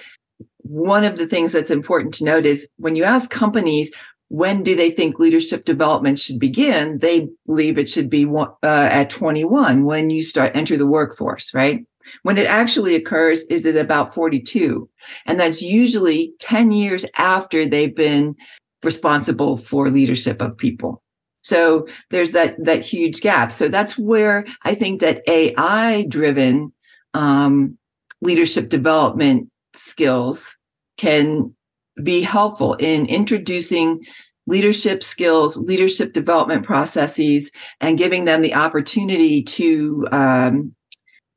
one 0.62 1.04
of 1.04 1.18
the 1.18 1.26
things 1.26 1.52
that's 1.52 1.70
important 1.70 2.14
to 2.14 2.24
note 2.24 2.46
is 2.46 2.68
when 2.76 2.96
you 2.96 3.04
ask 3.04 3.30
companies 3.30 3.90
when 4.28 4.62
do 4.62 4.74
they 4.74 4.90
think 4.90 5.18
leadership 5.18 5.66
development 5.66 6.18
should 6.18 6.38
begin? 6.38 6.98
They 7.00 7.28
believe 7.46 7.76
it 7.76 7.88
should 7.90 8.08
be 8.08 8.24
uh, 8.26 8.48
at 8.62 9.10
21 9.10 9.84
when 9.84 10.08
you 10.08 10.22
start 10.22 10.56
enter 10.56 10.78
the 10.78 10.86
workforce 10.86 11.52
right? 11.52 11.84
When 12.22 12.38
it 12.38 12.46
actually 12.46 12.94
occurs 12.94 13.42
is 13.44 13.66
it 13.66 13.76
about 13.76 14.14
42 14.14 14.88
and 15.26 15.38
that's 15.38 15.60
usually 15.60 16.32
10 16.38 16.72
years 16.72 17.04
after 17.16 17.66
they've 17.66 17.94
been 17.94 18.34
responsible 18.82 19.58
for 19.58 19.90
leadership 19.90 20.40
of 20.40 20.56
people. 20.56 21.02
So 21.42 21.86
there's 22.10 22.32
that 22.32 22.56
that 22.64 22.84
huge 22.84 23.20
gap. 23.20 23.52
So 23.52 23.68
that's 23.68 23.98
where 23.98 24.46
I 24.62 24.74
think 24.74 25.00
that 25.00 25.22
AI 25.28 26.06
driven 26.08 26.72
um, 27.14 27.76
leadership 28.22 28.68
development 28.70 29.50
skills 29.74 30.56
can 30.96 31.54
be 32.02 32.22
helpful 32.22 32.74
in 32.74 33.06
introducing 33.06 33.98
leadership 34.46 35.02
skills, 35.02 35.56
leadership 35.56 36.12
development 36.12 36.64
processes, 36.64 37.50
and 37.80 37.98
giving 37.98 38.24
them 38.24 38.40
the 38.40 38.54
opportunity 38.54 39.42
to 39.42 40.06
um, 40.10 40.74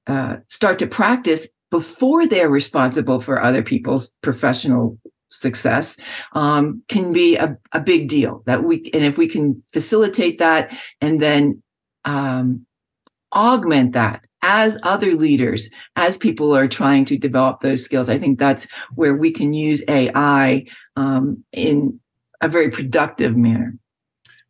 uh, 0.08 0.38
start 0.50 0.80
to 0.80 0.88
practice 0.88 1.48
before 1.72 2.28
they're 2.28 2.50
responsible 2.50 3.20
for 3.20 3.42
other 3.42 3.62
people's 3.62 4.12
professional 4.22 4.98
success 5.30 5.98
um, 6.34 6.82
can 6.88 7.12
be 7.12 7.36
a, 7.36 7.58
a 7.74 7.80
big 7.80 8.08
deal 8.08 8.44
that 8.46 8.64
we 8.64 8.90
and 8.94 9.04
if 9.04 9.18
we 9.18 9.28
can 9.28 9.62
facilitate 9.74 10.38
that 10.38 10.72
and 11.02 11.20
then 11.20 11.62
um, 12.06 12.66
augment 13.34 13.94
that 13.94 14.24
as 14.48 14.78
other 14.84 15.16
leaders 15.16 15.70
as 15.96 16.20
people 16.20 16.56
are 16.56 16.68
trying 16.68 17.04
to 17.04 17.18
develop 17.18 17.62
those 17.62 17.84
skills 17.84 18.10
i 18.10 18.18
think 18.18 18.38
that's 18.38 18.68
where 18.94 19.16
we 19.16 19.32
can 19.32 19.54
use 19.54 19.84
ai 19.88 20.64
um, 20.96 21.44
in 21.52 22.00
a 22.42 22.48
very 22.48 22.70
productive 22.70 23.36
manner 23.36 23.76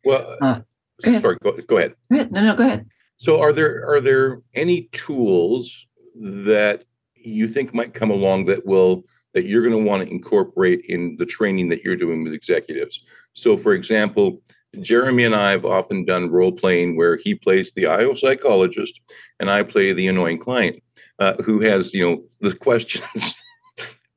well 0.04 0.36
uh, 0.42 0.60
go 1.02 1.10
ahead. 1.10 1.22
sorry 1.22 1.38
go, 1.42 1.52
go 1.66 1.78
ahead 1.78 1.94
go 2.10 2.16
ahead 2.16 2.30
no 2.30 2.42
no 2.42 2.54
go 2.54 2.64
ahead 2.64 2.86
so 3.16 3.40
are 3.40 3.52
there 3.54 3.88
are 3.90 4.00
there 4.00 4.42
any 4.54 4.88
tools 4.92 5.86
that 6.14 6.84
you 7.14 7.48
think 7.48 7.72
might 7.72 7.94
come 7.94 8.10
along 8.10 8.44
that 8.44 8.66
will 8.66 9.02
that 9.32 9.46
you're 9.46 9.62
going 9.62 9.84
to 9.84 9.88
want 9.88 10.02
to 10.02 10.10
incorporate 10.10 10.82
in 10.88 11.16
the 11.18 11.26
training 11.26 11.68
that 11.68 11.82
you're 11.82 11.94
doing 11.94 12.24
with 12.24 12.32
executives. 12.32 13.04
So, 13.34 13.58
for 13.58 13.74
example, 13.74 14.40
Jeremy 14.80 15.24
and 15.24 15.34
I 15.34 15.52
have 15.52 15.64
often 15.64 16.04
done 16.04 16.30
role 16.30 16.52
playing 16.52 16.96
where 16.96 17.16
he 17.16 17.34
plays 17.34 17.72
the 17.72 17.86
IO 17.86 18.14
psychologist 18.14 19.00
and 19.40 19.50
I 19.50 19.62
play 19.62 19.92
the 19.92 20.08
annoying 20.08 20.38
client 20.38 20.82
uh, 21.18 21.34
who 21.42 21.60
has, 21.60 21.94
you 21.94 22.08
know, 22.08 22.24
the 22.40 22.54
questions 22.66 23.42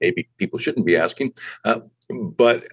maybe 0.02 0.30
people 0.38 0.60
shouldn't 0.60 0.86
be 0.86 0.95
asking. 0.95 1.34
Uh, 1.66 1.82
but 2.10 2.68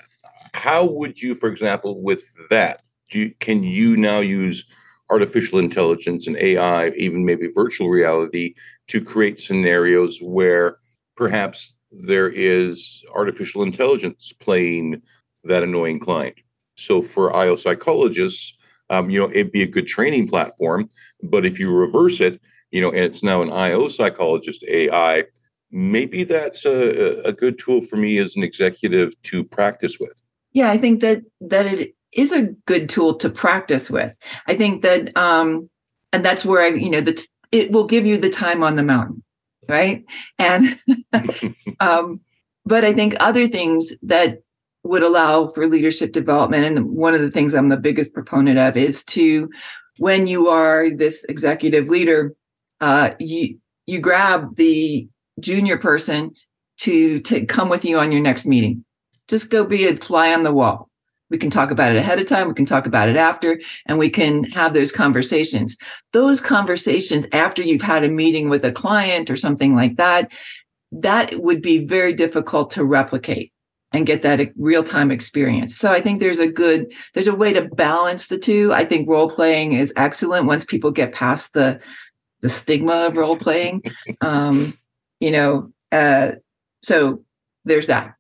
how 0.55 0.85
would 0.85 1.21
you, 1.21 1.35
for 1.35 1.49
example, 1.49 2.01
with 2.01 2.23
that, 2.51 2.83
you, 3.11 3.33
can 3.41 3.63
you 3.63 3.97
now 3.97 4.21
use 4.21 4.65
artificial 5.11 5.59
intelligence 5.59 6.27
and 6.27 6.37
AI, 6.37 6.89
even 6.91 7.25
maybe 7.25 7.49
virtual 7.55 7.89
reality, 7.89 8.55
to 8.89 9.01
create 9.01 9.41
scenarios 9.41 10.19
where 10.21 10.79
perhaps 11.17 11.75
there 11.93 12.29
is 12.29 13.03
artificial 13.15 13.63
intelligence 13.63 14.33
playing 14.41 15.01
that 15.45 15.63
annoying 15.63 16.01
client. 16.01 16.37
So 16.77 17.03
for 17.03 17.35
IO 17.35 17.57
psychologists, 17.57 18.55
um, 18.91 19.11
you 19.11 19.21
know, 19.21 19.31
it'd 19.31 19.53
be 19.53 19.63
a 19.63 19.67
good 19.67 19.87
training 19.87 20.29
platform. 20.29 20.89
But 21.23 21.45
if 21.45 21.59
you 21.59 21.71
reverse 21.71 22.21
it, 22.21 22.41
you 22.71 22.81
know, 22.81 22.91
and 22.91 23.01
it's 23.01 23.23
now 23.23 23.43
an 23.43 23.53
IO 23.53 23.89
psychologist 23.89 24.65
AI, 24.69 25.25
maybe 25.71 26.25
that's 26.25 26.65
a, 26.65 27.21
a 27.25 27.33
good 27.33 27.59
tool 27.59 27.83
for 27.83 27.97
me 27.97 28.19
as 28.19 28.37
an 28.37 28.43
executive 28.43 29.21
to 29.23 29.45
practice 29.45 29.99
with. 29.99 30.15
Yeah, 30.53 30.71
I 30.71 30.79
think 30.79 31.01
that 31.01 31.23
that 31.41 31.67
it 31.67 31.95
is 32.13 32.33
a 32.33 32.45
good 32.67 32.89
tool 32.89 33.15
to 33.15 33.29
practice 33.29 33.91
with. 33.91 34.17
I 34.47 34.55
think 34.55 34.83
that, 34.83 35.15
um, 35.17 35.69
and 36.13 36.25
that's 36.25 36.45
where 36.45 36.63
I, 36.63 36.69
you 36.69 36.89
know, 36.89 37.01
that 37.01 37.21
it 37.53 37.73
will 37.73 37.87
give 37.87 38.07
you 38.07 38.17
the 38.17 38.31
time 38.31 38.63
on 38.63 38.77
the 38.77 38.83
mountain 38.83 39.23
right 39.69 40.05
and 40.39 40.79
um, 41.81 42.21
but 42.65 42.85
i 42.85 42.93
think 42.93 43.15
other 43.21 43.49
things 43.49 43.95
that 44.03 44.43
would 44.89 45.03
allow 45.03 45.47
for 45.49 45.67
leadership 45.67 46.13
development 46.13 46.65
and 46.65 46.91
one 46.91 47.15
of 47.15 47.21
the 47.21 47.31
things 47.31 47.55
i'm 47.55 47.69
the 47.69 47.77
biggest 47.77 48.13
proponent 48.13 48.59
of 48.59 48.77
is 48.77 49.05
to 49.05 49.51
when 49.99 50.27
you 50.27 50.49
are 50.49 50.91
this 50.91 51.25
executive 51.29 51.89
leader 51.89 52.35
uh, 52.81 53.11
you 53.19 53.59
you 53.87 53.99
grab 53.99 54.57
the 54.57 55.09
junior 55.41 55.79
person 55.79 56.31
to, 56.79 57.21
to 57.21 57.47
come 57.47 57.71
with 57.71 57.85
you 57.85 57.99
on 57.99 58.13
your 58.13 58.21
next 58.21 58.47
meeting 58.47 58.85
just 59.29 59.51
go 59.51 59.65
be 59.65 59.87
a 59.87 59.97
fly 59.97 60.33
on 60.33 60.43
the 60.43 60.53
wall 60.53 60.91
we 61.31 61.39
can 61.39 61.51
talk 61.51 61.71
about 61.71 61.93
it 61.93 61.99
ahead 61.99 62.21
of 62.21 62.27
time. 62.27 62.49
We 62.49 62.55
can 62.55 62.67
talk 62.67 62.87
about 62.87 63.09
it 63.09 63.17
after, 63.17 63.61
and 63.87 63.99
we 63.99 64.09
can 64.09 64.45
have 64.45 64.75
those 64.75 64.93
conversations. 64.93 65.77
Those 66.13 66.41
conversations 66.41 67.27
after 67.33 67.63
you've 67.63 67.83
had 67.83 68.05
a 68.05 68.09
meeting 68.09 68.49
with 68.49 68.65
a 68.65 68.73
client 68.73 69.29
or 69.29 69.37
something 69.37 69.75
like 69.75 69.97
that, 69.97 70.31
that 70.93 71.41
would 71.41 71.63
be 71.63 71.85
very 71.85 72.15
difficult 72.15 72.71
to 72.73 72.85
replicate 72.85 73.53
and 73.97 74.07
get 74.07 74.21
that 74.23 74.53
real 74.57 74.83
time 74.83 75.11
experience. 75.11 75.77
So 75.77 75.91
I 75.91 76.03
think 76.03 76.21
there's 76.21 76.39
a 76.39 76.47
good, 76.47 76.93
there's 77.15 77.27
a 77.27 77.35
way 77.35 77.55
to 77.55 77.63
balance 77.63 78.29
the 78.29 78.37
two. 78.37 78.73
I 78.75 78.85
think 78.85 79.09
role 79.09 79.31
playing 79.31 79.73
is 79.73 79.93
excellent 79.97 80.47
once 80.47 80.67
people 80.67 80.91
get 80.91 81.13
past 81.13 81.55
the, 81.55 81.81
the 82.43 82.51
stigma 82.51 83.07
of 83.07 83.17
role 83.17 83.39
playing. 83.39 83.83
um, 84.21 84.77
you 85.19 85.31
know, 85.31 85.73
uh, 85.93 86.33
so 86.83 87.25
there's 87.65 87.87
that. 87.87 88.15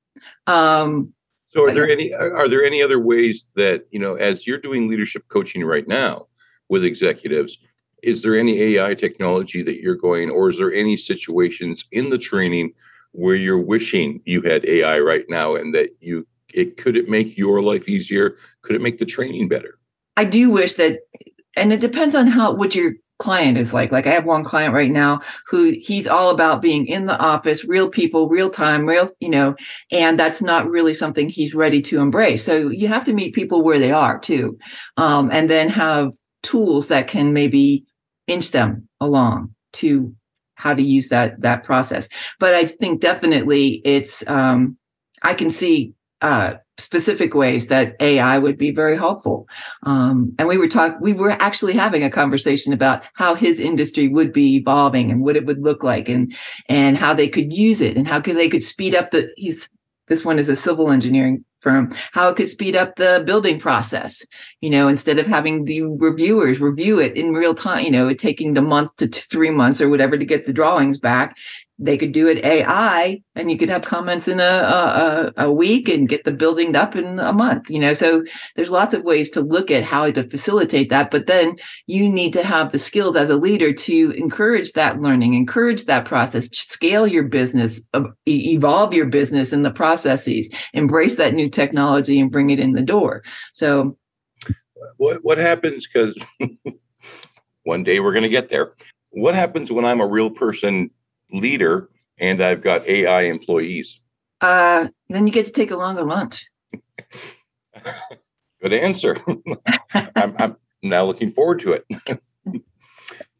Um, 0.46 1.12
so 1.44 1.64
are 1.64 1.72
there 1.72 1.88
any 1.88 2.12
are 2.12 2.48
there 2.48 2.64
any 2.64 2.82
other 2.82 2.98
ways 2.98 3.46
that, 3.54 3.86
you 3.90 3.98
know, 3.98 4.14
as 4.14 4.46
you're 4.46 4.58
doing 4.58 4.88
leadership 4.88 5.28
coaching 5.28 5.62
right 5.62 5.86
now 5.86 6.26
with 6.68 6.84
executives, 6.84 7.58
is 8.02 8.22
there 8.22 8.36
any 8.36 8.60
AI 8.60 8.94
technology 8.94 9.62
that 9.62 9.80
you're 9.80 9.94
going 9.94 10.30
or 10.30 10.48
is 10.48 10.58
there 10.58 10.72
any 10.72 10.96
situations 10.96 11.84
in 11.92 12.08
the 12.10 12.18
training 12.18 12.72
where 13.16 13.34
you're 13.34 13.58
wishing 13.58 14.20
you 14.24 14.42
had 14.42 14.64
AI 14.66 15.00
right 15.00 15.24
now 15.28 15.54
and 15.54 15.74
that 15.74 15.90
you 16.00 16.26
it 16.54 16.76
could 16.76 16.96
it 16.96 17.08
make 17.08 17.36
your 17.36 17.62
life 17.62 17.88
easier? 17.88 18.36
Could 18.62 18.76
it 18.76 18.82
make 18.82 18.98
the 18.98 19.04
training 19.04 19.48
better? 19.48 19.78
I 20.16 20.24
do 20.24 20.50
wish 20.50 20.74
that, 20.74 21.00
and 21.56 21.72
it 21.72 21.80
depends 21.80 22.14
on 22.14 22.26
how 22.26 22.54
what 22.54 22.74
your 22.74 22.94
client 23.18 23.58
is 23.58 23.72
like. 23.72 23.92
Like 23.92 24.06
I 24.06 24.10
have 24.10 24.24
one 24.24 24.44
client 24.44 24.74
right 24.74 24.90
now 24.90 25.20
who 25.46 25.74
he's 25.80 26.06
all 26.06 26.30
about 26.30 26.62
being 26.62 26.86
in 26.86 27.06
the 27.06 27.18
office, 27.18 27.64
real 27.64 27.88
people, 27.88 28.28
real 28.28 28.50
time, 28.50 28.86
real, 28.86 29.10
you 29.20 29.28
know, 29.28 29.56
and 29.90 30.18
that's 30.18 30.42
not 30.42 30.68
really 30.68 30.94
something 30.94 31.28
he's 31.28 31.54
ready 31.54 31.80
to 31.82 32.00
embrace. 32.00 32.44
So 32.44 32.68
you 32.68 32.88
have 32.88 33.04
to 33.04 33.14
meet 33.14 33.34
people 33.34 33.62
where 33.62 33.78
they 33.78 33.92
are 33.92 34.18
too, 34.18 34.58
um, 34.96 35.30
and 35.32 35.50
then 35.50 35.68
have 35.68 36.12
tools 36.42 36.88
that 36.88 37.08
can 37.08 37.32
maybe 37.32 37.84
inch 38.26 38.50
them 38.50 38.88
along 39.00 39.54
to 39.74 40.14
how 40.56 40.74
to 40.74 40.82
use 40.82 41.08
that 41.08 41.40
that 41.40 41.62
process. 41.62 42.08
But 42.38 42.54
I 42.54 42.66
think 42.66 43.00
definitely 43.00 43.80
it's 43.84 44.26
um, 44.28 44.76
I 45.22 45.34
can 45.34 45.50
see 45.50 45.94
uh, 46.22 46.54
specific 46.78 47.34
ways 47.34 47.66
that 47.68 47.96
AI 48.00 48.38
would 48.38 48.58
be 48.58 48.70
very 48.70 48.96
helpful. 48.96 49.48
Um, 49.84 50.34
and 50.38 50.48
we 50.48 50.58
were 50.58 50.68
talking, 50.68 50.98
we 51.00 51.12
were 51.12 51.30
actually 51.30 51.74
having 51.74 52.02
a 52.02 52.10
conversation 52.10 52.72
about 52.72 53.02
how 53.14 53.34
his 53.34 53.60
industry 53.60 54.08
would 54.08 54.32
be 54.32 54.56
evolving 54.56 55.10
and 55.10 55.22
what 55.22 55.36
it 55.36 55.46
would 55.46 55.62
look 55.62 55.82
like, 55.82 56.08
and 56.08 56.34
and 56.68 56.96
how 56.96 57.14
they 57.14 57.28
could 57.28 57.52
use 57.52 57.80
it, 57.80 57.96
and 57.96 58.08
how 58.08 58.20
could 58.20 58.36
they 58.36 58.48
could 58.48 58.62
speed 58.62 58.94
up 58.94 59.10
the. 59.10 59.30
He's 59.36 59.68
this 60.08 60.24
one 60.24 60.38
is 60.38 60.48
a 60.48 60.56
civil 60.56 60.90
engineering 60.90 61.44
firm 61.66 61.92
how 62.12 62.28
it 62.28 62.36
could 62.36 62.48
speed 62.48 62.76
up 62.76 62.94
the 62.94 63.22
building 63.26 63.58
process 63.58 64.24
you 64.60 64.70
know 64.70 64.86
instead 64.86 65.18
of 65.18 65.26
having 65.26 65.64
the 65.64 65.82
reviewers 65.82 66.60
review 66.60 67.00
it 67.00 67.16
in 67.16 67.34
real 67.34 67.54
time 67.54 67.84
you 67.84 67.90
know 67.90 68.14
taking 68.14 68.54
the 68.54 68.62
month 68.62 68.94
to 68.96 69.08
three 69.08 69.50
months 69.50 69.80
or 69.80 69.88
whatever 69.88 70.16
to 70.16 70.24
get 70.24 70.46
the 70.46 70.52
drawings 70.52 70.98
back 70.98 71.36
they 71.78 71.98
could 71.98 72.12
do 72.12 72.26
it 72.26 72.44
AI 72.44 73.20
and 73.34 73.50
you 73.50 73.58
could 73.58 73.68
have 73.68 73.82
comments 73.82 74.28
in 74.28 74.40
a, 74.40 74.42
a, 74.42 75.32
a 75.44 75.52
week 75.52 75.88
and 75.88 76.08
get 76.08 76.24
the 76.24 76.32
building 76.32 76.74
up 76.74 76.96
in 76.96 77.18
a 77.18 77.32
month, 77.32 77.70
you 77.70 77.78
know. 77.78 77.92
So 77.92 78.24
there's 78.54 78.70
lots 78.70 78.94
of 78.94 79.02
ways 79.02 79.28
to 79.30 79.42
look 79.42 79.70
at 79.70 79.84
how 79.84 80.10
to 80.10 80.28
facilitate 80.28 80.88
that. 80.88 81.10
But 81.10 81.26
then 81.26 81.56
you 81.86 82.08
need 82.08 82.32
to 82.32 82.42
have 82.42 82.72
the 82.72 82.78
skills 82.78 83.14
as 83.14 83.28
a 83.28 83.36
leader 83.36 83.72
to 83.72 84.10
encourage 84.12 84.72
that 84.72 85.00
learning, 85.00 85.34
encourage 85.34 85.84
that 85.84 86.06
process, 86.06 86.48
scale 86.52 87.06
your 87.06 87.24
business, 87.24 87.82
uh, 87.92 88.04
evolve 88.26 88.94
your 88.94 89.06
business 89.06 89.52
and 89.52 89.64
the 89.64 89.70
processes, 89.70 90.48
embrace 90.72 91.16
that 91.16 91.34
new 91.34 91.50
technology 91.50 92.18
and 92.18 92.32
bring 92.32 92.50
it 92.50 92.58
in 92.58 92.72
the 92.72 92.82
door. 92.82 93.22
So 93.52 93.98
what 94.96 95.22
what 95.22 95.38
happens 95.38 95.86
because 95.86 96.16
one 97.64 97.82
day 97.82 98.00
we're 98.00 98.12
going 98.12 98.22
to 98.22 98.28
get 98.28 98.48
there. 98.48 98.72
What 99.10 99.34
happens 99.34 99.70
when 99.70 99.84
I'm 99.84 100.00
a 100.00 100.06
real 100.06 100.30
person 100.30 100.90
leader 101.30 101.88
and 102.18 102.42
I've 102.42 102.62
got 102.62 102.86
AI 102.86 103.22
employees? 103.22 104.00
Uh, 104.40 104.88
then 105.08 105.26
you 105.26 105.32
get 105.32 105.46
to 105.46 105.52
take 105.52 105.70
a 105.70 105.76
longer 105.76 106.02
lunch. 106.02 106.46
Good 108.62 108.72
answer. 108.72 109.16
I'm, 109.94 110.34
I'm, 110.38 110.56
now 110.82 111.04
looking 111.04 111.30
forward 111.30 111.60
to 111.60 111.72
it. 111.72 111.84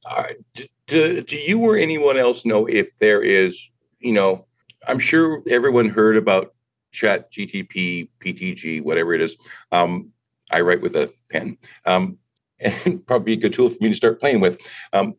All 0.04 0.16
right. 0.16 0.36
Do, 0.54 0.66
do, 0.86 1.22
do, 1.22 1.36
you 1.36 1.60
or 1.60 1.76
anyone 1.76 2.16
else 2.16 2.44
know 2.44 2.66
if 2.66 2.96
there 2.98 3.22
is, 3.22 3.58
you 3.98 4.12
know, 4.12 4.46
I'm 4.86 4.98
sure 4.98 5.42
everyone 5.48 5.88
heard 5.88 6.16
about 6.16 6.54
Chat 6.92 7.32
GTP, 7.32 8.08
PTG, 8.24 8.82
whatever 8.82 9.14
it 9.14 9.20
is. 9.20 9.36
Um, 9.72 10.12
I 10.50 10.60
write 10.60 10.80
with 10.80 10.94
a 10.96 11.12
pen. 11.30 11.58
Um, 11.84 12.18
and 12.60 13.04
probably 13.06 13.34
a 13.34 13.36
good 13.36 13.52
tool 13.52 13.68
for 13.68 13.82
me 13.82 13.90
to 13.90 13.96
start 13.96 14.20
playing 14.20 14.40
with. 14.40 14.58
Um, 14.92 15.14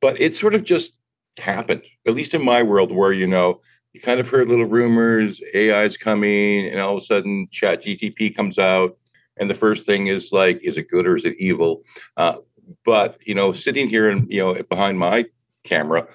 but 0.00 0.20
it's 0.20 0.40
sort 0.40 0.54
of 0.54 0.64
just 0.64 0.92
happened, 1.38 1.82
at 2.06 2.14
least 2.14 2.34
in 2.34 2.44
my 2.44 2.62
world, 2.62 2.92
where 2.92 3.12
you 3.12 3.26
know 3.26 3.60
you 3.92 4.00
kind 4.00 4.20
of 4.20 4.28
heard 4.28 4.48
little 4.48 4.66
rumors, 4.66 5.40
AI 5.54 5.84
is 5.84 5.96
coming, 5.96 6.68
and 6.68 6.80
all 6.80 6.96
of 6.96 7.02
a 7.02 7.06
sudden, 7.06 7.46
Chat 7.50 7.82
GTP 7.82 8.34
comes 8.34 8.58
out, 8.58 8.96
and 9.38 9.48
the 9.48 9.54
first 9.54 9.86
thing 9.86 10.08
is 10.08 10.32
like, 10.32 10.60
is 10.62 10.76
it 10.76 10.88
good 10.88 11.06
or 11.06 11.16
is 11.16 11.24
it 11.24 11.36
evil? 11.38 11.82
Uh, 12.16 12.36
but 12.84 13.18
you 13.24 13.34
know, 13.34 13.52
sitting 13.52 13.88
here 13.88 14.10
and 14.10 14.30
you 14.30 14.40
know 14.40 14.62
behind 14.64 14.98
my 14.98 15.26
camera, 15.64 16.06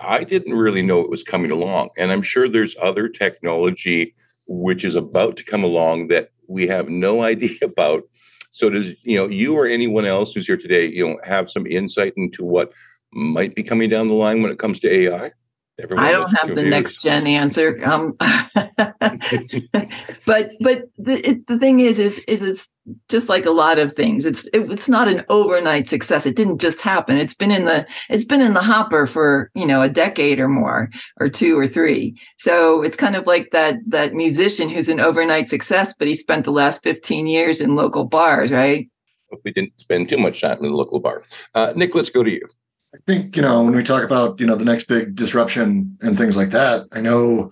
I 0.00 0.24
didn't 0.24 0.54
really 0.54 0.82
know 0.82 1.00
it 1.00 1.10
was 1.10 1.22
coming 1.22 1.50
along, 1.50 1.90
and 1.96 2.10
I'm 2.10 2.22
sure 2.22 2.48
there's 2.48 2.76
other 2.80 3.08
technology 3.08 4.14
which 4.48 4.82
is 4.82 4.94
about 4.94 5.36
to 5.36 5.44
come 5.44 5.62
along 5.62 6.08
that 6.08 6.30
we 6.48 6.66
have 6.68 6.88
no 6.88 7.22
idea 7.34 7.58
about. 7.62 8.04
So 8.50 8.70
does 8.70 8.94
you 9.04 9.16
know 9.16 9.28
you 9.28 9.54
or 9.54 9.66
anyone 9.66 10.06
else 10.06 10.32
who's 10.32 10.46
here 10.46 10.56
today, 10.56 10.86
you 10.86 11.06
know, 11.06 11.18
have 11.24 11.50
some 11.50 11.66
insight 11.66 12.14
into 12.16 12.44
what 12.44 12.72
might 13.12 13.54
be 13.54 13.62
coming 13.62 13.88
down 13.88 14.08
the 14.08 14.14
line 14.14 14.42
when 14.42 14.52
it 14.52 14.58
comes 14.58 14.80
to 14.80 14.92
AI? 14.92 15.32
Everyone 15.80 16.04
I 16.04 16.10
don't 16.10 16.34
have 16.34 16.56
the 16.56 16.64
next 16.64 17.00
gen 17.00 17.28
answer. 17.28 17.78
Um, 17.84 18.16
but 20.26 20.50
but 20.60 20.82
the 20.98 21.20
it, 21.24 21.46
the 21.46 21.56
thing 21.56 21.78
is 21.78 22.00
is 22.00 22.18
is 22.26 22.42
it's 22.42 22.68
just 23.08 23.28
like 23.28 23.46
a 23.46 23.52
lot 23.52 23.78
of 23.78 23.92
things. 23.92 24.26
It's 24.26 24.44
it, 24.46 24.68
it's 24.72 24.88
not 24.88 25.06
an 25.06 25.24
overnight 25.28 25.88
success. 25.88 26.26
It 26.26 26.34
didn't 26.34 26.60
just 26.60 26.80
happen. 26.80 27.16
It's 27.16 27.34
been 27.34 27.52
in 27.52 27.66
the 27.66 27.86
it's 28.08 28.24
been 28.24 28.40
in 28.40 28.54
the 28.54 28.62
hopper 28.62 29.06
for 29.06 29.52
you 29.54 29.64
know 29.64 29.80
a 29.80 29.88
decade 29.88 30.40
or 30.40 30.48
more, 30.48 30.90
or 31.20 31.28
two 31.28 31.56
or 31.56 31.68
three. 31.68 32.20
So 32.38 32.82
it's 32.82 32.96
kind 32.96 33.14
of 33.14 33.28
like 33.28 33.50
that 33.52 33.76
that 33.86 34.14
musician 34.14 34.68
who's 34.68 34.88
an 34.88 34.98
overnight 34.98 35.48
success, 35.48 35.94
but 35.96 36.08
he 36.08 36.16
spent 36.16 36.44
the 36.44 36.50
last 36.50 36.82
fifteen 36.82 37.28
years 37.28 37.60
in 37.60 37.76
local 37.76 38.04
bars, 38.04 38.50
right? 38.50 38.88
We 39.44 39.52
didn't 39.52 39.74
spend 39.80 40.08
too 40.08 40.18
much 40.18 40.40
time 40.40 40.58
in 40.58 40.70
the 40.70 40.76
local 40.76 40.98
bar. 40.98 41.22
Uh, 41.54 41.72
Nic, 41.76 41.94
let's 41.94 42.10
go 42.10 42.24
to 42.24 42.30
you. 42.30 42.48
I 42.94 42.98
think 43.06 43.36
you 43.36 43.42
know 43.42 43.62
when 43.62 43.74
we 43.74 43.82
talk 43.82 44.02
about 44.02 44.40
you 44.40 44.46
know 44.46 44.54
the 44.54 44.64
next 44.64 44.88
big 44.88 45.14
disruption 45.14 45.98
and 46.00 46.16
things 46.16 46.36
like 46.36 46.50
that. 46.50 46.86
I 46.92 47.00
know 47.00 47.50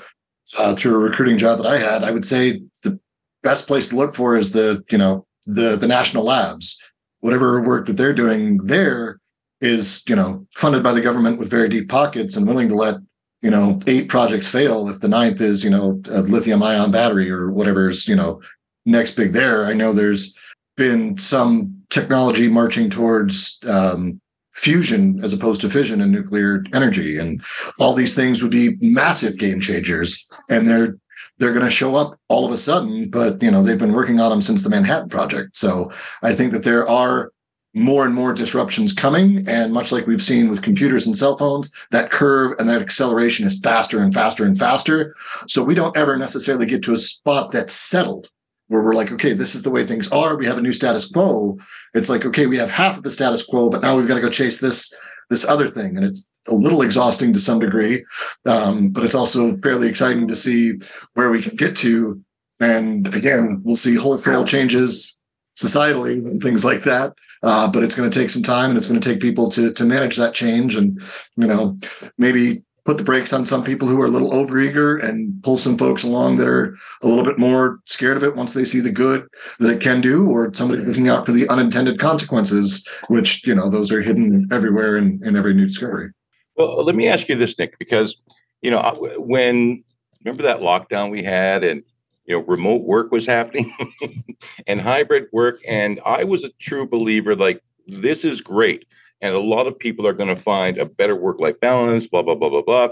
uh, 0.58 0.74
through 0.74 0.94
a 0.94 0.98
recruiting 0.98 1.38
job 1.38 1.58
that 1.58 1.66
I 1.66 1.78
had, 1.78 2.04
I 2.04 2.10
would 2.10 2.26
say 2.26 2.60
the 2.82 2.98
best 3.42 3.66
place 3.66 3.88
to 3.88 3.96
look 3.96 4.14
for 4.14 4.36
is 4.36 4.52
the 4.52 4.82
you 4.90 4.98
know 4.98 5.26
the 5.46 5.76
the 5.76 5.86
national 5.86 6.24
labs. 6.24 6.78
Whatever 7.20 7.60
work 7.60 7.86
that 7.86 7.94
they're 7.94 8.14
doing 8.14 8.58
there 8.58 9.18
is 9.60 10.02
you 10.08 10.16
know 10.16 10.46
funded 10.54 10.82
by 10.82 10.92
the 10.92 11.00
government 11.00 11.38
with 11.38 11.50
very 11.50 11.68
deep 11.68 11.88
pockets 11.88 12.36
and 12.36 12.46
willing 12.46 12.68
to 12.68 12.74
let 12.74 12.96
you 13.42 13.50
know 13.50 13.80
eight 13.86 14.08
projects 14.08 14.50
fail 14.50 14.88
if 14.88 15.00
the 15.00 15.08
ninth 15.08 15.40
is 15.40 15.62
you 15.62 15.70
know 15.70 16.00
a 16.10 16.22
lithium 16.22 16.62
ion 16.62 16.90
battery 16.90 17.30
or 17.30 17.50
whatever's 17.50 18.08
you 18.08 18.16
know 18.16 18.40
next 18.86 19.12
big 19.16 19.32
there. 19.32 19.66
I 19.66 19.74
know 19.74 19.92
there's 19.92 20.34
been 20.76 21.18
some 21.18 21.82
technology 21.90 22.48
marching 22.48 22.88
towards 22.88 23.58
um, 23.66 24.20
fusion 24.56 25.20
as 25.22 25.32
opposed 25.32 25.60
to 25.60 25.70
fission 25.70 26.00
and 26.00 26.10
nuclear 26.10 26.64
energy. 26.72 27.18
And 27.18 27.42
all 27.78 27.92
these 27.92 28.14
things 28.14 28.42
would 28.42 28.50
be 28.50 28.76
massive 28.80 29.38
game 29.38 29.60
changers. 29.60 30.26
And 30.48 30.66
they're 30.66 30.98
they're 31.38 31.52
going 31.52 31.66
to 31.66 31.70
show 31.70 31.94
up 31.94 32.18
all 32.28 32.46
of 32.46 32.52
a 32.52 32.56
sudden 32.56 33.10
but 33.10 33.42
you 33.42 33.50
know 33.50 33.62
they've 33.62 33.78
been 33.78 33.92
working 33.92 34.20
on 34.20 34.30
them 34.30 34.40
since 34.40 34.62
the 34.62 34.70
manhattan 34.70 35.10
project. 35.10 35.54
So 35.54 35.92
i 36.22 36.34
think 36.34 36.52
that 36.52 36.64
there 36.64 36.88
are 36.88 37.30
more 37.74 38.06
and 38.06 38.14
more 38.14 38.32
disruptions 38.32 38.94
coming. 38.94 39.46
And 39.46 39.72
much 39.72 39.92
like 39.92 40.06
we've 40.06 40.22
seen 40.22 40.48
with 40.48 40.62
computers 40.62 41.06
and 41.06 41.14
cell 41.14 41.36
phones 41.36 41.70
that 41.90 42.10
curve 42.10 42.56
and 42.58 42.70
that 42.70 42.80
acceleration 42.80 43.46
is 43.46 43.60
faster 43.60 44.02
and 44.02 44.14
faster 44.14 44.46
and 44.46 44.58
faster. 44.58 45.14
So 45.46 45.62
we 45.62 45.74
don't 45.74 45.94
ever 45.94 46.16
necessarily 46.16 46.64
get 46.64 46.82
to 46.84 46.94
a 46.94 46.98
spot 46.98 47.52
that's 47.52 47.74
settled 47.74 48.30
where 48.68 48.82
we're 48.82 48.94
like, 48.94 49.12
okay, 49.12 49.32
this 49.32 49.54
is 49.54 49.62
the 49.62 49.70
way 49.70 49.84
things 49.84 50.08
are. 50.08 50.36
We 50.36 50.46
have 50.46 50.58
a 50.58 50.62
new 50.62 50.72
status 50.72 51.10
quo. 51.10 51.58
It's 51.94 52.08
like, 52.08 52.24
okay, 52.26 52.46
we 52.46 52.56
have 52.56 52.70
half 52.70 52.96
of 52.96 53.02
the 53.02 53.10
status 53.10 53.44
quo, 53.44 53.70
but 53.70 53.82
now 53.82 53.96
we've 53.96 54.08
got 54.08 54.16
to 54.16 54.20
go 54.20 54.30
chase 54.30 54.60
this 54.60 54.94
this 55.28 55.44
other 55.44 55.66
thing, 55.66 55.96
and 55.96 56.06
it's 56.06 56.30
a 56.46 56.54
little 56.54 56.82
exhausting 56.82 57.32
to 57.32 57.40
some 57.40 57.58
degree, 57.58 58.04
um, 58.46 58.90
but 58.90 59.02
it's 59.02 59.14
also 59.14 59.56
fairly 59.56 59.88
exciting 59.88 60.28
to 60.28 60.36
see 60.36 60.74
where 61.14 61.30
we 61.30 61.42
can 61.42 61.56
get 61.56 61.74
to. 61.78 62.22
And 62.60 63.12
again, 63.12 63.60
we'll 63.64 63.76
see 63.76 63.96
wholesale 63.96 64.44
changes 64.44 65.20
societally 65.56 66.24
and 66.24 66.40
things 66.40 66.64
like 66.64 66.84
that. 66.84 67.12
Uh, 67.42 67.68
but 67.68 67.82
it's 67.82 67.96
going 67.96 68.08
to 68.08 68.18
take 68.18 68.30
some 68.30 68.42
time, 68.42 68.70
and 68.70 68.78
it's 68.78 68.88
going 68.88 69.00
to 69.00 69.12
take 69.12 69.20
people 69.20 69.50
to 69.50 69.72
to 69.72 69.84
manage 69.84 70.16
that 70.16 70.34
change, 70.34 70.76
and 70.76 71.02
you 71.36 71.46
know, 71.46 71.78
maybe 72.18 72.62
put 72.86 72.96
the 72.96 73.04
brakes 73.04 73.32
on 73.32 73.44
some 73.44 73.64
people 73.64 73.88
who 73.88 74.00
are 74.00 74.06
a 74.06 74.10
little 74.10 74.30
overeager 74.30 75.02
and 75.02 75.42
pull 75.42 75.56
some 75.56 75.76
folks 75.76 76.04
along 76.04 76.36
that 76.36 76.46
are 76.46 76.76
a 77.02 77.08
little 77.08 77.24
bit 77.24 77.38
more 77.38 77.80
scared 77.84 78.16
of 78.16 78.22
it 78.22 78.36
once 78.36 78.54
they 78.54 78.64
see 78.64 78.80
the 78.80 78.92
good 78.92 79.26
that 79.58 79.70
it 79.70 79.80
can 79.80 80.00
do, 80.00 80.30
or 80.30 80.54
somebody 80.54 80.82
looking 80.82 81.08
out 81.08 81.26
for 81.26 81.32
the 81.32 81.48
unintended 81.48 81.98
consequences, 81.98 82.86
which, 83.08 83.44
you 83.44 83.54
know, 83.54 83.68
those 83.68 83.90
are 83.90 84.00
hidden 84.00 84.48
everywhere 84.52 84.96
in, 84.96 85.20
in 85.24 85.36
every 85.36 85.52
new 85.52 85.66
discovery. 85.66 86.10
Well, 86.56 86.84
let 86.84 86.94
me 86.94 87.08
ask 87.08 87.28
you 87.28 87.36
this, 87.36 87.58
Nic, 87.58 87.76
because, 87.78 88.16
you 88.62 88.70
know, 88.70 88.80
when, 89.18 89.82
remember 90.24 90.44
that 90.44 90.60
lockdown 90.60 91.10
we 91.10 91.24
had 91.24 91.64
and, 91.64 91.82
you 92.24 92.36
know, 92.36 92.44
remote 92.44 92.82
work 92.82 93.10
was 93.10 93.26
happening 93.26 93.74
and 94.66 94.80
hybrid 94.80 95.26
work. 95.32 95.60
And 95.66 96.00
I 96.06 96.22
was 96.24 96.44
a 96.44 96.50
true 96.60 96.88
believer, 96.88 97.34
like, 97.34 97.60
this 97.88 98.24
is 98.24 98.40
great 98.40 98.84
and 99.20 99.34
a 99.34 99.40
lot 99.40 99.66
of 99.66 99.78
people 99.78 100.06
are 100.06 100.12
going 100.12 100.34
to 100.34 100.40
find 100.40 100.78
a 100.78 100.86
better 100.86 101.16
work 101.16 101.40
life 101.40 101.58
balance, 101.60 102.06
blah, 102.06 102.22
blah, 102.22 102.34
blah, 102.34 102.50
blah, 102.50 102.62
blah. 102.62 102.88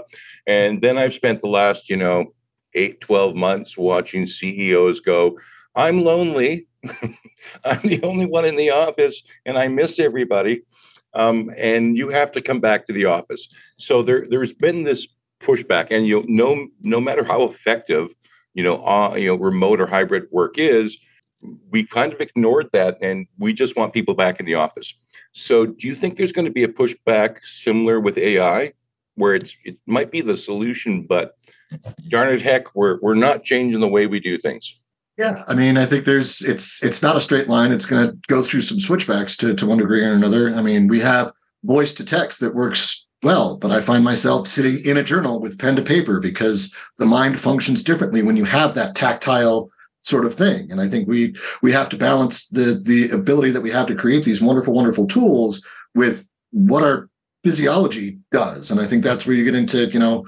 And 0.47 0.81
then 0.81 0.97
I've 0.97 1.13
spent 1.13 1.41
the 1.41 1.47
last, 1.47 1.89
you 1.89 1.97
know, 1.97 2.33
eight, 2.73 3.01
12 3.01 3.35
months 3.35 3.77
watching 3.77 4.27
CEOs 4.27 4.99
go, 4.99 5.37
I'm 5.75 6.03
lonely. 6.03 6.67
I'm 7.63 7.81
the 7.83 8.01
only 8.03 8.25
one 8.25 8.45
in 8.45 8.55
the 8.55 8.71
office 8.71 9.21
and 9.45 9.57
I 9.57 9.67
miss 9.67 9.99
everybody. 9.99 10.63
Um, 11.13 11.51
and 11.57 11.97
you 11.97 12.09
have 12.09 12.31
to 12.33 12.41
come 12.41 12.59
back 12.59 12.87
to 12.87 12.93
the 12.93 13.05
office. 13.05 13.47
So 13.77 14.01
there, 14.01 14.25
there's 14.29 14.53
been 14.53 14.83
this 14.83 15.07
pushback, 15.41 15.87
and 15.89 16.05
you 16.05 16.21
know, 16.21 16.25
no, 16.27 16.67
no 16.81 16.99
matter 16.99 17.23
how 17.23 17.43
effective 17.43 18.09
you 18.55 18.63
know, 18.63 18.83
uh, 18.83 19.13
you 19.15 19.27
know, 19.27 19.35
remote 19.35 19.79
or 19.79 19.85
hybrid 19.85 20.27
work 20.31 20.57
is, 20.57 20.97
we 21.69 21.85
kind 21.85 22.11
of 22.11 22.21
ignored 22.21 22.69
that, 22.73 22.97
and 23.01 23.27
we 23.37 23.53
just 23.53 23.75
want 23.75 23.93
people 23.93 24.15
back 24.15 24.39
in 24.39 24.45
the 24.45 24.55
office. 24.55 24.95
So, 25.35 25.65
do 25.65 25.87
you 25.87 25.95
think 25.95 26.15
there's 26.15 26.31
going 26.31 26.45
to 26.45 26.51
be 26.51 26.63
a 26.63 26.69
pushback 26.69 27.39
similar 27.43 27.99
with 27.99 28.17
AI, 28.17 28.71
where 29.15 29.35
it's 29.35 29.55
it 29.65 29.77
might 29.85 30.09
be 30.09 30.21
the 30.21 30.37
solution, 30.37 31.03
but 31.03 31.37
darn 32.07 32.33
it, 32.33 32.41
heck, 32.41 32.73
we're 32.73 32.99
we're 33.01 33.15
not 33.15 33.43
changing 33.43 33.81
the 33.81 33.87
way 33.87 34.07
we 34.07 34.21
do 34.21 34.37
things. 34.37 34.79
Yeah, 35.17 35.43
I 35.45 35.53
mean, 35.53 35.77
I 35.77 35.85
think 35.85 36.05
there's 36.05 36.41
it's 36.41 36.81
it's 36.81 37.01
not 37.01 37.17
a 37.17 37.21
straight 37.21 37.49
line. 37.49 37.73
It's 37.73 37.85
going 37.85 38.07
to 38.07 38.17
go 38.27 38.41
through 38.41 38.61
some 38.61 38.79
switchbacks 38.79 39.35
to 39.37 39.53
to 39.53 39.65
one 39.65 39.77
degree 39.77 40.05
or 40.05 40.13
another. 40.13 40.55
I 40.55 40.61
mean, 40.61 40.87
we 40.87 41.01
have 41.01 41.33
voice 41.65 41.93
to 41.95 42.05
text 42.05 42.39
that 42.39 42.55
works 42.55 43.05
well, 43.21 43.57
but 43.57 43.71
I 43.71 43.81
find 43.81 44.05
myself 44.05 44.47
sitting 44.47 44.85
in 44.85 44.95
a 44.95 45.03
journal 45.03 45.41
with 45.41 45.59
pen 45.59 45.75
to 45.75 45.81
paper 45.81 46.21
because 46.21 46.73
the 46.97 47.05
mind 47.05 47.37
functions 47.37 47.83
differently 47.83 48.23
when 48.23 48.37
you 48.37 48.45
have 48.45 48.73
that 48.75 48.95
tactile 48.95 49.69
sort 50.05 50.25
of 50.25 50.33
thing. 50.33 50.71
And 50.71 50.79
I 50.79 50.87
think 50.87 51.07
we 51.07 51.35
we 51.61 51.71
have 51.71 51.89
to 51.89 51.97
balance 51.97 52.47
the 52.47 52.79
the 52.83 53.09
ability 53.09 53.51
that 53.51 53.61
we 53.61 53.71
have 53.71 53.87
to 53.87 53.95
create 53.95 54.23
these 54.23 54.41
wonderful, 54.41 54.73
wonderful 54.73 55.07
tools 55.07 55.65
with 55.95 56.29
what 56.51 56.83
our 56.83 57.09
physiology 57.43 58.19
does. 58.31 58.71
And 58.71 58.79
I 58.79 58.87
think 58.87 59.03
that's 59.03 59.25
where 59.25 59.35
you 59.35 59.45
get 59.45 59.55
into, 59.55 59.85
you 59.87 59.99
know, 59.99 60.25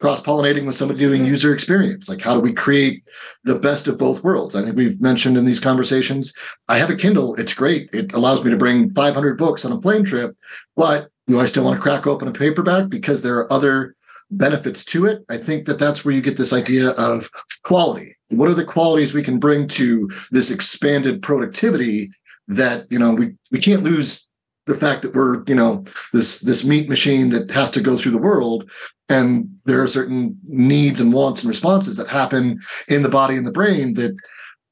cross 0.00 0.22
pollinating 0.22 0.66
with 0.66 0.74
somebody 0.74 1.00
doing 1.00 1.22
mm-hmm. 1.22 1.30
user 1.30 1.54
experience. 1.54 2.08
Like, 2.08 2.20
how 2.20 2.34
do 2.34 2.40
we 2.40 2.52
create 2.52 3.04
the 3.44 3.58
best 3.58 3.88
of 3.88 3.98
both 3.98 4.24
worlds? 4.24 4.54
I 4.54 4.62
think 4.62 4.76
we've 4.76 5.00
mentioned 5.00 5.36
in 5.36 5.44
these 5.44 5.60
conversations. 5.60 6.34
I 6.68 6.78
have 6.78 6.90
a 6.90 6.96
Kindle. 6.96 7.34
It's 7.36 7.54
great. 7.54 7.88
It 7.92 8.12
allows 8.12 8.44
me 8.44 8.50
to 8.50 8.56
bring 8.56 8.90
500 8.90 9.38
books 9.38 9.64
on 9.64 9.72
a 9.72 9.78
plane 9.78 10.04
trip, 10.04 10.36
but 10.76 11.08
do 11.26 11.40
I 11.40 11.46
still 11.46 11.64
want 11.64 11.76
to 11.76 11.82
crack 11.82 12.06
open 12.06 12.28
a 12.28 12.32
paperback 12.32 12.90
because 12.90 13.22
there 13.22 13.36
are 13.38 13.52
other 13.52 13.96
benefits 14.30 14.84
to 14.86 15.06
it? 15.06 15.24
I 15.28 15.36
think 15.36 15.66
that 15.66 15.78
that's 15.78 16.04
where 16.04 16.14
you 16.14 16.20
get 16.20 16.36
this 16.36 16.52
idea 16.52 16.90
of 16.90 17.28
quality. 17.62 18.16
What 18.30 18.48
are 18.48 18.54
the 18.54 18.64
qualities 18.64 19.14
we 19.14 19.22
can 19.22 19.38
bring 19.38 19.68
to 19.68 20.08
this 20.30 20.50
expanded 20.50 21.22
productivity 21.22 22.10
that, 22.48 22.86
you 22.90 22.98
know, 22.98 23.14
we, 23.14 23.34
we 23.50 23.60
can't 23.60 23.82
lose 23.82 24.28
the 24.66 24.74
fact 24.74 25.02
that 25.02 25.14
we're 25.14 25.44
you 25.46 25.54
know 25.54 25.84
this 26.12 26.40
this 26.40 26.64
meat 26.64 26.88
machine 26.88 27.28
that 27.28 27.50
has 27.50 27.70
to 27.70 27.80
go 27.80 27.96
through 27.96 28.12
the 28.12 28.18
world 28.18 28.70
and 29.08 29.48
there 29.64 29.82
are 29.82 29.86
certain 29.86 30.38
needs 30.44 31.00
and 31.00 31.12
wants 31.12 31.42
and 31.42 31.48
responses 31.48 31.96
that 31.96 32.08
happen 32.08 32.58
in 32.88 33.02
the 33.02 33.08
body 33.08 33.36
and 33.36 33.46
the 33.46 33.52
brain 33.52 33.94
that 33.94 34.16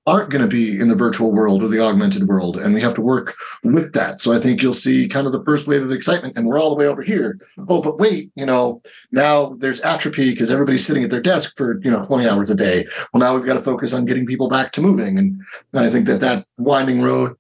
aren't 0.07 0.31
going 0.31 0.43
to 0.43 0.49
be 0.49 0.81
in 0.81 0.89
the 0.89 0.95
virtual 0.95 1.33
world 1.33 1.63
or 1.63 1.69
the 1.69 1.79
augmented 1.79 2.27
world 2.29 2.57
and 2.57 2.75
we 2.75 2.81
have 2.81 2.95
to 2.95 3.01
work 3.01 3.35
with 3.63 3.93
that. 3.93 4.21
So 4.21 4.33
i 4.33 4.41
think 4.41 4.61
you'll 4.61 4.73
see 4.73 5.09
kind 5.09 5.27
of 5.27 5.33
the 5.33 5.45
first 5.45 5.69
wave 5.69 5.83
of 5.83 5.93
excitement 5.93 6.37
and 6.37 6.47
we're 6.47 6.59
all 6.59 6.71
the 6.71 6.77
way 6.77 6.87
over 6.87 7.03
here. 7.03 7.39
Oh 7.69 7.83
but 7.83 7.99
wait 7.99 8.31
you 8.35 8.47
know 8.47 8.83
now 9.13 9.51
there's 9.55 9.81
atrophy 9.81 10.31
because 10.31 10.51
everybody's 10.51 10.87
sitting 10.87 11.05
at 11.05 11.11
their 11.11 11.21
desk 11.21 11.57
for 11.57 11.81
you 11.83 11.91
know 11.91 12.03
20 12.03 12.29
hours 12.29 12.51
a 12.51 12.55
day. 12.55 12.87
Well 13.13 13.21
now 13.21 13.35
we've 13.35 13.47
got 13.47 13.55
to 13.55 13.61
focus 13.61 13.93
on 13.93 14.05
getting 14.05 14.27
people 14.27 14.49
back 14.49 14.73
to 14.73 14.83
moving 14.83 15.19
and, 15.19 15.41
and 15.73 15.87
i 15.87 15.91
think 15.91 16.07
that 16.07 16.21
that 16.21 16.47
winding 16.59 17.03
road 17.03 17.37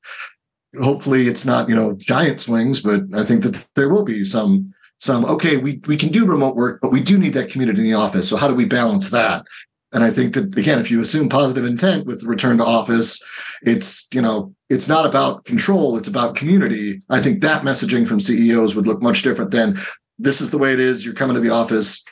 hopefully 0.80 1.28
it's 1.28 1.44
not 1.44 1.68
you 1.68 1.74
know 1.74 1.94
giant 1.96 2.40
swings 2.40 2.80
but 2.80 3.02
i 3.14 3.22
think 3.22 3.42
that 3.42 3.66
there 3.74 3.88
will 3.88 4.04
be 4.04 4.24
some 4.24 4.72
some 5.02 5.24
okay 5.24 5.56
we 5.56 5.80
we 5.88 5.96
can 5.96 6.10
do 6.10 6.24
remote 6.24 6.54
work 6.54 6.80
but 6.80 6.92
we 6.92 7.02
do 7.02 7.18
need 7.18 7.34
that 7.34 7.50
community 7.50 7.80
in 7.80 7.86
the 7.86 7.94
office. 7.94 8.28
So 8.28 8.36
how 8.36 8.46
do 8.46 8.54
we 8.54 8.64
balance 8.64 9.10
that 9.10 9.44
and 9.92 10.02
i 10.02 10.10
think 10.10 10.34
that 10.34 10.56
again 10.56 10.78
if 10.78 10.90
you 10.90 11.00
assume 11.00 11.28
positive 11.28 11.64
intent 11.64 12.06
with 12.06 12.24
return 12.24 12.58
to 12.58 12.64
office 12.64 13.22
it's 13.62 14.08
you 14.12 14.20
know 14.20 14.54
it's 14.68 14.88
not 14.88 15.06
about 15.06 15.44
control 15.44 15.96
it's 15.96 16.08
about 16.08 16.36
community 16.36 17.00
i 17.10 17.20
think 17.20 17.40
that 17.40 17.62
messaging 17.62 18.06
from 18.06 18.20
ceos 18.20 18.74
would 18.74 18.86
look 18.86 19.02
much 19.02 19.22
different 19.22 19.50
than 19.50 19.78
this 20.18 20.40
is 20.40 20.50
the 20.50 20.58
way 20.58 20.72
it 20.72 20.80
is 20.80 21.04
you're 21.04 21.14
coming 21.14 21.34
to 21.34 21.40
the 21.40 21.50
office 21.50 22.04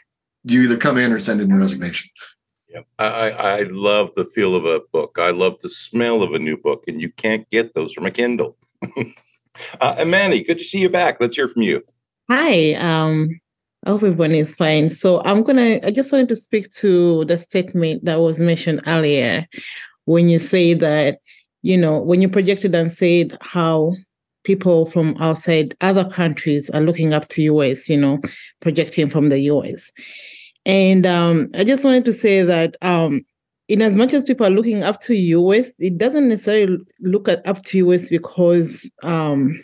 you 0.44 0.62
either 0.62 0.76
come 0.76 0.96
in 0.96 1.12
or 1.12 1.18
send 1.18 1.40
in 1.40 1.48
your 1.48 1.58
resignation 1.58 2.08
yeah, 2.72 2.82
I, 3.00 3.30
I 3.30 3.62
love 3.62 4.12
the 4.14 4.24
feel 4.24 4.54
of 4.54 4.64
a 4.64 4.80
book. 4.92 5.18
I 5.20 5.30
love 5.30 5.58
the 5.58 5.68
smell 5.68 6.22
of 6.22 6.34
a 6.34 6.38
new 6.38 6.56
book, 6.56 6.84
and 6.86 7.02
you 7.02 7.10
can't 7.10 7.48
get 7.50 7.74
those 7.74 7.92
from 7.92 8.06
a 8.06 8.12
Kindle. 8.12 8.56
uh, 9.80 9.94
and 9.98 10.08
Manny, 10.08 10.44
good 10.44 10.58
to 10.58 10.64
see 10.64 10.78
you 10.78 10.88
back. 10.88 11.16
Let's 11.20 11.34
hear 11.34 11.48
from 11.48 11.62
you. 11.62 11.82
Hi. 12.30 12.74
Um, 12.74 13.40
I 13.84 13.90
hope 13.90 14.02
everyone 14.02 14.32
is 14.32 14.54
fine. 14.54 14.90
So 14.90 15.22
I'm 15.24 15.42
gonna. 15.42 15.80
I 15.82 15.90
just 15.90 16.12
wanted 16.12 16.28
to 16.28 16.36
speak 16.36 16.70
to 16.74 17.24
the 17.24 17.38
statement 17.38 18.04
that 18.04 18.20
was 18.20 18.40
mentioned 18.40 18.82
earlier, 18.86 19.46
when 20.04 20.28
you 20.28 20.38
say 20.38 20.74
that 20.74 21.18
you 21.62 21.76
know 21.76 21.98
when 22.00 22.20
you 22.20 22.28
projected 22.28 22.74
and 22.74 22.92
said 22.92 23.36
how 23.40 23.92
people 24.44 24.86
from 24.86 25.16
outside 25.18 25.76
other 25.80 26.08
countries 26.08 26.70
are 26.70 26.80
looking 26.80 27.12
up 27.12 27.28
to 27.28 27.42
US. 27.42 27.88
You 27.88 27.96
know, 27.96 28.20
projecting 28.60 29.08
from 29.08 29.28
the 29.30 29.40
US 29.40 29.90
and 30.66 31.06
um, 31.06 31.48
I 31.54 31.64
just 31.64 31.84
wanted 31.84 32.04
to 32.04 32.12
say 32.12 32.42
that 32.42 32.76
um, 32.82 33.22
in 33.68 33.82
as 33.82 33.94
much 33.94 34.12
as 34.12 34.24
people 34.24 34.46
are 34.46 34.50
looking 34.50 34.82
up 34.82 35.00
to 35.02 35.14
US, 35.14 35.70
it 35.78 35.96
doesn't 35.96 36.28
necessarily 36.28 36.78
look 37.00 37.28
at 37.28 37.46
up 37.46 37.62
to 37.64 37.78
US 37.78 38.08
because 38.08 38.90
um, 39.02 39.62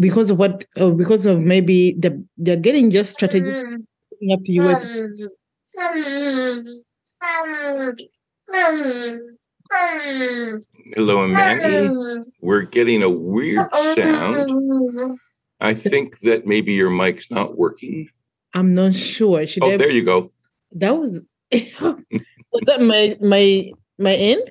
because 0.00 0.30
of 0.30 0.38
what 0.38 0.64
uh, 0.80 0.90
because 0.90 1.26
of 1.26 1.40
maybe 1.40 1.94
the, 1.98 2.24
they're 2.38 2.56
getting 2.56 2.90
just 2.90 3.12
strategic 3.12 3.44
looking 3.44 4.32
up 4.32 4.44
to 4.44 4.52
US. 4.52 4.92
Hello, 10.94 11.28
Manny. 11.28 12.24
We're 12.40 12.62
getting 12.62 13.02
a 13.02 13.10
weird 13.10 13.68
sound. 13.94 15.18
I 15.60 15.74
think 15.74 16.20
that 16.20 16.46
maybe 16.46 16.72
your 16.72 16.90
mic's 16.90 17.30
not 17.30 17.58
working. 17.58 18.08
I'm 18.54 18.74
not 18.74 18.94
sure. 18.94 19.46
Should 19.46 19.62
oh, 19.62 19.72
I... 19.72 19.76
there 19.76 19.90
you 19.90 20.04
go. 20.04 20.32
That 20.72 20.96
was 20.96 21.22
was 21.52 22.62
that 22.62 22.80
my 22.80 23.16
my 23.20 23.70
my 23.98 24.14
end? 24.14 24.50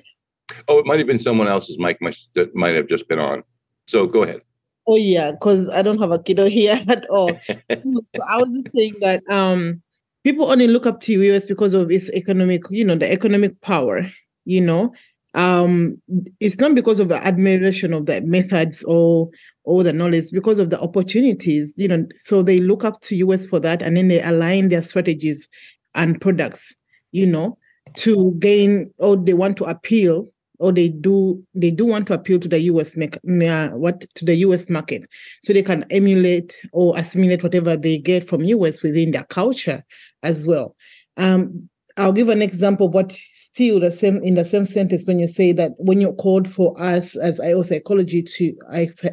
Oh, 0.68 0.78
it 0.78 0.86
might 0.86 0.98
have 0.98 1.06
been 1.06 1.18
someone 1.18 1.48
else's 1.48 1.78
mic. 1.78 2.00
My, 2.00 2.12
that 2.34 2.54
might 2.54 2.74
have 2.74 2.86
just 2.86 3.08
been 3.08 3.18
on. 3.18 3.42
So 3.86 4.06
go 4.06 4.22
ahead. 4.22 4.42
Oh 4.86 4.96
yeah, 4.96 5.32
because 5.32 5.68
I 5.68 5.82
don't 5.82 6.00
have 6.00 6.10
a 6.10 6.22
kiddo 6.22 6.46
here 6.48 6.82
at 6.88 7.06
all. 7.10 7.30
so 7.48 8.04
I 8.28 8.38
was 8.38 8.48
just 8.50 8.74
saying 8.74 8.94
that 9.00 9.22
um 9.28 9.82
people 10.24 10.50
only 10.50 10.66
look 10.68 10.86
up 10.86 11.00
to 11.00 11.12
US 11.12 11.48
because 11.48 11.74
of 11.74 11.90
its 11.90 12.10
economic, 12.10 12.62
you 12.70 12.84
know, 12.84 12.96
the 12.96 13.10
economic 13.10 13.60
power. 13.60 14.02
You 14.44 14.60
know, 14.62 14.92
um, 15.34 16.00
it's 16.40 16.58
not 16.58 16.74
because 16.74 16.98
of 16.98 17.08
the 17.08 17.16
admiration 17.16 17.92
of 17.92 18.06
the 18.06 18.20
methods 18.22 18.82
or 18.84 19.28
all 19.64 19.82
the 19.82 19.92
knowledge 19.92 20.32
because 20.32 20.58
of 20.58 20.70
the 20.70 20.80
opportunities, 20.80 21.74
you 21.76 21.88
know. 21.88 22.06
So 22.16 22.42
they 22.42 22.58
look 22.58 22.84
up 22.84 23.00
to 23.02 23.16
US 23.16 23.46
for 23.46 23.60
that 23.60 23.82
and 23.82 23.96
then 23.96 24.08
they 24.08 24.22
align 24.22 24.68
their 24.68 24.82
strategies 24.82 25.48
and 25.94 26.20
products, 26.20 26.74
you 27.12 27.26
know, 27.26 27.58
to 27.96 28.32
gain 28.38 28.92
or 28.98 29.16
they 29.16 29.34
want 29.34 29.56
to 29.58 29.64
appeal 29.64 30.26
or 30.60 30.70
they 30.72 30.88
do 30.88 31.42
they 31.54 31.70
do 31.70 31.86
want 31.86 32.06
to 32.06 32.14
appeal 32.14 32.38
to 32.38 32.48
the 32.48 32.60
US 32.60 32.96
make, 32.96 33.18
what 33.22 34.04
to 34.14 34.24
the 34.24 34.36
US 34.36 34.70
market 34.70 35.08
so 35.42 35.52
they 35.52 35.62
can 35.62 35.84
emulate 35.90 36.54
or 36.72 36.96
assimilate 36.96 37.42
whatever 37.42 37.76
they 37.76 37.98
get 37.98 38.28
from 38.28 38.42
US 38.42 38.82
within 38.82 39.10
their 39.10 39.24
culture 39.24 39.84
as 40.22 40.46
well. 40.46 40.76
Um, 41.16 41.68
I'll 41.96 42.12
give 42.12 42.28
an 42.28 42.40
example, 42.40 42.88
but 42.88 43.12
still 43.12 43.80
the 43.80 43.92
same 43.92 44.22
in 44.22 44.34
the 44.34 44.44
same 44.44 44.64
sentence 44.64 45.06
when 45.06 45.18
you 45.18 45.28
say 45.28 45.52
that 45.52 45.72
when 45.76 46.00
you 46.00 46.12
called 46.12 46.48
for 46.48 46.80
us 46.80 47.16
as 47.16 47.40
IO 47.40 47.62
psychology 47.62 48.22
to 48.22 48.54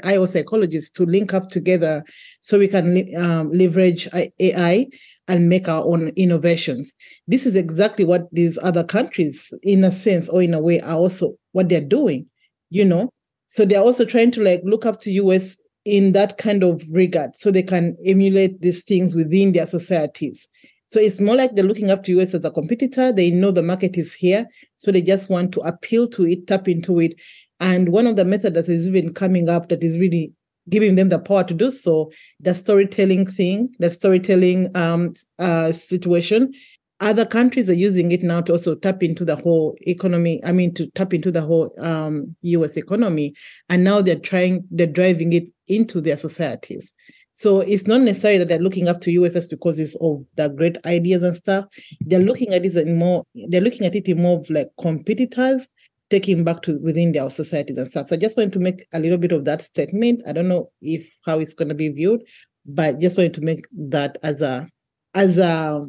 IO 0.04 0.26
psychologists 0.26 0.92
to 0.92 1.06
link 1.06 1.34
up 1.34 1.50
together 1.50 2.04
so 2.42 2.60
we 2.60 2.68
can 2.68 3.14
um, 3.18 3.52
leverage 3.52 4.08
AI 4.40 4.88
and 5.28 5.50
make 5.50 5.68
our 5.68 5.84
own 5.84 6.10
innovations. 6.16 6.94
This 7.28 7.46
is 7.46 7.56
exactly 7.56 8.06
what 8.06 8.28
these 8.32 8.58
other 8.62 8.84
countries, 8.84 9.54
in 9.64 9.84
a 9.84 9.92
sense 9.92 10.30
or 10.30 10.42
in 10.42 10.54
a 10.54 10.62
way, 10.62 10.80
are 10.82 10.96
also 10.96 11.36
what 11.52 11.70
they're 11.70 11.82
doing. 11.82 12.28
You 12.70 12.86
know, 12.86 13.10
so 13.48 13.66
they're 13.66 13.82
also 13.82 14.06
trying 14.06 14.32
to 14.32 14.44
like 14.44 14.62
look 14.64 14.86
up 14.86 15.00
to 15.02 15.12
US 15.12 15.56
in 15.86 16.12
that 16.12 16.38
kind 16.38 16.64
of 16.64 16.84
regard, 16.90 17.36
so 17.38 17.50
they 17.50 17.64
can 17.64 17.96
emulate 18.06 18.62
these 18.62 18.84
things 18.84 19.16
within 19.16 19.54
their 19.54 19.68
societies 19.68 20.50
so 20.90 21.02
it's 21.02 21.20
more 21.20 21.36
like 21.36 21.54
they're 21.54 21.66
looking 21.66 21.92
up 21.92 22.04
to 22.04 22.20
US 22.20 22.34
as 22.34 22.46
a 22.46 22.52
competitor. 22.52 23.12
They 23.12 23.30
know 23.30 23.52
the 23.52 23.62
market 23.62 23.98
is 23.98 24.14
here. 24.14 24.48
So 24.78 24.92
they 24.92 25.02
just 25.02 25.30
want 25.30 25.52
to 25.54 25.60
appeal 25.62 26.08
to 26.10 26.26
it, 26.26 26.48
tap 26.48 26.68
into 26.68 27.00
it. 27.00 27.14
And 27.60 27.90
one 27.90 28.08
of 28.08 28.16
the 28.16 28.24
methods 28.24 28.56
that 28.56 28.70
is 28.70 28.88
even 28.88 29.14
coming 29.14 29.50
up 29.50 29.68
that 29.70 29.84
is 29.84 30.00
really 30.00 30.32
giving 30.70 30.96
them 30.96 31.10
the 31.10 31.20
power 31.20 31.44
to 31.44 31.54
do 31.54 31.72
so, 31.72 32.12
the 32.40 32.54
storytelling 32.54 33.26
thing, 33.26 33.74
the 33.80 33.92
storytelling 33.92 34.76
um, 34.76 35.14
uh, 35.40 35.72
situation. 35.72 36.54
Other 37.00 37.26
countries 37.26 37.70
are 37.70 37.76
using 37.76 38.12
it 38.12 38.24
now 38.24 38.42
to 38.42 38.54
also 38.54 38.74
tap 38.74 39.04
into 39.04 39.24
the 39.24 39.36
whole 39.36 39.78
economy. 39.82 40.42
I 40.44 40.52
mean, 40.52 40.74
to 40.76 40.88
tap 40.92 41.14
into 41.14 41.32
the 41.32 41.42
whole 41.42 41.72
um, 41.80 42.36
US 42.42 42.76
economy. 42.76 43.36
And 43.70 43.84
now 43.84 44.02
they're 44.02 44.20
trying, 44.20 44.66
they're 44.72 44.88
driving 44.88 45.34
it 45.34 45.46
into 45.68 46.02
their 46.02 46.18
societies. 46.18 46.94
So 47.34 47.60
it's 47.60 47.86
not 47.86 48.02
necessarily 48.02 48.40
that 48.40 48.48
they're 48.48 48.58
looking 48.58 48.88
up 48.88 49.00
to 49.02 49.12
US 49.12 49.34
just 49.34 49.52
because 49.52 49.78
it's 49.78 49.94
all 49.94 50.26
the 50.38 50.50
great 50.50 50.80
ideas 50.86 51.22
and 51.22 51.36
stuff. 51.36 51.66
They're 52.02 52.18
looking 52.18 52.52
at 52.52 52.66
it 52.66 52.76
in 52.76 52.98
more, 52.98 53.26
they're 53.50 53.62
looking 53.62 53.86
at 53.86 53.94
it 53.94 54.08
in 54.08 54.20
more 54.20 54.40
of 54.40 54.50
like 54.50 54.70
competitors 54.82 55.68
taking 56.10 56.44
back 56.44 56.62
to 56.64 56.80
within 56.80 57.12
their 57.12 57.30
societies 57.30 57.78
and 57.78 57.88
stuff. 57.88 58.08
So 58.08 58.16
I 58.16 58.20
just 58.20 58.38
wanted 58.38 58.54
to 58.54 58.60
make 58.60 58.88
a 58.94 59.00
little 59.00 59.18
bit 59.18 59.32
of 59.32 59.46
that 59.46 59.64
statement. 59.64 60.22
I 60.28 60.32
don't 60.32 60.48
know 60.48 60.72
if 60.82 61.10
how 61.26 61.40
it's 61.40 61.54
going 61.54 61.70
to 61.70 61.76
be 61.76 61.90
viewed, 61.90 62.22
but 62.66 63.00
just 63.00 63.18
wanted 63.18 63.34
to 63.36 63.42
make 63.42 63.66
that 63.74 64.18
as 64.24 64.42
a 64.42 64.70
as 65.14 65.38
a 65.38 65.86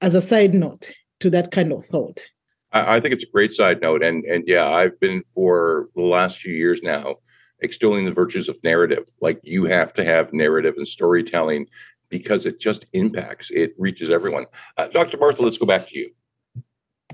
as 0.00 0.14
a 0.14 0.22
side 0.22 0.54
note 0.54 0.92
to 1.20 1.30
that 1.30 1.50
kind 1.50 1.72
of 1.72 1.84
thought. 1.86 2.26
I, 2.72 2.96
I 2.96 3.00
think 3.00 3.14
it's 3.14 3.24
a 3.24 3.30
great 3.30 3.52
side 3.52 3.80
note, 3.80 4.02
and 4.02 4.24
and 4.24 4.44
yeah, 4.46 4.68
I've 4.68 4.98
been 5.00 5.22
for 5.34 5.88
the 5.94 6.02
last 6.02 6.38
few 6.38 6.54
years 6.54 6.82
now 6.82 7.16
extolling 7.60 8.04
the 8.04 8.12
virtues 8.12 8.48
of 8.48 8.62
narrative. 8.62 9.04
Like 9.20 9.40
you 9.42 9.64
have 9.64 9.92
to 9.94 10.04
have 10.04 10.32
narrative 10.32 10.74
and 10.76 10.86
storytelling 10.86 11.66
because 12.08 12.46
it 12.46 12.60
just 12.60 12.86
impacts, 12.92 13.50
it 13.50 13.74
reaches 13.78 14.10
everyone. 14.10 14.46
Uh, 14.76 14.88
Dr. 14.88 15.18
Martha, 15.18 15.42
let's 15.42 15.58
go 15.58 15.66
back 15.66 15.88
to 15.88 15.98
you. 15.98 16.10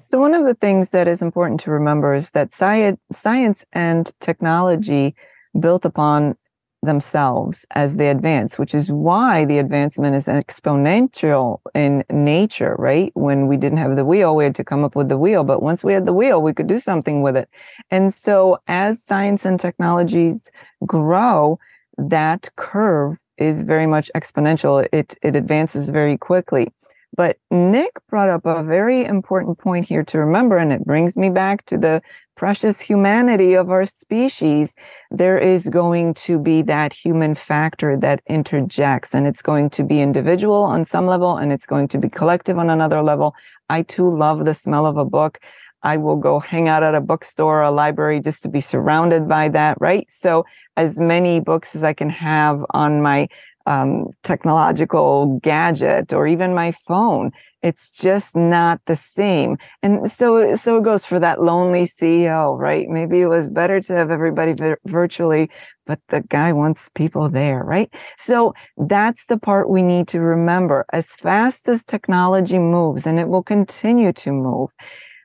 So, 0.07 0.21
one 0.21 0.35
of 0.35 0.45
the 0.45 0.55
things 0.55 0.91
that 0.91 1.09
is 1.09 1.23
important 1.23 1.61
to 1.61 1.71
remember 1.71 2.15
is 2.15 2.33
that 2.33 2.53
science, 2.53 3.65
and 3.73 4.13
technology 4.21 5.17
built 5.59 5.87
upon 5.87 6.37
themselves 6.83 7.65
as 7.71 7.97
they 7.97 8.11
advance, 8.11 8.59
which 8.59 8.75
is 8.75 8.93
why 8.93 9.47
the 9.47 9.57
advancement 9.59 10.15
is 10.15 10.27
exponential 10.27 11.61
in 11.75 12.05
nature, 12.11 12.77
right? 12.79 13.13
When 13.15 13.47
we 13.47 13.57
didn't 13.57 13.79
have 13.79 13.97
the 13.97 14.05
wheel, 14.05 14.37
we 14.37 14.45
had 14.45 14.55
to 14.57 14.65
come 14.65 14.85
up 14.85 14.95
with 14.95 15.09
the 15.09 15.17
wheel. 15.17 15.43
But 15.43 15.63
once 15.63 15.83
we 15.83 15.95
had 15.95 16.05
the 16.05 16.13
wheel, 16.13 16.43
we 16.43 16.53
could 16.53 16.67
do 16.67 16.79
something 16.79 17.23
with 17.23 17.35
it. 17.35 17.49
And 17.91 18.13
so 18.13 18.59
as 18.69 19.03
science 19.03 19.47
and 19.47 19.59
technologies 19.59 20.51
grow, 20.85 21.59
that 21.97 22.51
curve 22.57 23.17
is 23.39 23.63
very 23.63 23.87
much 23.87 24.11
exponential. 24.15 24.87
It, 24.93 25.17
it 25.23 25.35
advances 25.35 25.89
very 25.89 26.19
quickly. 26.19 26.69
But 27.17 27.39
Nic 27.51 27.93
brought 28.09 28.29
up 28.29 28.45
a 28.45 28.63
very 28.63 29.05
important 29.05 29.59
point 29.59 29.87
here 29.87 30.03
to 30.05 30.19
remember, 30.19 30.57
and 30.57 30.73
it 30.73 30.85
brings 30.85 31.17
me 31.17 31.31
back 31.31 31.65
to 31.67 31.79
the 31.79 32.03
precious 32.37 32.81
humanity 32.81 33.55
of 33.55 33.71
our 33.71 33.87
species. 33.87 34.75
There 35.11 35.39
is 35.39 35.69
going 35.69 36.15
to 36.15 36.39
be 36.39 36.63
that 36.63 36.93
human 36.93 37.35
factor 37.35 37.97
that 37.99 38.21
interjects, 38.27 39.15
and 39.15 39.27
it's 39.27 39.43
going 39.43 39.71
to 39.71 39.85
be 39.85 40.01
individual 40.01 40.63
on 40.63 40.85
some 40.85 41.07
level, 41.07 41.37
and 41.37 41.53
it's 41.53 41.67
going 41.67 41.89
to 41.89 41.99
be 41.99 42.09
collective 42.09 42.59
on 42.59 42.71
another 42.71 43.03
level. 43.03 43.35
I 43.69 43.83
too 43.83 44.13
love 44.13 44.45
the 44.45 44.55
smell 44.55 44.87
of 44.87 44.97
a 44.97 45.05
book. 45.05 45.39
I 45.85 45.99
will 45.99 46.17
go 46.17 46.41
hang 46.41 46.67
out 46.67 46.83
at 46.83 46.95
a 46.95 47.01
bookstore, 47.01 47.61
a 47.61 47.71
library, 47.71 48.19
just 48.19 48.43
to 48.45 48.49
be 48.49 48.63
surrounded 48.63 49.29
by 49.29 49.51
that, 49.51 49.77
right? 49.81 50.07
So, 50.11 50.47
as 50.79 50.99
many 50.99 51.41
books 51.41 51.77
as 51.77 51.85
I 51.85 51.93
can 51.93 52.09
have 52.09 52.65
on 52.71 53.03
my 53.03 53.29
um, 53.67 54.09
technological 54.23 55.39
gadget 55.43 56.13
or 56.13 56.27
even 56.27 56.55
my 56.55 56.73
phone. 56.73 57.31
It's 57.63 57.91
just 57.91 58.37
not 58.37 58.81
the 58.87 58.97
same. 58.97 59.57
And 59.83 60.11
so, 60.11 60.55
so 60.57 60.77
it 60.77 60.85
goes 60.85 61.07
for 61.07 61.19
that 61.19 61.43
lonely 61.43 61.85
CEO, 61.85 62.59
right? 62.59 62.89
Maybe 62.89 63.21
it 63.21 63.27
was 63.27 63.49
better 63.49 63.81
to 63.81 63.93
have 63.95 64.11
everybody 64.11 64.53
vi- 64.53 64.77
virtually, 64.85 65.51
but 65.87 65.99
the 66.09 66.21
guy 66.21 66.53
wants 66.53 66.91
people 66.91 67.31
there, 67.31 67.65
right? 67.65 67.93
So 68.19 68.55
that's 68.77 69.27
the 69.27 69.39
part 69.39 69.71
we 69.71 69.83
need 69.83 70.09
to 70.09 70.21
remember. 70.21 70.85
As 70.93 71.15
fast 71.15 71.69
as 71.69 71.85
technology 71.85 72.59
moves, 72.59 73.07
and 73.07 73.19
it 73.19 73.29
will 73.29 73.43
continue 73.43 74.13
to 74.13 74.33
move, 74.33 74.71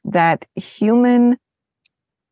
that 0.06 0.46
human 0.56 1.38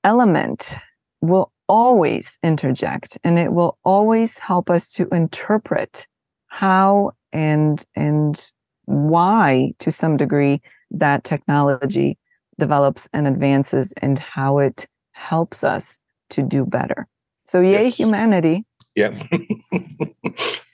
element 0.05 0.77
will 1.21 1.51
always 1.67 2.37
interject 2.43 3.17
and 3.23 3.37
it 3.37 3.51
will 3.53 3.77
always 3.83 4.39
help 4.39 4.69
us 4.69 4.91
to 4.93 5.07
interpret 5.13 6.07
how 6.47 7.11
and 7.33 7.85
and 7.95 8.51
why 8.85 9.73
to 9.79 9.91
some 9.91 10.17
degree 10.17 10.61
that 10.91 11.23
technology 11.23 12.17
develops 12.57 13.09
and 13.13 13.27
advances 13.27 13.93
and 13.97 14.17
how 14.17 14.59
it 14.59 14.87
helps 15.11 15.63
us 15.63 15.99
to 16.29 16.41
do 16.41 16.65
better. 16.65 17.07
So 17.47 17.61
yay 17.61 17.85
yes. 17.85 17.97
humanity. 17.97 18.65
Yeah. 18.95 19.13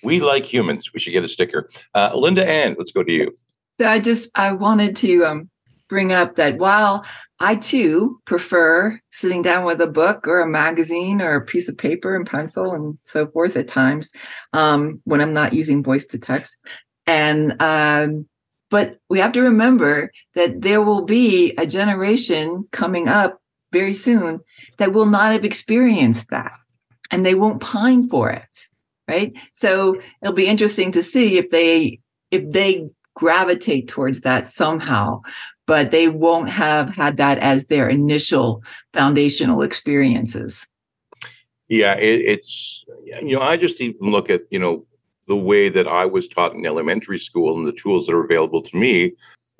We 0.04 0.20
like 0.20 0.46
humans. 0.46 0.91
We 0.94 1.00
should 1.00 1.14
get 1.14 1.24
a 1.24 1.30
sticker. 1.30 1.70
Uh, 1.96 2.12
LindaAnn 2.12 2.76
let's 2.78 2.91
go 2.91 3.04
to 3.04 3.12
you. 3.12 3.36
So 3.80 3.88
i 3.88 4.00
just 4.00 4.30
i 4.36 4.52
wanted 4.52 4.96
to 4.98 5.26
um, 5.26 5.50
bring 5.90 6.12
up 6.12 6.36
that 6.36 6.58
while 6.58 7.06
I 7.40 7.56
too 7.56 8.22
prefer 8.26 9.00
sitting 9.12 9.42
down 9.42 9.66
with 9.66 9.82
a 9.82 9.88
book 9.88 10.28
or 10.28 10.40
a 10.40 10.48
magazine 10.48 11.22
or 11.22 11.36
a 11.36 11.46
piece 11.46 11.68
of 11.68 11.78
paper 11.78 12.16
and 12.16 12.26
pencil 12.26 12.74
and 12.74 12.98
so 13.04 13.28
forth 13.28 13.58
at 13.58 13.68
times 13.68 14.10
um, 14.54 15.02
when 15.04 15.22
I'm 15.22 15.34
not 15.34 15.54
using 15.54 15.84
voice 15.84 16.06
to 16.08 16.18
text. 16.18 16.56
And, 17.06 17.62
um, 17.62 18.28
but 18.70 18.98
we 19.10 19.20
have 19.20 19.34
to 19.34 19.42
remember 19.42 20.12
that 20.36 20.62
there 20.62 20.82
will 20.82 21.04
be 21.04 21.54
a 21.58 21.66
generation 21.66 22.68
coming 22.72 23.08
up 23.08 23.40
very 23.72 23.94
soon 23.94 24.40
that 24.78 24.94
will 24.94 25.06
not 25.06 25.34
have 25.34 25.46
experienced 25.46 26.30
that 26.30 26.54
and 27.12 27.26
they 27.26 27.36
won't 27.36 27.62
pine 27.62 28.08
for 28.08 28.32
it. 28.32 28.68
Right. 29.08 29.38
So 29.54 30.00
it'll 30.22 30.34
be 30.34 30.48
interesting 30.48 30.94
to 30.94 31.04
see 31.04 31.38
if 31.38 31.50
they, 31.50 32.00
if 32.32 32.50
they 32.50 32.88
gravitate 33.16 33.88
towards 33.88 34.22
that 34.22 34.48
somehow 34.48 35.22
but 35.66 35.91
they 35.91 36.07
won't 36.07 36.49
have 36.49 36.89
had 36.95 37.18
that 37.18 37.38
as 37.39 37.68
their 37.68 37.88
initial 37.88 38.64
foundational 38.93 39.61
experiences. 39.61 40.68
Yeah, 41.70 41.95
it, 41.95 42.22
it's, 42.22 42.84
you 43.05 43.36
know, 43.36 43.41
I 43.41 43.57
just 43.57 43.82
even 43.82 44.11
look 44.11 44.30
at, 44.30 44.41
you 44.49 44.59
know, 44.59 44.86
the 45.28 45.36
way 45.36 45.70
that 45.70 45.88
I 45.88 46.05
was 46.05 46.28
taught 46.28 46.53
in 46.53 46.66
elementary 46.66 47.20
school 47.20 47.57
and 47.57 47.66
the 47.66 47.72
tools 47.72 48.05
that 48.05 48.14
are 48.14 48.24
available 48.24 48.61
to 48.61 48.78
me. 48.78 49.14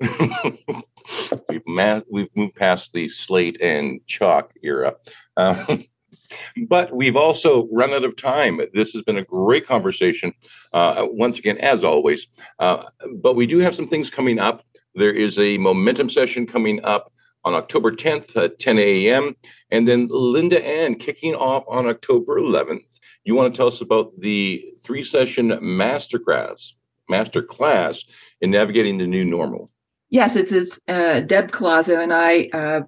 we've, 1.48 1.66
ma- 1.66 2.02
we've 2.10 2.28
moved 2.34 2.56
past 2.56 2.92
the 2.92 3.08
slate 3.08 3.60
and 3.60 4.04
chalk 4.06 4.52
era. 4.62 4.94
Um, 5.36 5.84
but 6.68 6.94
we've 6.94 7.16
also 7.16 7.68
run 7.72 7.92
out 7.92 8.04
of 8.04 8.16
time. 8.16 8.60
This 8.74 8.92
has 8.92 9.02
been 9.02 9.16
a 9.16 9.24
great 9.24 9.66
conversation, 9.66 10.34
uh, 10.72 11.06
once 11.10 11.38
again, 11.38 11.58
as 11.58 11.84
always. 11.84 12.26
Uh, 12.58 12.84
but 13.16 13.34
we 13.34 13.46
do 13.46 13.58
have 13.58 13.74
some 13.74 13.88
things 13.88 14.10
coming 14.10 14.38
up. 14.38 14.64
There 14.94 15.12
is 15.12 15.38
a 15.38 15.58
momentum 15.58 16.08
session 16.08 16.46
coming 16.46 16.84
up 16.84 17.12
on 17.44 17.54
October 17.54 17.92
10th 17.92 18.36
at 18.36 18.58
10 18.58 18.78
a.m. 18.78 19.36
And 19.70 19.86
then 19.86 20.08
LindaAnn 20.08 20.98
kicking 20.98 21.34
off 21.34 21.64
on 21.68 21.86
October 21.86 22.40
11th. 22.40 22.84
You 23.24 23.34
want 23.34 23.52
to 23.52 23.56
tell 23.56 23.66
us 23.66 23.80
about 23.80 24.12
the 24.18 24.66
three 24.82 25.02
session 25.02 25.48
masterclass, 25.48 26.72
masterclass 27.10 28.04
in 28.40 28.50
navigating 28.50 28.98
the 28.98 29.06
new 29.06 29.24
normal. 29.24 29.70
Yes, 30.10 30.36
it's, 30.36 30.52
it's 30.52 30.78
uh, 30.88 31.20
Deb 31.20 31.50
Colazo 31.50 32.02
and 32.02 32.12
I 32.12 32.48
uh, 32.52 32.82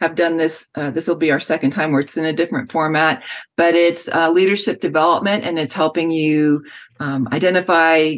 have 0.00 0.14
done 0.14 0.36
this. 0.36 0.66
Uh, 0.74 0.90
this 0.90 1.06
will 1.06 1.16
be 1.16 1.30
our 1.30 1.40
second 1.40 1.70
time 1.70 1.92
where 1.92 2.00
it's 2.00 2.16
in 2.16 2.24
a 2.24 2.32
different 2.32 2.72
format, 2.72 3.22
but 3.56 3.74
it's 3.74 4.08
uh, 4.08 4.30
leadership 4.30 4.80
development 4.80 5.44
and 5.44 5.58
it's 5.58 5.74
helping 5.74 6.10
you 6.10 6.64
um, 6.98 7.28
identify 7.32 8.16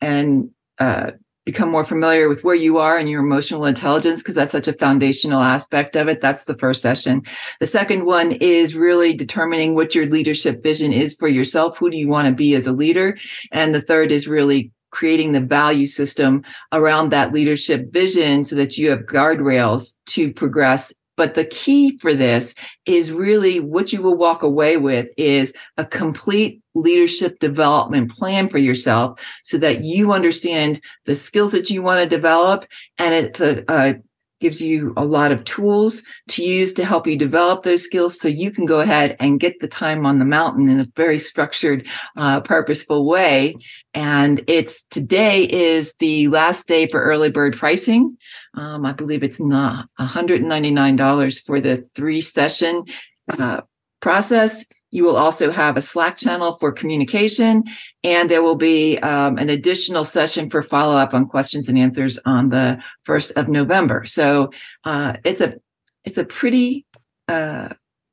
and 0.00 0.50
uh, 0.78 1.12
become 1.44 1.70
more 1.70 1.84
familiar 1.84 2.28
with 2.28 2.42
where 2.42 2.54
you 2.54 2.78
are 2.78 2.96
and 2.96 3.08
your 3.08 3.22
emotional 3.22 3.66
intelligence 3.66 4.22
because 4.22 4.34
that's 4.34 4.52
such 4.52 4.68
a 4.68 4.72
foundational 4.72 5.40
aspect 5.40 5.94
of 5.96 6.08
it. 6.08 6.20
That's 6.20 6.44
the 6.44 6.56
first 6.56 6.80
session. 6.80 7.22
The 7.60 7.66
second 7.66 8.06
one 8.06 8.32
is 8.32 8.74
really 8.74 9.14
determining 9.14 9.74
what 9.74 9.94
your 9.94 10.06
leadership 10.06 10.62
vision 10.62 10.92
is 10.92 11.14
for 11.14 11.28
yourself. 11.28 11.76
Who 11.78 11.90
do 11.90 11.96
you 11.96 12.08
want 12.08 12.28
to 12.28 12.34
be 12.34 12.54
as 12.54 12.66
a 12.66 12.72
leader? 12.72 13.18
And 13.52 13.74
the 13.74 13.82
third 13.82 14.10
is 14.10 14.26
really 14.26 14.72
creating 14.90 15.32
the 15.32 15.40
value 15.40 15.86
system 15.86 16.42
around 16.72 17.10
that 17.10 17.32
leadership 17.32 17.92
vision 17.92 18.44
so 18.44 18.54
that 18.54 18.78
you 18.78 18.88
have 18.90 19.00
guardrails 19.00 19.94
to 20.06 20.32
progress 20.32 20.92
but 21.16 21.34
the 21.34 21.44
key 21.44 21.96
for 21.98 22.14
this 22.14 22.54
is 22.86 23.12
really 23.12 23.60
what 23.60 23.92
you 23.92 24.02
will 24.02 24.16
walk 24.16 24.42
away 24.42 24.76
with 24.76 25.08
is 25.16 25.52
a 25.76 25.84
complete 25.84 26.60
leadership 26.74 27.38
development 27.38 28.10
plan 28.10 28.48
for 28.48 28.58
yourself 28.58 29.20
so 29.42 29.56
that 29.58 29.84
you 29.84 30.12
understand 30.12 30.80
the 31.04 31.14
skills 31.14 31.52
that 31.52 31.70
you 31.70 31.82
want 31.82 32.02
to 32.02 32.16
develop. 32.16 32.64
And 32.98 33.14
it's 33.14 33.40
a, 33.40 33.64
a 33.68 33.96
gives 34.44 34.60
you 34.60 34.92
a 34.98 35.04
lot 35.06 35.32
of 35.32 35.42
tools 35.44 36.02
to 36.28 36.44
use 36.44 36.74
to 36.74 36.84
help 36.84 37.06
you 37.06 37.16
develop 37.16 37.62
those 37.62 37.82
skills. 37.82 38.20
So 38.20 38.28
you 38.28 38.50
can 38.50 38.66
go 38.66 38.80
ahead 38.80 39.16
and 39.18 39.40
get 39.40 39.58
the 39.58 39.66
time 39.66 40.04
on 40.04 40.18
the 40.18 40.26
mountain 40.26 40.68
in 40.68 40.80
a 40.80 40.86
very 40.96 41.18
structured 41.18 41.88
uh, 42.18 42.42
purposeful 42.42 43.06
way. 43.06 43.56
And 43.94 44.42
it's 44.46 44.84
today 44.90 45.44
is 45.44 45.94
the 45.98 46.28
last 46.28 46.68
day 46.68 46.86
for 46.88 47.00
early 47.02 47.30
bird 47.30 47.56
pricing. 47.56 48.18
Um, 48.52 48.84
i 48.84 48.92
believe 48.92 49.22
it's 49.22 49.40
not 49.40 49.88
$199 49.98 51.46
for 51.46 51.58
the 51.58 51.78
three 51.78 52.20
session 52.20 52.84
uh, 53.30 53.62
process 54.02 54.62
you 54.94 55.02
will 55.02 55.16
also 55.16 55.50
have 55.50 55.76
a 55.76 55.82
Slack 55.82 56.16
channel 56.16 56.52
for 56.52 56.70
communication, 56.70 57.64
and 58.04 58.30
there 58.30 58.42
will 58.42 58.54
be 58.54 58.96
um, 58.98 59.38
an 59.38 59.50
additional 59.50 60.04
session 60.04 60.48
for 60.48 60.62
follow 60.62 60.94
up 60.94 61.12
on 61.12 61.26
questions 61.26 61.68
and 61.68 61.76
answers 61.76 62.16
on 62.26 62.50
the 62.50 62.80
first 63.02 63.32
of 63.32 63.48
November. 63.48 64.04
So 64.04 64.52
uh, 64.84 65.14
it's 65.24 65.40
a 65.40 65.56
it's 66.04 66.16
a 66.16 66.24
pretty 66.24 66.86
uh, 67.26 67.70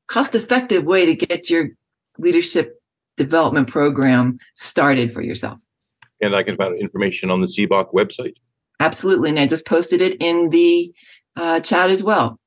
cost 0.08 0.34
effective 0.34 0.84
way 0.84 1.06
to 1.06 1.14
get 1.14 1.52
your 1.52 1.70
leadership 2.18 2.82
development 3.16 3.68
program 3.68 4.40
started 4.56 5.14
for 5.14 5.22
yourself. 5.22 5.62
And 6.20 6.36
I 6.36 6.42
can 6.42 6.58
find 6.58 6.76
information 6.76 7.30
on 7.30 7.42
the 7.42 7.48
SEBOC 7.48 7.94
website. 7.94 8.34
Absolutely, 8.80 9.30
and 9.30 9.38
I 9.38 9.46
just 9.46 9.68
posted 9.68 10.02
it 10.02 10.20
in 10.20 10.50
the 10.50 10.92
uh, 11.36 11.60
chat 11.60 11.92
as 11.92 12.04
well 12.04 12.40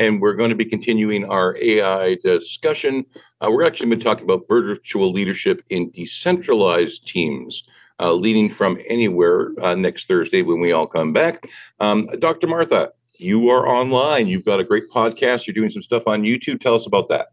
and 0.00 0.20
we're 0.20 0.34
going 0.34 0.48
to 0.48 0.56
be 0.56 0.64
continuing 0.64 1.24
our 1.26 1.56
AI 1.60 2.16
discussion. 2.24 3.04
Uh, 3.40 3.50
we're 3.50 3.64
actually 3.64 3.90
been 3.90 4.00
talking 4.00 4.24
about 4.24 4.42
virtual 4.48 5.12
leadership 5.12 5.62
in 5.68 5.90
decentralized 5.90 7.06
teams, 7.06 7.62
uh, 8.00 8.12
leading 8.14 8.48
from 8.48 8.78
anywhere 8.88 9.52
uh, 9.62 9.74
next 9.74 10.08
Thursday 10.08 10.40
when 10.40 10.58
we 10.58 10.72
all 10.72 10.86
come 10.86 11.12
back. 11.12 11.46
Um, 11.80 12.08
Dr. 12.18 12.46
Martha, 12.46 12.90
you 13.18 13.50
are 13.50 13.68
online. 13.68 14.26
You've 14.26 14.46
got 14.46 14.58
a 14.58 14.64
great 14.64 14.88
podcast. 14.90 15.46
You're 15.46 15.54
doing 15.54 15.68
some 15.68 15.82
stuff 15.82 16.08
on 16.08 16.22
YouTube. 16.22 16.60
Tell 16.60 16.74
us 16.74 16.86
about 16.86 17.10
that. 17.10 17.28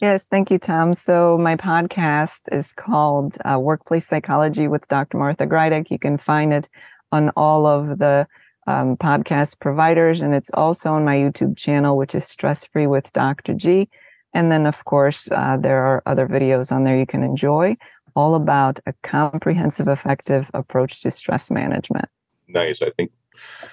Yes, 0.00 0.26
thank 0.26 0.50
you, 0.50 0.58
Tom. 0.58 0.94
So 0.94 1.38
my 1.38 1.54
podcast 1.54 2.52
is 2.52 2.72
called 2.72 3.36
uh, 3.44 3.58
Workplace 3.60 4.06
Psychology 4.06 4.66
with 4.66 4.86
Dr. 4.88 5.18
Martha 5.18 5.46
Grajdek. 5.46 5.88
You 5.88 6.00
can 6.00 6.18
find 6.18 6.52
it 6.52 6.68
on 7.12 7.30
all 7.36 7.64
of 7.64 7.98
the 7.98 8.26
um, 8.68 8.98
podcast 8.98 9.60
providers, 9.60 10.20
and 10.20 10.34
it's 10.34 10.50
also 10.52 10.92
on 10.92 11.04
my 11.04 11.16
YouTube 11.16 11.56
channel, 11.56 11.96
which 11.96 12.14
is 12.14 12.26
Stress 12.26 12.66
Free 12.66 12.86
with 12.86 13.10
Dr. 13.14 13.54
G. 13.54 13.88
And 14.34 14.52
then, 14.52 14.66
of 14.66 14.84
course, 14.84 15.30
uh, 15.32 15.56
there 15.56 15.82
are 15.82 16.02
other 16.04 16.28
videos 16.28 16.70
on 16.70 16.84
there 16.84 16.98
you 16.98 17.06
can 17.06 17.22
enjoy, 17.22 17.78
all 18.14 18.34
about 18.34 18.78
a 18.84 18.92
comprehensive, 19.02 19.88
effective 19.88 20.50
approach 20.52 21.00
to 21.00 21.10
stress 21.10 21.50
management. 21.50 22.10
Nice. 22.46 22.82
I 22.82 22.90
think 22.90 23.10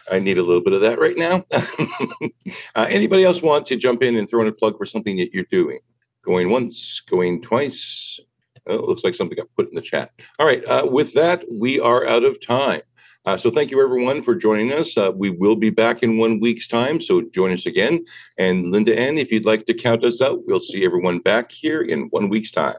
I 0.10 0.20
need 0.20 0.38
a 0.38 0.44
little 0.44 0.64
bit 0.64 0.72
of 0.72 0.82
that 0.82 0.98
right 0.98 1.18
now. 1.18 1.44
uh, 2.76 2.86
anybody 2.88 3.26
else 3.26 3.42
want 3.42 3.66
to 3.68 3.76
jump 3.76 4.02
in 4.02 4.16
and 4.16 4.30
throw 4.30 4.42
in 4.42 4.48
a 4.48 4.54
plug 4.54 4.78
for 4.78 4.86
something 4.86 5.18
that 5.18 5.34
you're 5.34 5.44
doing? 5.52 5.80
Going 6.22 6.52
once, 6.52 7.02
going 7.02 7.42
twice. 7.42 8.22
Oh, 8.66 8.78
looks 8.78 9.04
like 9.04 9.14
something 9.14 9.36
got 9.36 9.54
put 9.58 9.68
in 9.68 9.76
the 9.76 9.82
chat. 9.82 10.12
All 10.40 10.48
right. 10.48 10.66
Uh, 10.66 10.88
with 10.90 11.14
that, 11.16 11.44
we 11.52 11.82
are 11.82 12.08
out 12.08 12.24
of 12.24 12.40
time. 12.40 12.82
Uh, 13.26 13.36
so 13.36 13.50
thank 13.50 13.72
you 13.72 13.84
everyone 13.84 14.22
for 14.22 14.36
joining 14.36 14.72
us. 14.72 14.96
Uh, 14.98 15.12
we 15.14 15.32
will 15.32 15.56
be 15.56 15.72
back 15.72 16.04
in 16.04 16.18
one 16.18 16.40
week's 16.40 16.68
time, 16.68 17.02
so 17.02 17.22
join 17.22 17.52
us 17.52 17.66
again. 17.66 18.06
And 18.38 18.66
LindaAnn, 18.66 19.20
if 19.20 19.32
you'd 19.32 19.46
like 19.46 19.66
to 19.66 19.74
count 19.74 20.04
us 20.04 20.22
out, 20.22 20.46
we'll 20.46 20.60
see 20.60 20.86
everyone 20.86 21.20
back 21.20 21.52
here 21.52 21.82
in 21.82 22.04
one 22.12 22.30
week's 22.30 22.52
time. 22.52 22.76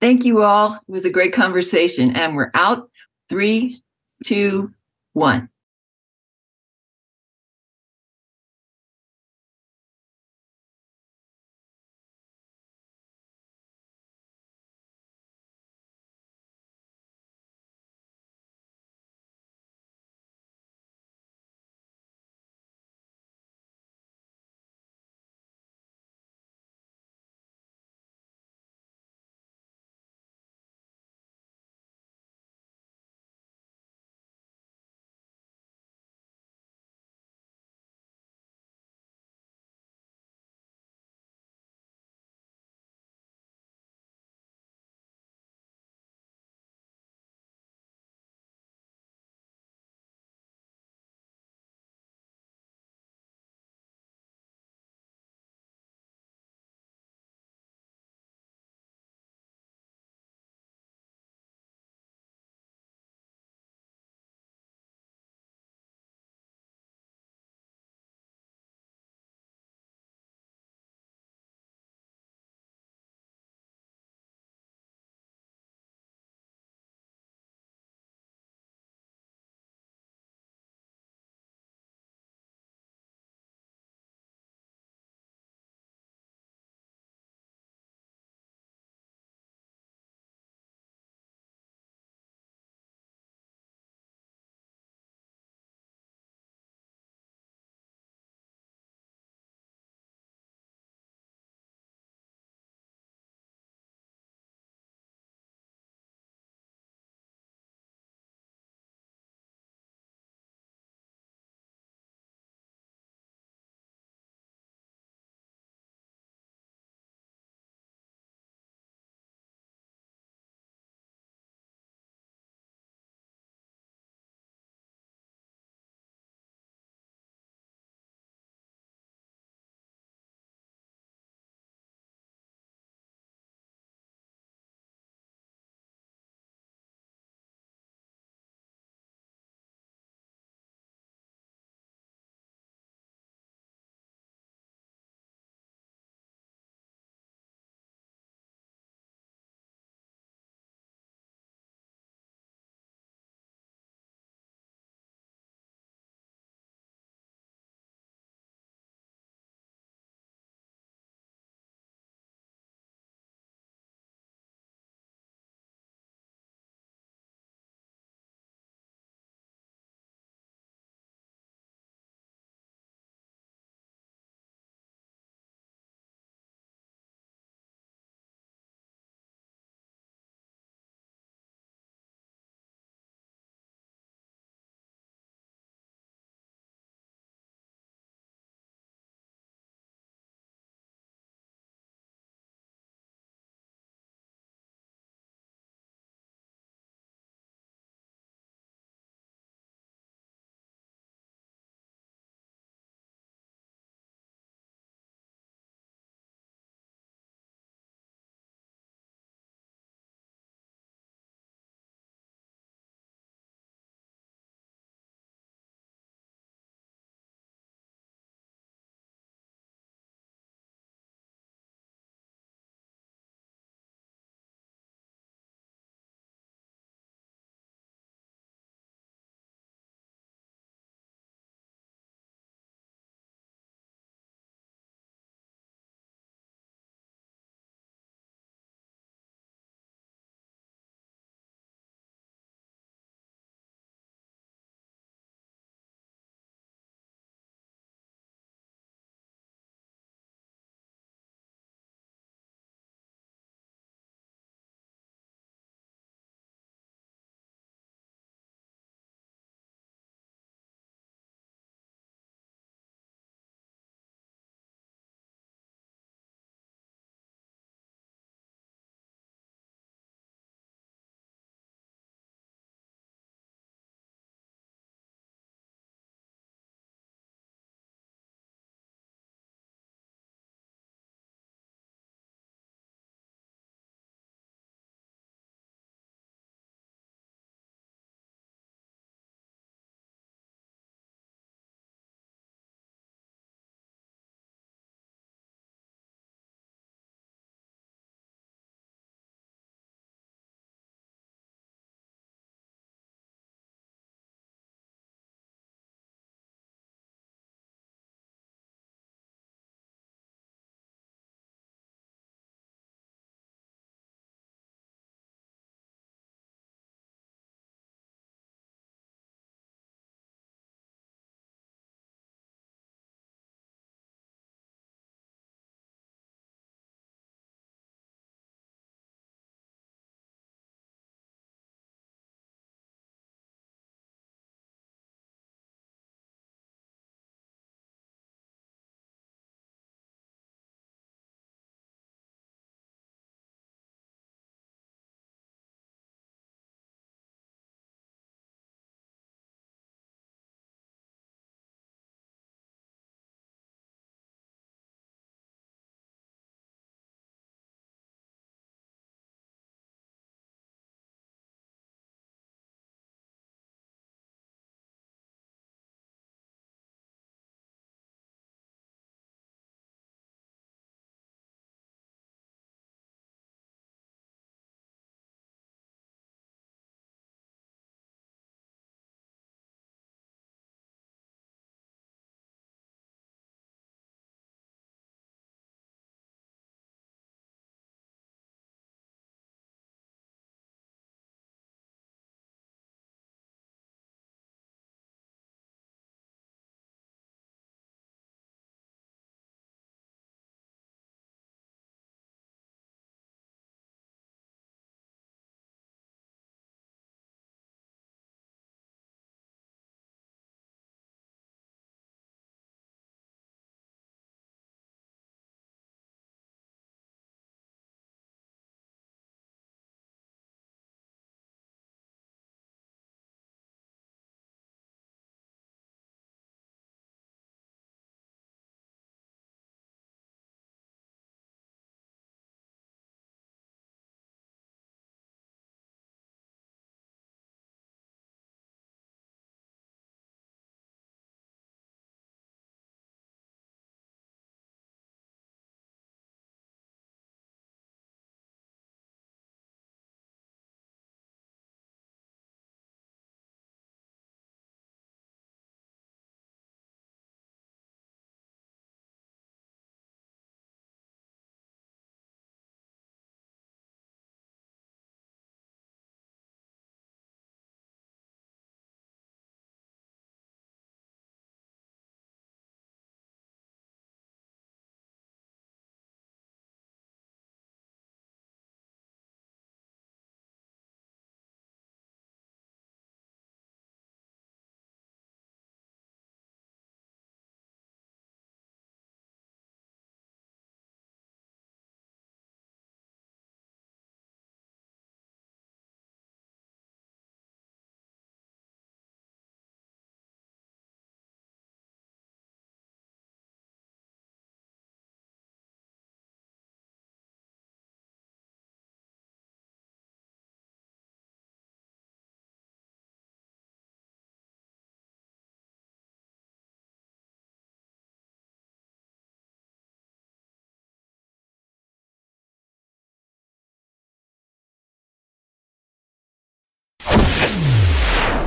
Thank 0.00 0.24
you 0.24 0.42
all. 0.42 0.74
It 0.74 0.92
was 0.92 1.04
a 1.04 1.10
great 1.10 1.32
conversation, 1.32 2.14
and 2.14 2.36
we're 2.36 2.52
out. 2.54 2.90
Three, 3.28 3.82
two, 4.24 4.72
one. 5.14 5.48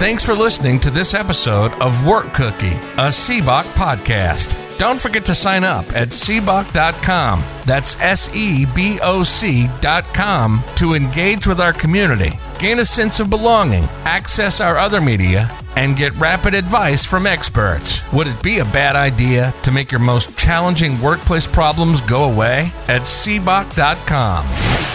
Thanks 0.02 0.24
for 0.24 0.34
listening 0.34 0.80
to 0.80 0.90
this 0.90 1.14
episode 1.14 1.74
of 1.74 2.08
Work 2.08 2.34
Cookie, 2.34 2.74
a 2.98 3.12
SEBOC 3.12 3.66
podcast. 3.76 4.58
Don't 4.80 5.00
forget 5.00 5.24
to 5.28 5.36
sign 5.36 5.64
up 5.64 5.86
at 5.96 6.08
seboc.com. 6.08 7.44
That's 7.68 7.96
S 8.00 8.28
E 8.34 8.66
B 8.66 8.98
O 9.04 9.22
C.com 9.22 10.64
to 10.78 10.96
engage 10.96 11.46
with 11.46 11.62
our 11.62 11.72
community, 11.72 12.32
gain 12.58 12.80
a 12.80 12.86
sense 12.86 13.20
of 13.20 13.30
belonging, 13.30 13.84
access 14.04 14.60
our 14.60 14.80
other 14.80 15.02
media, 15.02 15.56
and 15.76 15.96
get 15.96 16.16
rapid 16.16 16.56
advice 16.56 17.06
from 17.06 17.28
experts. 17.28 18.02
Would 18.12 18.26
it 18.26 18.42
be 18.42 18.58
a 18.58 18.66
bad 18.66 18.96
idea 18.96 19.54
to 19.62 19.72
make 19.72 19.92
your 19.92 20.02
most 20.02 20.36
challenging 20.36 21.00
workplace 21.00 21.46
problems 21.46 22.02
go 22.02 22.24
away? 22.24 22.74
At 22.88 23.04
seboc.com. 23.04 24.91